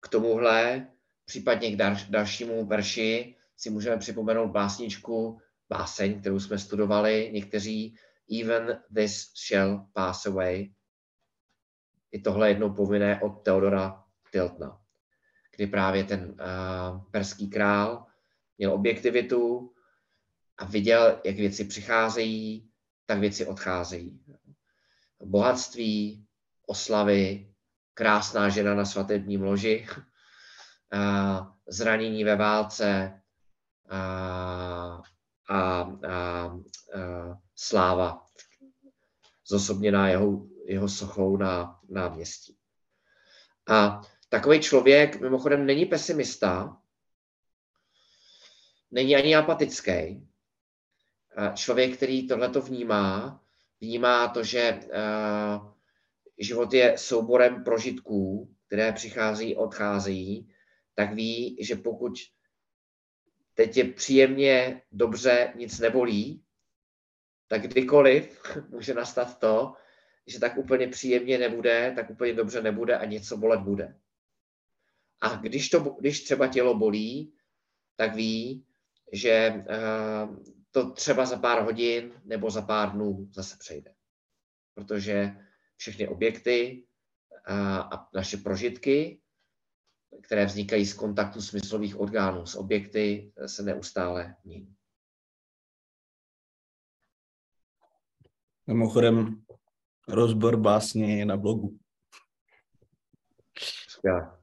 K 0.00 0.08
tomuhle, 0.08 0.88
případně 1.28 1.76
k 1.76 1.76
dalšímu 2.08 2.66
verši, 2.66 3.36
si 3.56 3.70
můžeme 3.70 3.96
připomenout 3.96 4.48
básničku, 4.48 5.40
báseň, 5.68 6.20
kterou 6.20 6.40
jsme 6.40 6.58
studovali 6.58 7.30
někteří, 7.32 7.96
Even 8.40 8.82
this 8.94 9.32
shall 9.48 9.86
pass 9.92 10.26
away. 10.26 10.72
I 12.12 12.20
tohle 12.20 12.48
jednou 12.48 12.70
povinné 12.74 13.20
od 13.20 13.30
Teodora 13.30 14.04
Tiltna, 14.32 14.80
kdy 15.56 15.66
právě 15.66 16.04
ten 16.04 16.20
uh, 16.20 17.04
perský 17.10 17.50
král 17.50 18.06
měl 18.58 18.72
objektivitu 18.72 19.72
a 20.58 20.64
viděl, 20.64 21.20
jak 21.24 21.36
věci 21.36 21.64
přicházejí, 21.64 22.70
tak 23.06 23.18
věci 23.18 23.46
odcházejí. 23.46 24.20
Bohatství, 25.24 26.26
oslavy, 26.66 27.52
krásná 27.94 28.48
žena 28.48 28.74
na 28.74 28.84
svatebním 28.84 29.42
loži, 29.42 29.86
zranění 31.68 32.24
ve 32.24 32.36
válce, 32.36 33.20
uh, 33.92 33.98
a, 33.98 35.00
a, 35.48 35.82
a 36.08 36.52
sláva 37.56 38.24
zosobněná 39.46 40.08
jeho, 40.08 40.46
jeho 40.66 40.88
sochou 40.88 41.36
na 41.36 41.80
náměstí. 41.88 42.56
A 43.68 44.00
takový 44.28 44.60
člověk 44.60 45.20
mimochodem 45.20 45.66
není 45.66 45.86
pesimista, 45.86 46.76
není 48.90 49.16
ani 49.16 49.36
apatický. 49.36 50.28
Člověk, 51.54 51.96
který 51.96 52.28
tohleto 52.28 52.62
vnímá, 52.62 53.40
vnímá 53.80 54.28
to, 54.28 54.44
že 54.44 54.80
život 56.38 56.72
je 56.72 56.98
souborem 56.98 57.64
prožitků, 57.64 58.54
které 58.66 58.92
přichází, 58.92 59.56
odcházejí, 59.56 60.52
tak 60.98 61.14
ví, 61.14 61.56
že 61.60 61.76
pokud 61.76 62.12
teď 63.54 63.76
je 63.76 63.84
příjemně, 63.84 64.82
dobře, 64.92 65.52
nic 65.56 65.78
nebolí, 65.78 66.44
tak 67.46 67.62
kdykoliv 67.62 68.42
může 68.68 68.94
nastat 68.94 69.38
to, 69.38 69.74
že 70.26 70.40
tak 70.40 70.56
úplně 70.56 70.88
příjemně 70.88 71.38
nebude, 71.38 71.92
tak 71.96 72.10
úplně 72.10 72.32
dobře 72.32 72.62
nebude 72.62 72.98
a 72.98 73.04
něco 73.04 73.36
bolet 73.36 73.60
bude. 73.60 73.98
A 75.20 75.36
když, 75.36 75.68
to, 75.68 75.80
když 75.80 76.24
třeba 76.24 76.46
tělo 76.46 76.74
bolí, 76.74 77.34
tak 77.96 78.14
ví, 78.14 78.66
že 79.12 79.54
uh, 79.54 80.36
to 80.70 80.90
třeba 80.90 81.26
za 81.26 81.38
pár 81.38 81.62
hodin 81.62 82.12
nebo 82.24 82.50
za 82.50 82.62
pár 82.62 82.92
dnů 82.92 83.28
zase 83.32 83.56
přejde. 83.58 83.94
Protože 84.74 85.36
všechny 85.76 86.08
objekty 86.08 86.86
uh, 87.50 87.78
a 87.78 88.08
naše 88.14 88.36
prožitky 88.36 89.20
které 90.22 90.46
vznikají 90.46 90.86
z 90.86 90.94
kontaktu 90.94 91.40
smyslových 91.40 92.00
orgánů 92.00 92.46
s 92.46 92.54
objekty, 92.54 93.32
se 93.46 93.62
neustále 93.62 94.36
mění. 94.44 94.74
Mimochodem, 98.66 99.42
rozbor 100.08 100.56
básně 100.56 101.18
je 101.18 101.26
na 101.26 101.36
blogu. 101.36 101.78
Skvěle. 103.88 104.38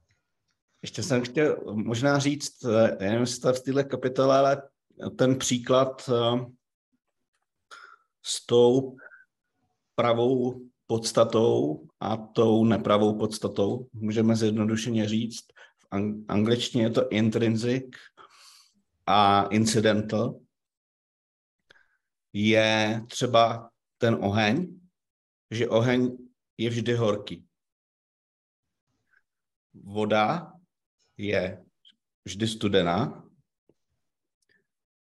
Ještě 0.81 1.03
jsem 1.03 1.23
chtěl 1.23 1.57
možná 1.73 2.19
říct, 2.19 2.63
eh, 2.63 2.97
nevím, 2.99 3.19
jestli 3.19 3.53
v 3.53 3.59
této 3.59 3.89
kapitole, 3.89 4.37
ale 4.37 4.69
ten 5.17 5.37
příklad 5.37 6.09
eh, 6.09 6.45
s 8.25 8.45
tou 8.45 8.97
pravou 9.95 10.61
podstatou 10.87 11.87
a 11.99 12.17
tou 12.17 12.65
nepravou 12.65 13.17
podstatou, 13.17 13.87
můžeme 13.93 14.35
zjednodušeně 14.35 15.09
říct. 15.09 15.45
V 15.79 15.87
angličtině 16.27 16.83
je 16.83 16.89
to 16.89 17.09
intrinsic 17.09 17.85
a 19.05 19.43
incidental. 19.43 20.39
Je 22.33 23.01
třeba 23.09 23.69
ten 23.97 24.17
oheň, 24.21 24.79
že 25.51 25.69
oheň 25.69 26.17
je 26.57 26.69
vždy 26.69 26.93
horký. 26.93 27.45
Voda 29.73 30.53
je 31.17 31.65
vždy 32.25 32.47
studená, 32.47 33.23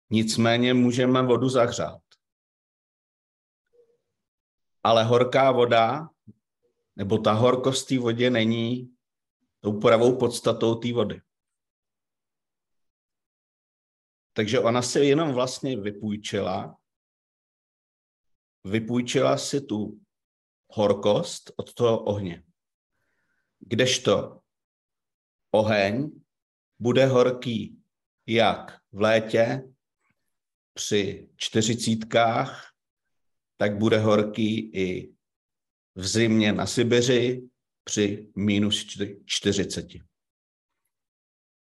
nicméně 0.10 0.74
můžeme 0.74 1.22
vodu 1.22 1.50
zahřát. 1.50 2.05
Ale 4.86 5.04
horká 5.04 5.52
voda, 5.52 6.10
nebo 6.96 7.18
ta 7.18 7.34
horkost 7.34 7.88
té 7.88 8.00
vodě 8.00 8.30
není 8.30 8.96
tou 9.60 9.80
pravou 9.80 10.18
podstatou 10.18 10.76
té 10.76 10.94
vody. 10.94 11.22
Takže 14.34 14.60
ona 14.60 14.82
si 14.82 15.00
jenom 15.00 15.34
vlastně 15.34 15.78
vypůjčila, 15.78 16.78
vypůjčila 18.64 19.38
si 19.38 19.62
tu 19.62 20.00
horkost 20.70 21.52
od 21.56 21.74
toho 21.74 22.04
ohně. 22.04 22.44
Kdežto 23.60 24.42
oheň 25.52 26.12
bude 26.80 27.06
horký 27.06 27.82
jak 28.28 28.82
v 28.92 29.02
létě 29.02 29.74
při 30.74 31.30
čtyřicítkách, 31.36 32.75
tak 33.57 33.79
bude 33.79 33.99
horký 33.99 34.71
i 34.75 35.15
v 35.95 36.07
zimě 36.07 36.53
na 36.53 36.67
Sibiři 36.67 37.49
při 37.85 38.33
minus 38.37 38.87
40. 39.27 39.87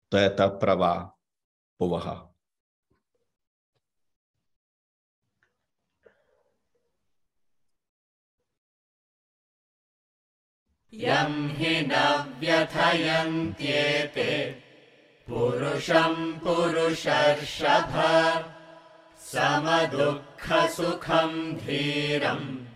To 0.09 0.16
je 0.16 0.30
ta 0.30 0.49
pravá 0.49 1.12
povaha. 1.76 2.28
यं 10.93 11.32
हि 11.59 11.74
न 11.86 11.93
व्यथयन्त्येते 12.41 14.32
पुरुषं 15.28 16.14
पुरुषर्षभ 16.39 17.95
समदुःखसुखं 19.30 20.82
धीरम् 21.57 22.66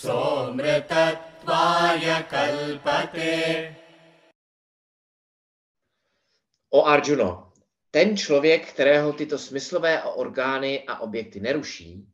सोऽमृतत्वाय 0.00 1.26
कल्पते 2.32 3.36
O 6.70 6.84
Arjuno, 6.84 7.52
ten 7.90 8.16
člověk, 8.16 8.72
kterého 8.72 9.12
tyto 9.12 9.38
smyslové 9.38 10.02
orgány 10.02 10.84
a 10.86 10.98
objekty 10.98 11.40
neruší, 11.40 12.08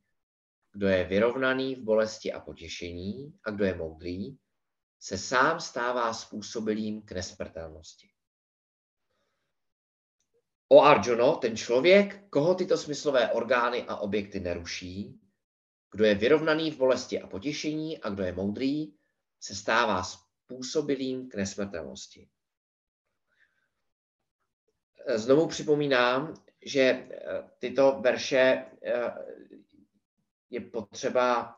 kdo 0.72 0.88
je 0.88 1.04
vyrovnaný 1.04 1.74
v 1.74 1.82
bolesti 1.82 2.32
a 2.32 2.40
potěšení 2.40 3.38
a 3.44 3.50
kdo 3.50 3.64
je 3.64 3.74
moudrý, 3.74 4.36
se 5.00 5.18
sám 5.18 5.60
stává 5.60 6.12
způsobilým 6.12 7.02
k 7.02 7.12
nesmrtelnosti. 7.12 8.08
O 10.71 10.81
Arjuno, 10.81 11.35
ten 11.35 11.57
člověk, 11.57 12.29
koho 12.29 12.55
tyto 12.55 12.77
smyslové 12.77 13.31
orgány 13.31 13.83
a 13.87 13.95
objekty 13.95 14.39
neruší, 14.39 15.19
kdo 15.91 16.05
je 16.05 16.15
vyrovnaný 16.15 16.71
v 16.71 16.77
bolesti 16.77 17.21
a 17.21 17.27
potěšení 17.27 17.97
a 17.97 18.09
kdo 18.09 18.23
je 18.23 18.31
moudrý, 18.31 18.93
se 19.39 19.55
stává 19.55 20.03
způsobilým 20.03 21.29
k 21.29 21.35
nesmrtelnosti. 21.35 22.29
Znovu 25.15 25.47
připomínám, 25.47 26.33
že 26.65 26.81
eh, 26.81 27.09
tyto 27.59 27.99
verše 28.01 28.65
eh, 28.83 29.11
je 30.49 30.61
potřeba 30.61 31.55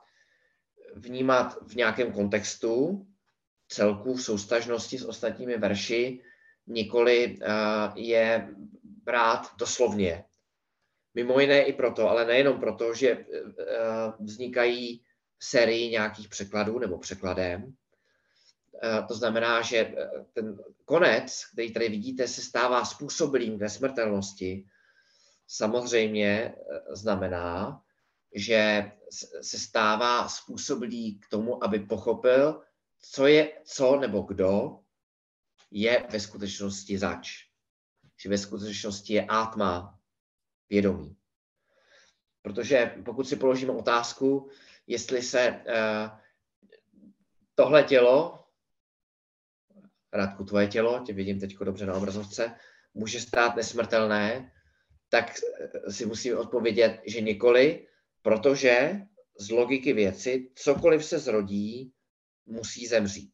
vnímat 0.95 1.57
v 1.61 1.75
nějakém 1.75 2.13
kontextu, 2.13 3.07
celku 3.67 4.13
v 4.13 4.23
soustažnosti 4.23 4.97
s 4.97 5.05
ostatními 5.05 5.57
verši, 5.57 6.21
nikoli 6.67 7.37
eh, 7.41 7.47
je 7.95 8.55
brát 9.03 9.55
doslovně. 9.57 10.23
Mimo 11.13 11.39
jiné 11.39 11.63
i 11.63 11.73
proto, 11.73 12.09
ale 12.09 12.25
nejenom 12.25 12.59
proto, 12.59 12.93
že 12.93 13.09
eh, 13.09 13.25
vznikají 14.19 15.03
sérii 15.39 15.91
nějakých 15.91 16.29
překladů 16.29 16.79
nebo 16.79 16.97
překladem. 16.97 17.73
Eh, 18.83 19.03
to 19.07 19.13
znamená, 19.13 19.61
že 19.61 19.95
ten 20.33 20.57
konec, 20.85 21.45
který 21.53 21.73
tady 21.73 21.89
vidíte, 21.89 22.27
se 22.27 22.41
stává 22.41 22.85
způsobilým 22.85 23.57
k 23.57 23.61
nesmrtelnosti. 23.61 24.65
Samozřejmě 25.47 26.55
znamená, 26.91 27.81
že 28.35 28.91
se 29.41 29.59
stává 29.59 30.29
způsobilý 30.29 31.19
k 31.19 31.27
tomu, 31.29 31.63
aby 31.63 31.79
pochopil, 31.79 32.61
co 33.01 33.27
je 33.27 33.61
co 33.63 33.95
nebo 33.99 34.21
kdo 34.21 34.79
je 35.71 36.07
ve 36.09 36.19
skutečnosti 36.19 36.97
zač. 36.97 37.50
Že 38.21 38.29
ve 38.29 38.37
skutečnosti 38.37 39.13
je 39.13 39.25
átma 39.25 39.99
vědomí. 40.69 41.17
Protože 42.41 42.95
pokud 43.05 43.27
si 43.27 43.35
položíme 43.35 43.71
otázku, 43.71 44.49
jestli 44.87 45.21
se 45.21 45.49
uh, 45.51 46.19
tohle 47.55 47.83
tělo, 47.83 48.37
Radku, 50.13 50.43
tvoje 50.43 50.67
tělo, 50.67 51.03
tě 51.05 51.13
vidím 51.13 51.39
teď 51.39 51.57
dobře 51.57 51.85
na 51.85 51.93
obrazovce, 51.93 52.55
může 52.93 53.21
stát 53.21 53.55
nesmrtelné, 53.55 54.51
tak 55.09 55.25
si 55.89 56.05
musíme 56.05 56.35
odpovědět, 56.35 57.01
že 57.05 57.21
nikoli, 57.21 57.87
protože 58.21 59.01
z 59.39 59.49
logiky 59.49 59.93
věci 59.93 60.51
cokoliv 60.55 61.05
se 61.05 61.19
zrodí, 61.19 61.93
musí 62.45 62.87
zemřít. 62.87 63.33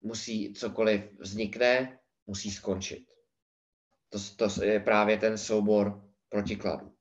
Musí 0.00 0.54
cokoliv 0.54 1.00
vznikne, 1.18 1.99
musí 2.30 2.50
skončit. 2.50 3.04
To, 4.08 4.18
to 4.36 4.64
je 4.64 4.80
právě 4.80 5.18
ten 5.18 5.38
soubor 5.38 6.02
protikladů. 6.28 6.94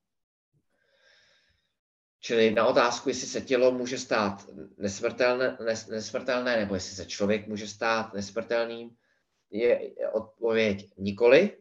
Čili 2.19 2.51
na 2.51 2.65
otázku, 2.65 3.09
jestli 3.09 3.27
se 3.27 3.41
tělo 3.41 3.71
může 3.71 3.97
stát 3.97 4.45
nesmrtelné, 4.77 5.57
nes, 5.65 5.88
nesmrtelné 5.88 6.57
nebo 6.57 6.75
jestli 6.75 6.95
se 6.95 7.05
člověk 7.05 7.47
může 7.47 7.67
stát 7.67 8.13
nesmrtelným, 8.13 8.89
je 9.51 9.93
odpověď 10.11 10.89
nikoli. 10.97 11.57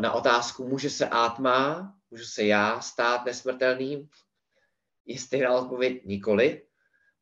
Na 0.00 0.12
otázku, 0.12 0.68
může 0.68 0.90
se 0.90 1.08
átma, 1.08 1.94
můžu 2.10 2.24
se 2.24 2.44
já 2.44 2.80
stát 2.80 3.24
nesmrtelným, 3.24 4.08
je 5.06 5.18
stejná 5.18 5.54
odpověď 5.54 6.04
nikoli 6.04 6.66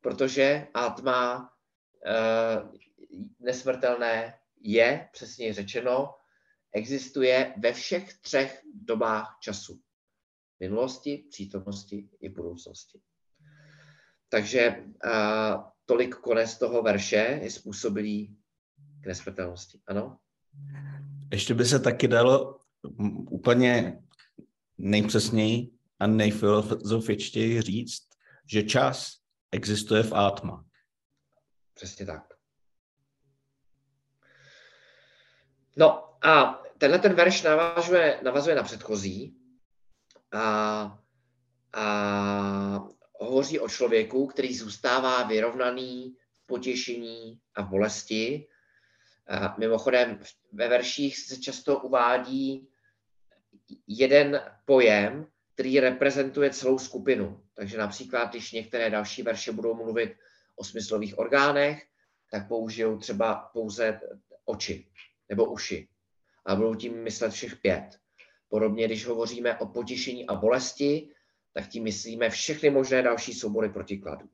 protože 0.05 0.67
atma 0.73 1.49
uh, 2.05 2.75
nesmrtelné 3.39 4.37
je, 4.61 5.09
přesně 5.11 5.53
řečeno, 5.53 6.13
existuje 6.73 7.53
ve 7.57 7.73
všech 7.73 8.13
třech 8.21 8.61
dobách 8.73 9.37
času. 9.41 9.81
Minulosti, 10.59 11.25
přítomnosti 11.29 12.09
i 12.21 12.29
budoucnosti. 12.29 13.01
Takže 14.29 14.85
uh, 15.05 15.63
tolik 15.85 16.15
konec 16.15 16.57
toho 16.57 16.81
verše 16.81 17.39
je 17.43 17.51
způsobilý 17.51 18.37
k 19.01 19.07
nesmrtelnosti. 19.07 19.81
Ano? 19.87 20.17
Ještě 21.31 21.53
by 21.53 21.65
se 21.65 21.79
taky 21.79 22.07
dalo 22.07 22.59
úplně 23.29 24.03
nejpřesněji 24.77 25.71
a 25.99 26.07
nejfilozofičtěji 26.07 27.61
říct, 27.61 28.07
že 28.51 28.63
čas 28.63 29.11
existuje 29.51 30.03
v 30.03 30.13
átma. 30.13 30.65
Přesně 31.73 32.05
tak. 32.05 32.34
No 35.75 36.17
a 36.25 36.63
tenhle 36.77 36.99
ten 36.99 37.13
verš 37.13 37.43
navazuje, 37.43 38.19
navazuje 38.23 38.55
na 38.55 38.63
předchozí 38.63 39.37
a, 40.31 40.99
a 41.73 42.89
hovoří 43.19 43.59
o 43.59 43.69
člověku, 43.69 44.27
který 44.27 44.55
zůstává 44.55 45.23
vyrovnaný 45.23 46.15
v 46.33 46.47
potěšení 46.47 47.39
a 47.55 47.61
v 47.61 47.69
bolesti. 47.69 48.47
A 49.27 49.55
mimochodem 49.57 50.19
ve 50.51 50.67
verších 50.67 51.17
se 51.17 51.39
často 51.39 51.79
uvádí 51.79 52.69
jeden 53.87 54.41
pojem, 54.65 55.27
který 55.53 55.79
reprezentuje 55.79 56.49
celou 56.49 56.79
skupinu. 56.79 57.43
Takže 57.53 57.77
například, 57.77 58.29
když 58.29 58.51
některé 58.51 58.89
další 58.89 59.23
verše 59.23 59.51
budou 59.51 59.75
mluvit 59.75 60.15
o 60.55 60.63
smyslových 60.63 61.19
orgánech, 61.19 61.87
tak 62.31 62.47
použijou 62.47 62.97
třeba 62.97 63.35
pouze 63.53 63.99
oči 64.45 64.87
nebo 65.29 65.45
uši. 65.45 65.87
A 66.45 66.55
budou 66.55 66.75
tím 66.75 67.03
myslet 67.03 67.33
všech 67.33 67.55
pět. 67.55 67.99
Podobně, 68.49 68.85
když 68.85 69.05
hovoříme 69.05 69.57
o 69.57 69.67
potěšení 69.67 70.27
a 70.27 70.35
bolesti, 70.35 71.09
tak 71.53 71.67
tím 71.67 71.83
myslíme 71.83 72.29
všechny 72.29 72.69
možné 72.69 73.01
další 73.01 73.33
soubory 73.33 73.69
protikladů. 73.69 74.29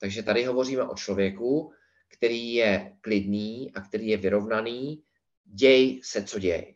Takže 0.00 0.22
tady 0.22 0.44
hovoříme 0.44 0.82
o 0.82 0.94
člověku, 0.94 1.72
který 2.08 2.54
je 2.54 2.96
klidný 3.00 3.72
a 3.74 3.80
který 3.80 4.08
je 4.08 4.16
vyrovnaný, 4.16 5.02
děj 5.44 6.00
se, 6.04 6.24
co 6.24 6.38
děj. 6.38 6.74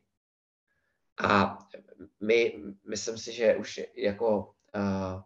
A 1.19 1.59
my, 2.21 2.63
myslím 2.89 3.19
si, 3.19 3.33
že 3.33 3.57
už 3.57 3.81
jako 3.95 4.55
uh, 4.75 5.23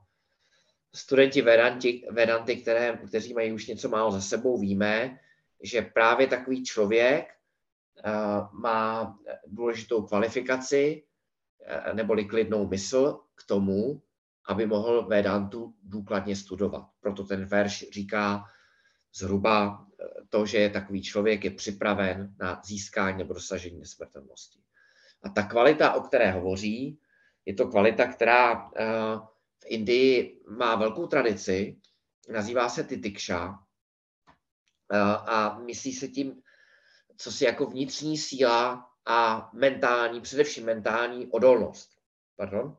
studenti 0.95 1.43
Vedanti, 1.43 2.07
Vedanty, 2.11 2.57
které, 2.57 2.99
kteří 3.09 3.35
mají 3.35 3.53
už 3.53 3.67
něco 3.67 3.89
málo 3.89 4.13
za 4.13 4.21
sebou, 4.21 4.59
víme, 4.59 5.19
že 5.63 5.83
právě 5.83 6.27
takový 6.27 6.65
člověk 6.65 7.36
má 8.53 9.19
důležitou 9.47 10.03
kvalifikaci 10.03 11.03
uh, 11.03 11.95
neboli 11.95 12.25
klidnou 12.25 12.69
mysl 12.69 13.21
k 13.35 13.47
tomu, 13.47 14.03
aby 14.49 14.67
mohl 14.67 15.07
Vedantu 15.07 15.75
důkladně 15.83 16.37
studovat. 16.37 16.87
Proto 17.01 17.25
ten 17.25 17.45
verš 17.45 17.85
říká 17.91 18.45
zhruba 19.15 19.87
to, 20.29 20.47
že 20.47 20.59
je 20.59 20.71
takový 20.71 21.03
člověk 21.03 21.45
je 21.45 21.51
připraven 21.51 22.35
na 22.41 22.63
získání 22.65 23.19
nebo 23.19 23.35
dosažení 23.35 23.79
nesmrtelnosti. 23.79 24.61
A 25.23 25.29
ta 25.29 25.43
kvalita, 25.43 25.93
o 25.93 26.01
které 26.01 26.31
hovoří, 26.31 27.01
je 27.47 27.55
to 27.55 27.69
kvalita, 27.69 28.07
která 28.07 28.71
eh, 28.77 28.85
v 29.59 29.67
Indii 29.67 30.43
má 30.49 30.77
velkou 30.77 31.07
tradici, 31.07 31.81
nazývá 32.29 32.69
se 32.69 32.85
Titikša 32.85 33.59
eh, 34.93 34.99
a 35.27 35.59
myslí 35.59 35.93
se 35.93 36.09
tím, 36.09 36.43
co 37.17 37.33
si 37.33 37.45
jako 37.45 37.67
vnitřní 37.67 38.19
síla 38.19 38.91
a 39.07 39.51
mentální, 39.53 40.21
především 40.21 40.65
mentální 40.65 41.27
odolnost. 41.27 41.91
Pardon? 42.37 42.77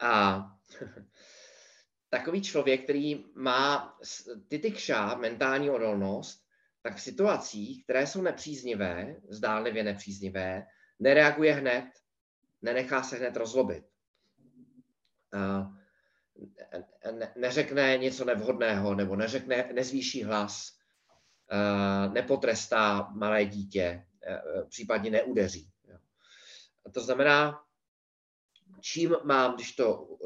A 0.00 0.42
takový 2.10 2.42
člověk, 2.42 2.84
který 2.84 3.24
má 3.34 3.98
titikša, 4.48 5.14
mentální 5.14 5.70
odolnost, 5.70 6.44
tak 6.82 6.96
v 6.96 7.00
situacích, 7.00 7.84
které 7.84 8.06
jsou 8.06 8.22
nepříznivé, 8.22 9.16
zdánlivě 9.28 9.84
nepříznivé, 9.84 10.66
nereaguje 10.98 11.54
hned, 11.54 11.90
nenechá 12.62 13.02
se 13.02 13.16
hned 13.16 13.36
rozlobit. 13.36 13.84
Neřekne 17.36 17.98
něco 17.98 18.24
nevhodného, 18.24 18.94
nebo 18.94 19.16
neřekne, 19.16 19.70
nezvýší 19.72 20.24
hlas, 20.24 20.78
nepotrestá 22.12 23.10
malé 23.10 23.44
dítě, 23.44 24.06
případně 24.68 25.10
neudeří. 25.10 25.70
To 26.92 27.00
znamená, 27.00 27.60
čím 28.80 29.16
mám, 29.24 29.54
když 29.54 29.72
to 29.72 30.18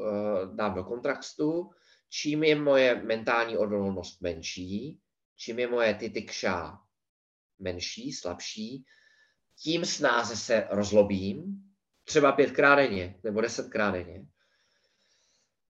dám 0.55 0.73
do 0.73 0.83
kontraktu, 0.83 1.69
čím 2.09 2.43
je 2.43 2.55
moje 2.55 3.03
mentální 3.03 3.57
odolnost 3.57 4.21
menší, 4.21 4.99
čím 5.35 5.59
je 5.59 5.67
moje 5.67 5.93
titikša 5.93 6.79
menší, 7.59 8.11
slabší, 8.11 8.85
tím 9.55 9.85
snáze 9.85 10.37
se 10.37 10.67
rozlobím, 10.69 11.63
třeba 12.03 12.31
pětkrát 12.31 12.77
denně 12.77 13.19
nebo 13.23 13.41
desetkrát 13.41 13.93
denně. 13.93 14.25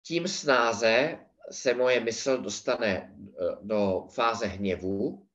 Tím 0.04 0.28
snáze 0.28 1.20
se 1.52 1.74
moje 1.74 2.00
mysl 2.00 2.38
dostane 2.38 2.90
eh, 2.90 3.44
do 3.62 4.08
fáze 4.14 4.46
hněvu 4.46 5.28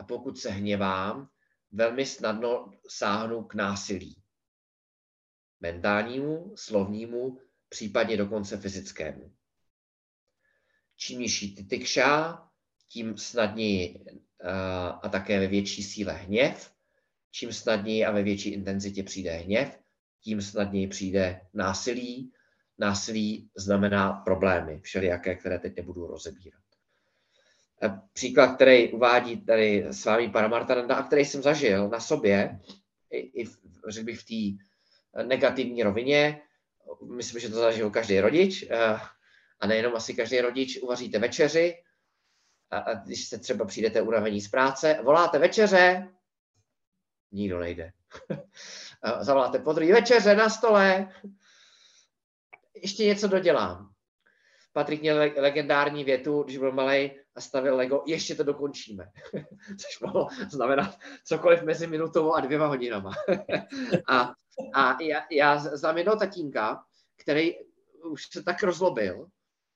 a 0.00 0.04
pokud 0.04 0.38
se 0.38 0.50
hněvám, 0.50 1.28
velmi 1.72 2.06
snadno 2.06 2.72
sáhnu 2.88 3.44
k 3.44 3.54
násilí. 3.54 4.22
Mentálnímu, 5.60 6.52
slovnímu, 6.56 7.40
případně 7.68 8.16
dokonce 8.16 8.56
fyzickému. 8.56 9.34
Čím 10.96 11.20
nižší 11.20 11.54
titikša, 11.54 12.42
tím 12.88 13.16
snadněji 13.18 14.04
eh, 14.06 14.50
a 15.02 15.08
také 15.08 15.40
ve 15.40 15.46
větší 15.46 15.82
síle 15.82 16.12
hněv. 16.12 16.74
Čím 17.30 17.52
snadněji 17.52 18.04
a 18.04 18.10
ve 18.10 18.22
větší 18.22 18.48
intenzitě 18.48 19.02
přijde 19.02 19.30
hněv, 19.30 19.78
tím 20.20 20.42
snadněji 20.42 20.88
přijde 20.88 21.40
násilí. 21.54 22.32
Násilí 22.80 23.50
znamená 23.56 24.12
problémy, 24.12 24.80
všelijaké, 24.80 25.34
které 25.34 25.58
teď 25.58 25.76
nebudu 25.76 26.06
rozebírat. 26.06 26.62
Eh, 27.82 28.00
příklad, 28.12 28.54
který 28.54 28.92
uvádí 28.92 29.44
tady 29.44 29.86
s 29.90 30.04
vámi 30.04 30.30
Paramartananda 30.30 30.94
a 30.94 31.02
který 31.02 31.24
jsem 31.24 31.42
zažil 31.42 31.88
na 31.88 32.00
sobě, 32.00 32.60
i, 33.10 33.42
i 33.42 33.48
řekl 33.88 34.06
bych 34.06 34.20
v 34.20 34.24
té 34.24 35.22
negativní 35.22 35.82
rovině, 35.82 36.40
myslím, 37.16 37.40
že 37.40 37.48
to 37.48 37.54
zažil 37.54 37.90
každý 37.90 38.20
rodič, 38.20 38.62
eh, 38.70 38.98
a 39.60 39.66
nejenom 39.66 39.96
asi 39.96 40.14
každý 40.14 40.40
rodič, 40.40 40.78
uvaříte 40.82 41.18
večeři, 41.18 41.82
a, 42.70 42.78
a 42.78 42.94
když 42.94 43.28
se 43.28 43.38
třeba 43.38 43.64
přijdete 43.64 44.02
unavení 44.02 44.40
z 44.40 44.48
práce, 44.48 45.00
voláte 45.02 45.38
večeře, 45.38 46.08
nikdo 47.32 47.60
nejde. 47.60 47.92
Zavoláte 49.20 49.58
podruhý 49.58 49.92
večeře 49.92 50.34
na 50.34 50.48
stole, 50.48 51.08
ještě 52.74 53.04
něco 53.04 53.28
dodělám. 53.28 53.90
Patrik 54.72 55.00
měl 55.00 55.16
legendární 55.16 56.04
větu, 56.04 56.42
když 56.42 56.58
byl 56.58 56.72
malý 56.72 57.10
a 57.34 57.40
stavil 57.40 57.76
Lego, 57.76 58.02
ještě 58.06 58.34
to 58.34 58.44
dokončíme. 58.44 59.04
Což 59.80 60.00
mohlo 60.00 60.28
znamenat 60.50 60.98
cokoliv 61.24 61.62
mezi 61.62 61.86
minutou 61.86 62.32
a 62.32 62.40
dvěma 62.40 62.66
hodinama. 62.66 63.12
a 64.08 64.32
a 64.74 65.02
já, 65.02 65.26
já 65.30 65.58
znám 65.58 65.98
jednoho 65.98 66.18
tatínka, 66.18 66.84
který 67.16 67.52
už 68.04 68.26
se 68.32 68.42
tak 68.42 68.62
rozlobil, 68.62 69.26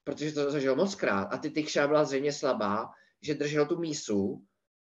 protože 0.05 0.33
to 0.33 0.51
zažil 0.51 0.77
moc 0.77 0.95
krát 0.95 1.25
a 1.33 1.39
ty 1.39 1.51
tykša 1.51 1.87
byla 1.87 2.05
zřejmě 2.05 2.33
slabá, 2.33 2.91
že 3.23 3.35
držel 3.35 3.67
tu 3.67 3.79
mísu 3.79 4.45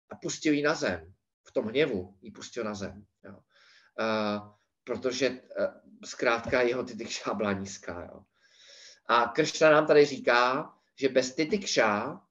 a 0.09 0.15
pustil 0.15 0.53
ji 0.53 0.61
na 0.61 0.75
zem. 0.75 1.13
V 1.47 1.51
tom 1.51 1.65
hněvu 1.65 2.17
ji 2.21 2.31
pustil 2.31 2.63
na 2.63 2.73
zem. 2.73 3.05
Jo. 3.23 3.39
Uh, 3.99 4.53
protože 4.89 5.29
uh, 5.29 5.37
zkrátka 6.05 6.61
jeho 6.61 6.83
tykša 6.83 7.33
byla 7.33 7.53
nízká. 7.53 8.09
Jo. 8.11 8.23
A 9.05 9.25
Kršna 9.25 9.69
nám 9.71 9.87
tady 9.87 10.05
říká, 10.05 10.73
že 10.99 11.09
bez 11.09 11.35
tykša 11.35 12.21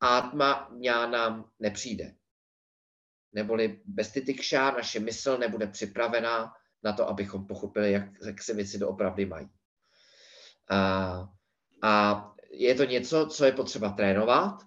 átma 0.00 0.70
nám 1.10 1.50
nepřijde. 1.58 2.14
Neboli 3.32 3.80
bez 3.84 4.12
tykša 4.12 4.70
naše 4.70 5.00
mysl 5.00 5.38
nebude 5.38 5.66
připravená 5.66 6.52
na 6.82 6.92
to, 6.92 7.08
abychom 7.08 7.46
pochopili, 7.46 7.92
jak, 7.92 8.04
jak 8.26 8.42
se 8.42 8.54
věci 8.54 8.78
doopravdy 8.78 9.26
mají. 9.26 9.48
A, 10.70 11.28
a 11.82 12.24
je 12.50 12.74
to 12.74 12.84
něco, 12.84 13.26
co 13.26 13.44
je 13.44 13.52
potřeba 13.52 13.90
trénovat, 13.90 14.62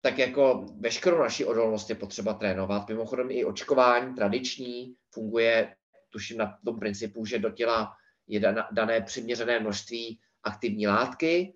tak 0.00 0.18
jako 0.18 0.66
veškerou 0.80 1.18
naši 1.18 1.44
odolnost 1.44 1.90
je 1.90 1.96
potřeba 1.96 2.34
trénovat. 2.34 2.88
Mimochodem 2.88 3.30
i 3.30 3.44
očkování 3.44 4.14
tradiční 4.14 4.96
funguje, 5.10 5.76
tuším 6.14 6.38
na 6.38 6.58
tom 6.64 6.78
principu, 6.78 7.26
že 7.26 7.38
do 7.38 7.50
těla 7.50 7.90
je 8.26 8.40
dané 8.70 9.00
přiměřené 9.00 9.60
množství 9.60 10.20
aktivní 10.42 10.86
látky 10.86 11.54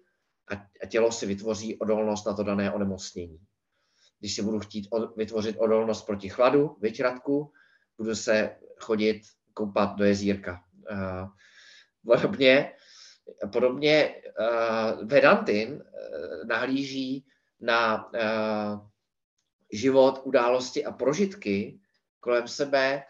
a 0.83 0.87
tělo 0.87 1.13
si 1.13 1.27
vytvoří 1.27 1.79
odolnost 1.79 2.27
na 2.27 2.35
to 2.35 2.43
dané 2.43 2.73
onemocnění. 2.73 3.39
Když 4.19 4.35
si 4.35 4.43
budu 4.43 4.61
chtít 4.61 4.89
vytvořit 5.17 5.57
odolnost 5.59 6.03
proti 6.03 6.29
chladu, 6.29 6.77
vyčratku, 6.81 7.53
budu 7.99 8.15
se 8.15 8.57
chodit 8.79 9.23
koupat 9.55 9.97
do 9.97 10.05
jezírka. 10.05 10.65
Podobně 12.03 12.73
Podobně 13.53 14.15
uh, 14.41 15.09
Vedantin 15.09 15.73
uh, 15.73 15.83
nahlíží 16.49 17.27
na 17.61 18.11
život, 19.73 20.21
události 20.25 20.85
a 20.85 20.93
prožitky 20.93 21.81
kolem 22.21 22.49
sebe 22.49 23.05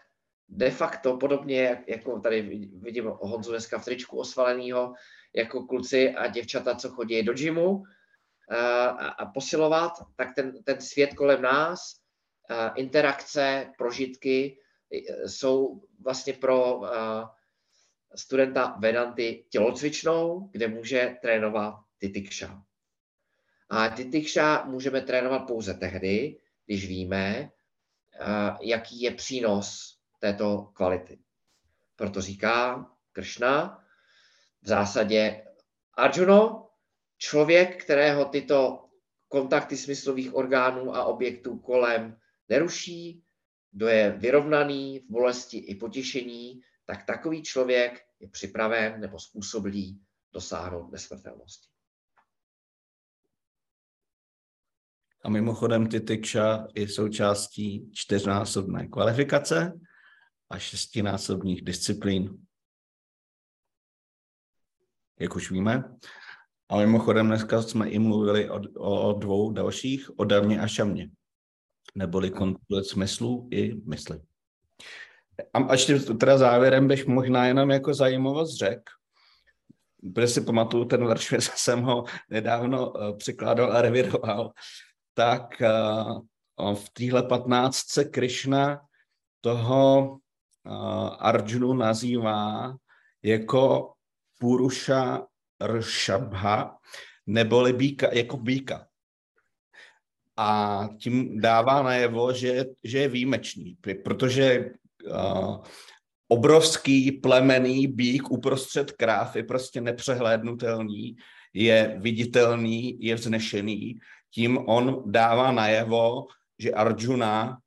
de 0.49 0.71
facto 0.71 1.17
podobně, 1.17 1.83
jako 1.87 2.19
tady 2.19 2.41
vidím 2.73 3.05
Honzu 3.05 3.51
dneska 3.51 3.79
v 3.79 3.85
tričku 3.85 4.19
osvalenýho, 4.19 4.93
jako 5.35 5.63
kluci 5.63 6.15
a 6.15 6.27
děvčata, 6.27 6.75
co 6.75 6.89
chodí 6.89 7.23
do 7.23 7.33
gymu 7.33 7.71
uh, 7.71 7.85
a, 8.55 9.07
a 9.07 9.25
posilovat, 9.25 9.91
tak 10.15 10.35
ten, 10.35 10.63
ten 10.63 10.81
svět 10.81 11.13
kolem 11.13 11.41
nás, 11.41 11.79
uh, 12.49 12.69
interakce, 12.75 13.71
prožitky 13.77 14.57
jsou 15.25 15.81
vlastně 16.03 16.33
pro 16.33 16.81
studenta 18.15 18.77
Vedanty 18.79 19.45
tělocvičnou, 19.49 20.49
kde 20.51 20.67
může 20.67 21.17
trénovat 21.21 21.75
titikša. 21.99 22.63
A 23.69 23.89
titikša 23.89 24.63
můžeme 24.65 25.01
trénovat 25.01 25.47
pouze 25.47 25.73
tehdy, 25.73 26.37
když 26.65 26.87
víme, 26.87 27.49
jaký 28.61 29.01
je 29.01 29.11
přínos 29.11 29.98
této 30.19 30.69
kvality. 30.73 31.19
Proto 31.95 32.21
říká 32.21 32.85
Kršna 33.11 33.85
v 34.61 34.67
zásadě 34.67 35.45
Arjuno, 35.93 36.69
člověk, 37.17 37.83
kterého 37.83 38.25
tyto 38.25 38.89
kontakty 39.27 39.77
smyslových 39.77 40.35
orgánů 40.35 40.95
a 40.95 41.03
objektů 41.03 41.59
kolem 41.59 42.17
neruší, 42.49 43.23
kdo 43.71 43.87
je 43.87 44.11
vyrovnaný 44.11 44.99
v 44.99 45.11
bolesti 45.11 45.57
i 45.57 45.75
potěšení, 45.75 46.61
tak 46.85 47.05
takový 47.05 47.43
člověk 47.43 48.05
je 48.19 48.29
připraven 48.29 49.01
nebo 49.01 49.19
způsobilý 49.19 50.01
dosáhnout 50.33 50.91
nesmrtelnosti. 50.91 51.69
A 55.23 55.29
mimochodem 55.29 55.87
ty 55.87 55.99
tykša 55.99 56.67
je 56.75 56.87
součástí 56.87 57.91
čtyřnásobné 57.93 58.87
kvalifikace 58.87 59.79
a 60.49 60.59
šestinásobných 60.59 61.61
disciplín. 61.61 62.45
Jak 65.19 65.35
už 65.35 65.51
víme. 65.51 65.97
A 66.69 66.77
mimochodem 66.77 67.27
dneska 67.27 67.61
jsme 67.61 67.89
i 67.89 67.99
mluvili 67.99 68.49
o, 68.49 68.61
o 68.79 69.13
dvou 69.13 69.51
dalších, 69.51 70.19
o 70.19 70.23
darmě 70.23 70.59
a 70.59 70.67
šamě, 70.67 71.09
neboli 71.95 72.31
kontrole 72.31 72.83
smyslu 72.83 73.47
i 73.51 73.75
mysli. 73.75 74.21
A 75.53 75.71
ještě 75.71 75.99
teda 75.99 76.37
závěrem 76.37 76.87
bych 76.87 77.07
možná 77.07 77.45
jenom 77.45 77.69
jako 77.69 77.93
zajímavost 77.93 78.57
řekl, 78.57 78.83
protože 80.13 80.27
si 80.27 80.41
pamatuju 80.41 80.85
ten 80.85 81.05
verš, 81.07 81.33
jsem 81.39 81.81
ho 81.81 82.03
nedávno 82.29 82.91
uh, 82.91 83.17
překládal 83.17 83.73
a 83.73 83.81
revidoval, 83.81 84.53
tak 85.13 85.61
uh, 85.61 86.75
v 86.75 86.89
téhle 86.89 87.23
patnáctce 87.23 88.05
Krishna 88.05 88.81
toho 89.41 90.19
Arjunu 91.19 91.73
nazývá 91.73 92.75
jako 93.23 93.91
Purusha 94.39 95.27
Rshabha, 95.63 96.77
neboli 97.27 97.73
býka, 97.73 98.09
jako 98.13 98.37
býka. 98.37 98.87
A 100.37 100.89
tím 100.99 101.41
dává 101.41 101.83
najevo, 101.83 102.33
že, 102.33 102.65
že 102.83 102.99
je 102.99 103.07
výjimečný, 103.07 103.77
protože 104.03 104.71
uh, 105.11 105.63
obrovský 106.27 107.11
plemený 107.11 107.87
bík 107.87 108.31
uprostřed 108.31 108.91
kráv 108.91 109.35
je 109.35 109.43
prostě 109.43 109.81
nepřehlédnutelný, 109.81 111.15
je 111.53 111.95
viditelný, 111.99 112.97
je 112.99 113.15
vznešený. 113.15 113.99
Tím 114.33 114.57
on 114.57 115.03
dává 115.05 115.51
najevo, 115.51 116.27
že 116.59 116.71
Arjuna 116.71 117.57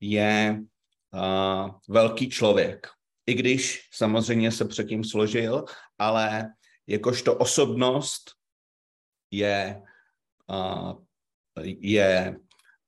je 0.00 0.60
velký 1.88 2.30
člověk. 2.30 2.86
I 3.26 3.34
když 3.34 3.88
samozřejmě 3.92 4.52
se 4.52 4.64
předtím 4.64 5.04
složil, 5.04 5.64
ale 5.98 6.52
jakožto 6.86 7.36
osobnost 7.36 8.30
je, 9.30 9.82
uh, 10.46 10.92
je 11.80 12.36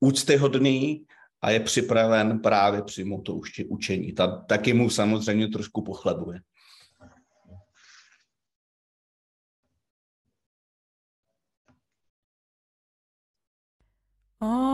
úctyhodný 0.00 1.06
a 1.42 1.50
je 1.50 1.60
připraven 1.60 2.40
právě 2.40 2.82
přijmout 2.82 3.22
to 3.22 3.40
učení. 3.68 4.12
Ta, 4.12 4.26
taky 4.26 4.72
mu 4.72 4.90
samozřejmě 4.90 5.48
trošku 5.48 5.82
pochlebuje. 5.82 6.40
Om 14.40 14.73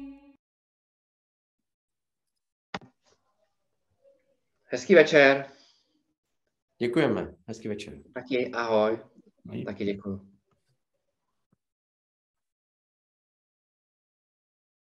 Hezký 4.73 4.95
večer. 4.95 5.45
Děkujeme. 6.77 7.35
Hezký 7.47 7.67
večer. 7.67 7.93
Taky 8.13 8.51
ahoj. 8.51 8.99
Taky 9.65 9.85
děkuji. 9.85 10.30